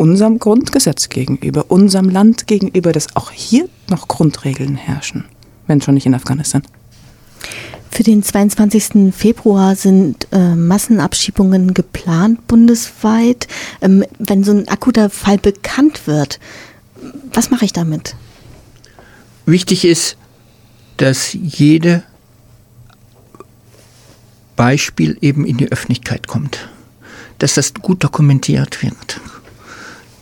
unserem 0.00 0.38
Grundgesetz 0.38 1.10
gegenüber, 1.10 1.66
unserem 1.68 2.08
Land 2.08 2.46
gegenüber, 2.46 2.90
dass 2.90 3.14
auch 3.16 3.30
hier 3.30 3.68
noch 3.90 4.08
Grundregeln 4.08 4.76
herrschen, 4.76 5.26
wenn 5.66 5.82
schon 5.82 5.92
nicht 5.92 6.06
in 6.06 6.14
Afghanistan. 6.14 6.62
Für 7.90 8.02
den 8.02 8.22
22. 8.22 9.12
Februar 9.14 9.74
sind 9.76 10.28
äh, 10.32 10.54
Massenabschiebungen 10.54 11.74
geplant 11.74 12.46
bundesweit. 12.46 13.48
Ähm, 13.80 14.04
wenn 14.18 14.44
so 14.44 14.52
ein 14.52 14.68
akuter 14.68 15.10
Fall 15.10 15.38
bekannt 15.38 16.06
wird, 16.06 16.38
was 17.32 17.50
mache 17.50 17.64
ich 17.64 17.72
damit? 17.72 18.14
Wichtig 19.44 19.84
ist, 19.84 20.16
dass 20.98 21.32
jede 21.32 22.02
Beispiel 24.56 25.18
eben 25.20 25.44
in 25.46 25.56
die 25.56 25.72
Öffentlichkeit 25.72 26.28
kommt 26.28 26.68
dass 27.40 27.54
das 27.54 27.74
gut 27.74 28.04
dokumentiert 28.04 28.82
wird, 28.82 29.20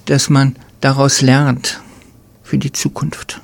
dass 0.06 0.30
man 0.30 0.56
daraus 0.80 1.20
lernt 1.20 1.82
für 2.42 2.56
die 2.56 2.72
Zukunft 2.72 3.42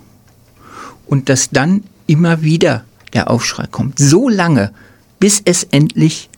und 1.07 1.29
dass 1.29 1.51
dann 1.51 1.83
immer 2.07 2.43
wieder 2.43 2.85
der 3.15 3.31
Aufschrei 3.31 3.67
kommt, 3.71 3.99
so 3.99 4.29
lange, 4.29 4.73
bis 5.19 5.41
es 5.45 5.65
endlich 5.65 6.29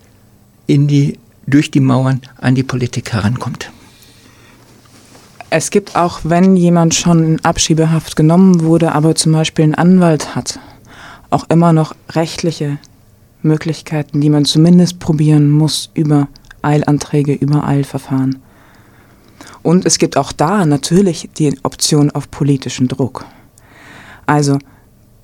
in 0.67 0.87
die, 0.87 1.19
durch 1.47 1.71
die 1.71 1.81
Mauern 1.81 2.21
an 2.39 2.55
die 2.55 2.63
Politik 2.63 3.13
herankommt. 3.13 3.71
Es 5.51 5.71
gibt 5.71 5.97
auch, 5.97 6.21
wenn 6.25 6.57
jemand 6.57 6.95
schon 6.95 7.25
in 7.25 7.45
Abschiebehaft 7.45 8.17
genommen 8.17 8.63
wurde, 8.63 8.93
aber 8.93 9.15
zum 9.15 9.33
Beispiel 9.33 9.65
einen 9.65 9.75
Anwalt 9.75 10.35
hat, 10.35 10.59
auch 11.31 11.47
immer 11.49 11.73
noch 11.73 11.95
rechtliche 12.11 12.79
Möglichkeiten, 13.43 14.21
die 14.21 14.31
man 14.31 14.45
zumindest 14.45 14.99
probieren 14.99 15.51
muss 15.51 15.91
über 15.95 16.29
Eilanträge 16.63 17.33
über 17.33 17.67
Eilverfahren. 17.67 18.41
Und 19.63 19.87
es 19.87 19.99
gibt 19.99 20.17
auch 20.17 20.33
da 20.33 20.67
natürlich 20.67 21.31
die 21.39 21.57
Option 21.63 22.11
auf 22.11 22.31
politischen 22.31 22.89
Druck. 22.89 23.25
Also, 24.27 24.59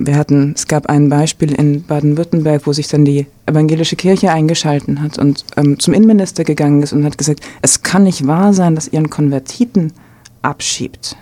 wir 0.07 0.17
hatten, 0.17 0.53
es 0.55 0.67
gab 0.67 0.87
ein 0.87 1.09
Beispiel 1.09 1.53
in 1.53 1.85
Baden-Württemberg, 1.85 2.67
wo 2.67 2.73
sich 2.73 2.89
dann 2.89 3.05
die 3.05 3.27
evangelische 3.47 3.97
Kirche 3.97 4.31
eingeschalten 4.31 5.03
hat 5.03 5.19
und 5.19 5.45
ähm, 5.57 5.79
zum 5.79 5.95
Innenminister 5.95 6.45
gegangen 6.45 6.83
ist 6.83 6.93
und 6.93 7.05
hat 7.05 7.19
gesagt, 7.19 7.41
es 7.63 7.83
kann 7.83 8.05
nicht 8.05 8.27
wahr 8.27 8.53
sein, 8.53 8.75
dass 8.75 8.89
ihr 8.89 8.99
einen 8.99 9.11
Konvertiten 9.11 9.93
abschiebt. 10.43 11.17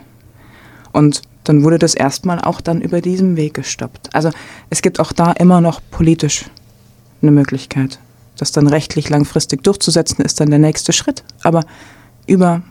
Und 0.93 1.23
dann 1.45 1.63
wurde 1.63 1.79
das 1.79 1.95
erstmal 1.95 2.41
auch 2.41 2.61
dann 2.61 2.81
über 2.81 3.01
diesem 3.01 3.37
Weg 3.37 3.55
gestoppt. 3.55 4.15
Also 4.15 4.31
es 4.69 4.83
gibt 4.83 5.01
auch 5.01 5.13
da 5.13 5.33
immer 5.33 5.61
noch 5.61 5.81
politisch 5.91 6.47
eine 7.23 7.31
Möglichkeit. 7.31 7.99
Das 8.37 8.53
dann 8.53 8.67
rechtlich 8.67 9.09
langfristig 9.09 9.63
durchzusetzen, 9.63 10.25
ist 10.25 10.41
dann 10.41 10.51
der 10.51 10.59
nächste 10.59 10.93
Schritt. 10.93 11.25
Aber 11.43 11.65
über 12.27 12.63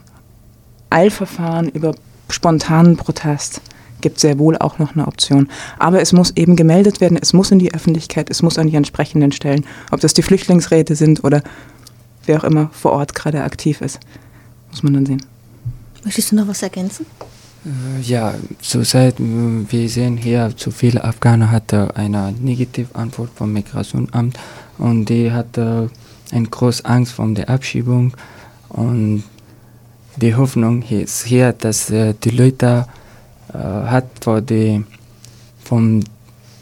Eilverfahren, 0.89 1.69
über 1.69 1.93
spontanen 2.29 2.97
Protest 2.97 3.61
gibt 4.01 4.19
sehr 4.19 4.39
wohl 4.39 4.57
auch 4.57 4.79
noch 4.79 4.95
eine 4.95 5.07
Option. 5.07 5.49
Aber 5.77 6.01
es 6.01 6.13
muss 6.13 6.31
eben 6.35 6.55
gemeldet 6.55 7.01
werden, 7.01 7.17
es 7.21 7.33
muss 7.33 7.51
in 7.51 7.59
die 7.59 7.73
Öffentlichkeit, 7.73 8.29
es 8.29 8.41
muss 8.41 8.57
an 8.57 8.67
die 8.67 8.75
entsprechenden 8.75 9.31
Stellen, 9.31 9.65
ob 9.91 9.99
das 9.99 10.13
die 10.13 10.21
Flüchtlingsräte 10.21 10.95
sind 10.95 11.23
oder 11.23 11.43
wer 12.25 12.39
auch 12.39 12.43
immer 12.43 12.69
vor 12.73 12.91
Ort 12.93 13.15
gerade 13.15 13.43
aktiv 13.43 13.81
ist, 13.81 13.99
muss 14.69 14.83
man 14.83 14.93
dann 14.93 15.05
sehen. 15.05 15.25
Möchtest 16.03 16.31
du 16.31 16.35
noch 16.35 16.47
was 16.47 16.61
ergänzen? 16.61 17.05
Äh, 17.65 18.01
ja, 18.01 18.35
zurzeit, 18.61 19.15
wir 19.17 19.89
sehen 19.89 20.17
hier, 20.17 20.53
zu 20.55 20.71
viele 20.71 21.03
Afghanen 21.03 21.51
hatten 21.51 21.91
eine 21.91 22.31
Negativantwort 22.31 23.31
vom 23.35 23.51
Migrationsamt 23.51 24.39
und 24.77 25.05
die 25.05 25.31
hatten 25.31 25.89
eine 26.31 26.47
große 26.47 26.85
Angst 26.85 27.13
vor 27.13 27.27
der 27.33 27.49
Abschiebung 27.49 28.15
und 28.69 29.23
die 30.15 30.35
Hoffnung 30.35 30.83
ist 30.83 31.25
hier, 31.25 31.53
dass 31.53 31.89
äh, 31.89 32.13
die 32.23 32.31
Leute 32.31 32.85
äh, 32.87 33.08
hat 33.53 34.05
vor 34.21 34.41
die 34.41 34.83
von 35.63 36.03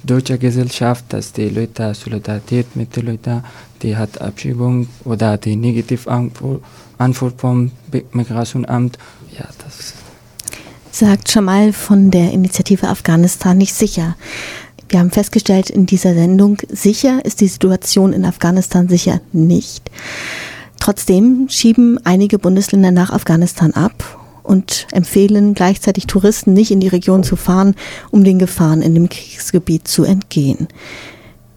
deutscher 0.04 0.38
Gesellschaft, 0.38 1.06
dass 1.10 1.34
die 1.34 1.50
Leute 1.50 1.94
Solidarität 1.94 2.76
mit 2.76 2.96
den 2.96 3.08
Leuten, 3.08 3.44
die 3.82 3.96
hat 3.96 4.22
Abschiebung 4.22 4.88
oder 5.04 5.38
die 5.38 5.56
Negativantwort 5.56 6.62
vom 7.38 7.72
Migrationsamt. 8.12 8.98
Ja, 9.38 9.46
das 9.64 9.94
sagt 10.92 11.34
Jamal 11.34 11.74
von 11.74 12.10
der 12.10 12.32
Initiative 12.32 12.88
Afghanistan 12.88 13.58
nicht 13.58 13.76
sicher. 13.76 14.16
Wir 14.90 15.00
haben 15.00 15.12
festgestellt 15.12 15.70
in 15.70 15.86
dieser 15.86 16.14
Sendung, 16.14 16.58
sicher 16.70 17.24
ist 17.24 17.42
die 17.42 17.48
Situation 17.48 18.14
in 18.14 18.26
Afghanistan 18.26 18.88
sicher 18.88 19.20
nicht. 19.34 19.92
Trotzdem 20.80 21.48
schieben 21.50 22.00
einige 22.06 22.40
Bundesländer 22.40 22.92
nach 22.92 23.12
Afghanistan 23.12 23.74
ab 23.74 24.26
und 24.48 24.88
empfehlen 24.93 25.54
gleichzeitig 25.54 26.08
Touristen 26.08 26.54
nicht 26.54 26.72
in 26.72 26.80
die 26.80 26.88
Region 26.88 27.24
zu 27.24 27.36
fahren, 27.36 27.76
um 28.12 28.24
den 28.24 28.39
Gefahren 28.39 28.82
in 28.82 28.95
dem 28.95 29.10
Kriegsgebiet 29.10 29.88
zu 29.88 30.06
entgehen. 30.06 30.70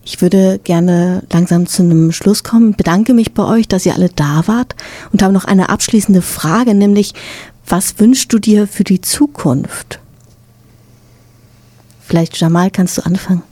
Ich 0.05 0.21
würde 0.21 0.59
gerne 0.65 1.23
langsam 1.33 1.67
zu 1.67 1.85
einem 1.85 2.11
Schluss 2.11 2.43
kommen. 2.43 2.75
Bedanke 2.75 3.15
mich 3.15 3.33
bei 3.33 3.45
euch, 3.45 3.69
dass 3.69 3.87
ihr 3.87 3.95
alle 3.95 4.09
da 4.09 4.43
wart 4.47 4.75
und 5.13 5.23
habe 5.23 5.33
noch 5.33 5.45
eine 5.45 5.69
abschließende 5.69 6.21
Frage, 6.21 6.75
nämlich 6.75 7.15
was 7.65 8.01
wünschst 8.01 8.33
du 8.33 8.41
dir 8.41 8.67
für 8.67 8.83
die 8.83 9.01
Zukunft? 9.01 10.01
Vielleicht 12.01 12.41
Jamal, 12.41 12.73
kannst 12.73 12.99
du 12.99 13.03
anfangen? 13.03 13.43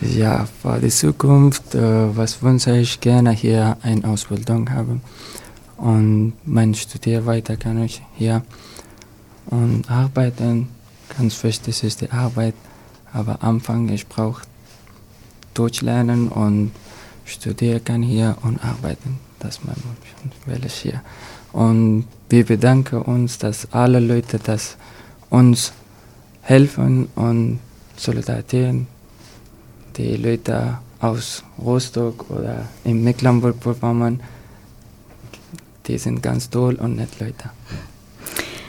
Ja, 0.00 0.46
für 0.62 0.78
die 0.78 0.90
Zukunft, 0.90 1.74
äh, 1.74 2.16
was 2.16 2.40
wünsche 2.40 2.76
ich 2.76 3.00
gerne 3.00 3.32
hier 3.32 3.78
eine 3.82 4.04
Ausbildung 4.04 4.70
haben 4.70 5.02
und 5.80 6.34
mein 6.44 6.74
Studier 6.74 7.24
weiter 7.26 7.56
kann 7.56 7.82
ich 7.82 8.02
hier 8.16 8.42
und 9.46 9.90
arbeiten. 9.90 10.68
Ganz 11.16 11.42
wichtig 11.42 11.82
ist 11.82 12.02
die 12.02 12.10
Arbeit, 12.10 12.54
aber 13.12 13.42
Anfang 13.42 13.88
ich 13.88 14.06
brauche 14.06 14.42
Deutsch 15.54 15.80
lernen 15.80 16.28
und 16.28 16.72
studieren 17.24 17.82
kann 17.82 18.02
hier 18.02 18.36
und 18.42 18.62
arbeiten. 18.62 19.18
Das 19.38 19.56
ist 19.56 19.64
mein 19.64 19.76
Wunsch 19.76 20.36
will 20.46 20.64
ich 20.66 20.74
hier. 20.74 21.00
Und 21.52 22.06
wir 22.28 22.44
bedanken 22.44 23.02
uns, 23.02 23.38
dass 23.38 23.72
alle 23.72 24.00
Leute 24.00 24.38
das 24.38 24.76
uns 25.30 25.72
helfen 26.42 27.08
und 27.14 27.58
solidarisieren. 27.96 28.86
Die 29.96 30.16
Leute 30.16 30.78
aus 31.00 31.42
Rostock 31.58 32.30
oder 32.30 32.68
in 32.84 33.02
Mecklenburg-Vorpommern 33.02 34.20
die 35.86 35.98
sind 35.98 36.22
ganz 36.22 36.50
toll 36.50 36.74
und 36.74 36.96
nett 36.96 37.20
Leute. 37.20 37.50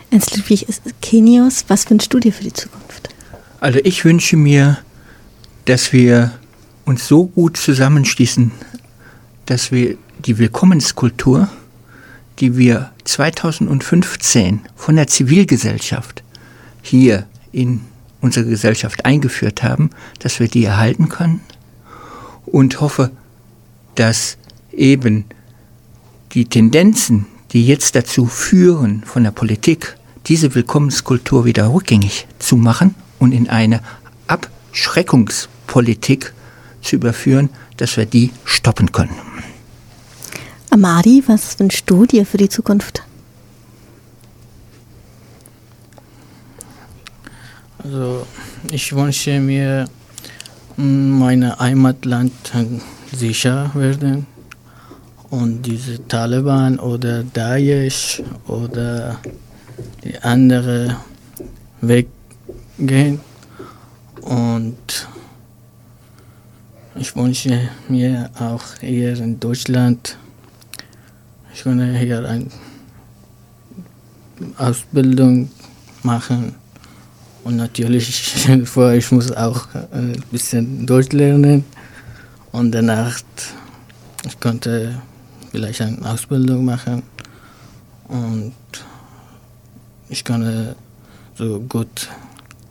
Ernst 0.09 0.35
Ludwig 0.35 0.65
Kenios, 1.01 1.65
was 1.67 1.89
wünschst 1.89 2.13
du 2.13 2.19
dir 2.19 2.33
für 2.33 2.43
die 2.43 2.53
Zukunft? 2.53 3.09
Also 3.59 3.79
ich 3.83 4.03
wünsche 4.03 4.37
mir, 4.37 4.79
dass 5.65 5.93
wir 5.93 6.33
uns 6.85 7.07
so 7.07 7.27
gut 7.27 7.57
zusammenschließen, 7.57 8.51
dass 9.45 9.71
wir 9.71 9.97
die 10.25 10.37
Willkommenskultur, 10.37 11.47
die 12.39 12.57
wir 12.57 12.91
2015 13.03 14.61
von 14.75 14.95
der 14.95 15.07
Zivilgesellschaft 15.07 16.23
hier 16.81 17.27
in 17.51 17.81
unsere 18.19 18.45
Gesellschaft 18.45 19.05
eingeführt 19.05 19.63
haben, 19.63 19.89
dass 20.19 20.39
wir 20.39 20.47
die 20.47 20.65
erhalten 20.65 21.09
können 21.09 21.41
und 22.45 22.81
hoffe, 22.81 23.11
dass 23.95 24.37
eben 24.71 25.25
die 26.33 26.45
Tendenzen, 26.45 27.27
die 27.51 27.65
jetzt 27.65 27.95
dazu 27.95 28.25
führen 28.25 29.03
von 29.05 29.23
der 29.23 29.31
Politik, 29.31 29.97
diese 30.27 30.53
Willkommenskultur 30.55 31.45
wieder 31.45 31.73
rückgängig 31.73 32.27
zu 32.39 32.55
machen 32.55 32.95
und 33.19 33.33
in 33.33 33.49
eine 33.49 33.81
Abschreckungspolitik 34.27 36.33
zu 36.81 36.95
überführen, 36.95 37.49
dass 37.77 37.97
wir 37.97 38.05
die 38.05 38.31
stoppen 38.45 38.91
können. 38.91 39.15
Amadi, 40.69 41.23
was 41.27 41.59
wünschst 41.59 41.89
du 41.89 42.05
dir 42.05 42.25
für 42.25 42.37
die 42.37 42.47
Zukunft? 42.47 43.03
Also 47.83 48.25
ich 48.71 48.95
wünsche 48.95 49.39
mir, 49.39 49.89
mein 50.77 51.59
Heimatland 51.59 52.31
sicher 53.11 53.71
werden 53.73 54.27
und 55.31 55.65
diese 55.65 56.05
Taliban 56.07 56.77
oder 56.77 57.23
Daesh 57.23 58.21
oder 58.47 59.17
die 60.03 60.19
andere 60.19 60.97
weggehen. 61.79 63.21
Und 64.21 65.07
ich 66.95 67.15
wünsche 67.15 67.69
mir 67.87 68.29
auch 68.37 68.63
hier 68.81 69.17
in 69.17 69.39
Deutschland, 69.39 70.17
ich 71.53 71.63
kann 71.63 71.95
hier 71.95 72.27
eine 72.27 72.47
Ausbildung 74.57 75.49
machen. 76.03 76.55
Und 77.43 77.55
natürlich, 77.55 78.35
ich 78.47 79.11
muss 79.11 79.31
auch 79.31 79.67
ein 79.91 80.21
bisschen 80.29 80.85
Deutsch 80.85 81.13
lernen. 81.13 81.63
Und 82.51 82.73
danach, 82.73 83.21
ich 84.25 84.39
konnte 84.39 85.01
vielleicht 85.51 85.81
eine 85.81 86.09
Ausbildung 86.09 86.65
machen 86.65 87.03
und 88.07 88.53
ich 90.09 90.23
kann 90.23 90.75
so 91.35 91.59
gut 91.59 92.09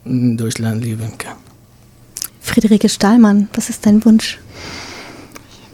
in 0.05 0.37
Deutschland 0.37 0.83
leben 0.83 1.17
kann. 1.19 1.37
Friederike 2.41 2.89
Stahlmann, 2.89 3.49
was 3.55 3.69
ist 3.69 3.87
dein 3.87 4.05
Wunsch? 4.05 4.39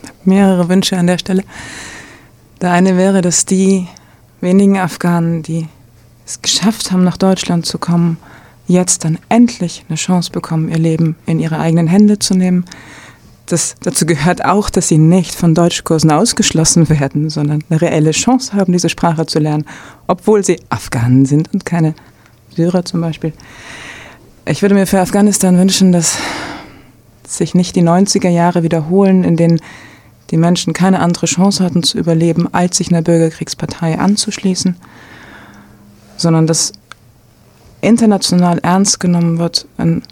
Ich 0.02 0.08
habe 0.08 0.18
mehrere 0.24 0.68
Wünsche 0.68 0.96
an 0.98 1.06
der 1.06 1.18
Stelle. 1.18 1.44
Der 2.60 2.72
eine 2.72 2.96
wäre, 2.96 3.22
dass 3.22 3.46
die 3.46 3.86
wenigen 4.40 4.78
Afghanen, 4.78 5.42
die 5.42 5.68
es 6.26 6.42
geschafft 6.42 6.90
haben, 6.90 7.04
nach 7.04 7.16
Deutschland 7.16 7.66
zu 7.66 7.78
kommen, 7.78 8.18
jetzt 8.66 9.04
dann 9.04 9.18
endlich 9.28 9.84
eine 9.88 9.96
Chance 9.96 10.32
bekommen, 10.32 10.68
ihr 10.68 10.78
Leben 10.78 11.16
in 11.24 11.38
ihre 11.38 11.58
eigenen 11.58 11.86
Hände 11.86 12.18
zu 12.18 12.34
nehmen, 12.34 12.64
das, 13.46 13.76
dazu 13.82 14.06
gehört 14.06 14.44
auch, 14.44 14.70
dass 14.70 14.88
sie 14.88 14.98
nicht 14.98 15.34
von 15.34 15.54
Deutschkursen 15.54 16.10
ausgeschlossen 16.10 16.88
werden, 16.88 17.30
sondern 17.30 17.62
eine 17.68 17.80
reelle 17.80 18.10
Chance 18.10 18.52
haben, 18.54 18.72
diese 18.72 18.88
Sprache 18.88 19.26
zu 19.26 19.38
lernen, 19.38 19.64
obwohl 20.06 20.44
sie 20.44 20.60
Afghanen 20.68 21.26
sind 21.26 21.52
und 21.52 21.64
keine 21.64 21.94
Syrer 22.54 22.84
zum 22.84 23.00
Beispiel. 23.00 23.32
Ich 24.46 24.62
würde 24.62 24.74
mir 24.74 24.86
für 24.86 25.00
Afghanistan 25.00 25.58
wünschen, 25.58 25.92
dass 25.92 26.18
sich 27.26 27.54
nicht 27.54 27.76
die 27.76 27.82
90er 27.82 28.28
Jahre 28.28 28.62
wiederholen, 28.62 29.24
in 29.24 29.36
denen 29.36 29.60
die 30.30 30.36
Menschen 30.36 30.72
keine 30.72 31.00
andere 31.00 31.26
Chance 31.26 31.64
hatten 31.64 31.82
zu 31.82 31.98
überleben, 31.98 32.52
als 32.52 32.78
sich 32.78 32.88
einer 32.88 33.02
Bürgerkriegspartei 33.02 33.98
anzuschließen, 33.98 34.76
sondern 36.16 36.46
dass 36.46 36.72
international 37.80 38.58
ernst 38.58 38.98
genommen 38.98 39.38
wird, 39.38 39.66
in 39.78 40.02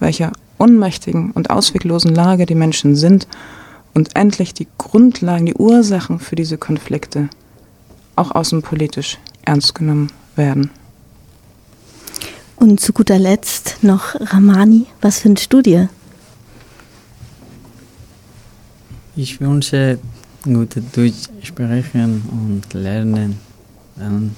welcher 0.00 0.32
unmächtigen 0.60 1.30
und 1.32 1.50
ausweglosen 1.50 2.14
Lage 2.14 2.46
die 2.46 2.54
Menschen 2.54 2.94
sind 2.94 3.26
und 3.94 4.14
endlich 4.16 4.54
die 4.54 4.68
Grundlagen, 4.78 5.46
die 5.46 5.54
Ursachen 5.54 6.20
für 6.20 6.36
diese 6.36 6.58
Konflikte 6.58 7.28
auch 8.16 8.32
außenpolitisch 8.32 9.18
ernst 9.44 9.74
genommen 9.74 10.12
werden. 10.36 10.70
Und 12.56 12.78
zu 12.78 12.92
guter 12.92 13.18
Letzt 13.18 13.78
noch 13.82 14.14
Ramani, 14.20 14.86
was 15.00 15.24
wünschst 15.24 15.50
du 15.52 15.62
dir? 15.62 15.88
Ich 19.16 19.40
wünsche 19.40 19.98
gute 20.44 20.82
Deutsch 20.82 21.28
sprechen 21.42 22.22
und 22.30 22.74
lernen, 22.74 23.38
dann 23.96 24.36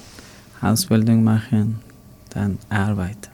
Ausbildung 0.60 1.24
machen, 1.24 1.80
dann 2.30 2.58
arbeiten. 2.68 3.31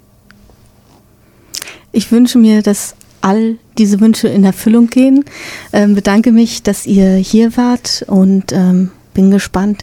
Ich 1.98 2.12
wünsche 2.12 2.38
mir, 2.38 2.62
dass 2.62 2.94
all 3.22 3.56
diese 3.76 3.98
Wünsche 3.98 4.28
in 4.28 4.44
Erfüllung 4.44 4.86
gehen. 4.86 5.24
Ähm, 5.72 5.96
bedanke 5.96 6.30
mich, 6.30 6.62
dass 6.62 6.86
ihr 6.86 7.16
hier 7.16 7.56
wart 7.56 8.04
und 8.06 8.52
ähm, 8.52 8.92
bin 9.14 9.32
gespannt, 9.32 9.82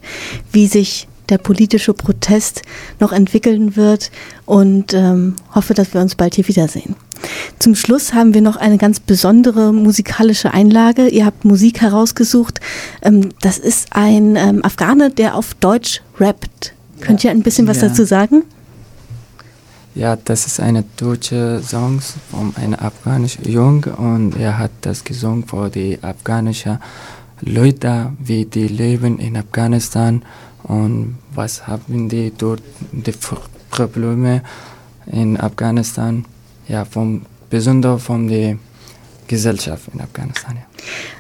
wie 0.53 0.67
sich 0.67 1.09
der 1.27 1.39
politische 1.39 1.93
Protest 1.93 2.61
noch 3.01 3.11
entwickeln 3.11 3.75
wird 3.75 4.11
und 4.45 4.93
ähm, 4.93 5.35
hoffe, 5.53 5.73
dass 5.73 5.93
wir 5.93 5.99
uns 5.99 6.15
bald 6.15 6.35
hier 6.35 6.47
wiedersehen. 6.47 6.95
Zum 7.59 7.75
Schluss 7.75 8.13
haben 8.13 8.33
wir 8.33 8.41
noch 8.41 8.55
eine 8.55 8.77
ganz 8.77 9.01
besondere 9.01 9.73
musikalische 9.73 10.53
Einlage. 10.53 11.09
Ihr 11.09 11.25
habt 11.25 11.43
Musik 11.43 11.81
herausgesucht. 11.81 12.61
Ähm, 13.01 13.31
das 13.41 13.57
ist 13.57 13.87
ein 13.91 14.37
ähm, 14.37 14.63
Afghane, 14.63 15.09
der 15.09 15.35
auf 15.35 15.53
Deutsch 15.55 16.01
rappt. 16.17 16.73
Könnt 17.01 17.25
ihr 17.25 17.31
ein 17.31 17.43
bisschen 17.43 17.67
was 17.67 17.81
Ja. 17.81 17.89
dazu 17.89 18.05
sagen? 18.05 18.43
Ja, 19.95 20.17
das 20.17 20.45
ist 20.45 20.59
eine 20.59 20.83
deutsche 20.97 21.61
Song 21.63 22.01
von 22.01 22.53
einem 22.57 22.73
afghanischen 22.73 23.49
Jungen 23.49 23.85
und 23.85 24.35
er 24.35 24.57
hat 24.57 24.71
das 24.81 25.05
gesungen 25.05 25.47
für 25.47 25.69
die 25.69 25.97
afghanischen 26.01 26.79
Leute, 27.39 28.11
wie 28.19 28.43
die 28.43 28.67
leben 28.67 29.19
in 29.19 29.37
Afghanistan 29.37 30.21
und 30.63 31.17
was 31.33 31.65
haben 31.65 32.09
die 32.09 32.33
dort 32.37 32.61
die 32.91 33.13
Probleme 33.71 34.41
in 35.05 35.39
Afghanistan. 35.39 36.25
Ja, 36.67 36.83
vom, 36.83 37.21
besonders 37.49 38.03
von 38.03 38.27
der 38.27 38.57
Gesellschaft 39.27 39.89
in 39.93 40.01
Afghanistan. 40.01 40.55
Ja. 40.55 40.63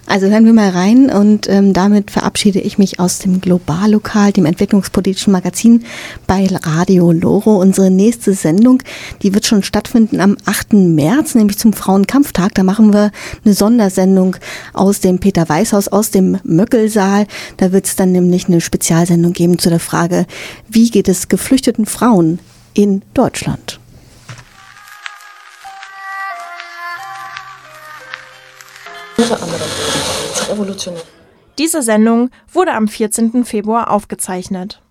Also 0.07 0.27
hören 0.27 0.45
wir 0.45 0.53
mal 0.53 0.69
rein 0.69 1.09
und 1.09 1.49
ähm, 1.49 1.73
damit 1.73 2.11
verabschiede 2.11 2.59
ich 2.59 2.77
mich 2.77 2.99
aus 2.99 3.19
dem 3.19 3.41
Globallokal, 3.41 4.31
dem 4.31 4.45
entwicklungspolitischen 4.45 5.33
Magazin 5.33 5.83
bei 6.27 6.47
Radio 6.47 7.11
Loro. 7.11 7.59
Unsere 7.59 7.89
nächste 7.89 8.33
Sendung, 8.33 8.83
die 9.23 9.33
wird 9.33 9.47
schon 9.47 9.63
stattfinden 9.63 10.19
am 10.19 10.37
8. 10.45 10.73
März, 10.73 11.33
nämlich 11.33 11.57
zum 11.57 11.73
Frauenkampftag. 11.73 12.53
Da 12.53 12.63
machen 12.63 12.93
wir 12.93 13.11
eine 13.43 13.53
Sondersendung 13.55 14.35
aus 14.73 14.99
dem 14.99 15.19
Peter 15.19 15.49
Weißhaus, 15.49 15.87
aus 15.87 16.11
dem 16.11 16.37
Möckelsaal. 16.43 17.25
Da 17.57 17.71
wird 17.71 17.85
es 17.85 17.95
dann 17.95 18.11
nämlich 18.11 18.47
eine 18.47 18.61
Spezialsendung 18.61 19.33
geben 19.33 19.57
zu 19.57 19.69
der 19.69 19.79
Frage, 19.79 20.27
wie 20.69 20.91
geht 20.91 21.09
es 21.09 21.29
geflüchteten 21.29 21.87
Frauen 21.87 22.39
in 22.75 23.01
Deutschland? 23.15 23.79
Diese 31.57 31.81
Sendung 31.81 32.29
wurde 32.51 32.73
am 32.73 32.87
14. 32.87 33.45
Februar 33.45 33.89
aufgezeichnet. 33.91 34.81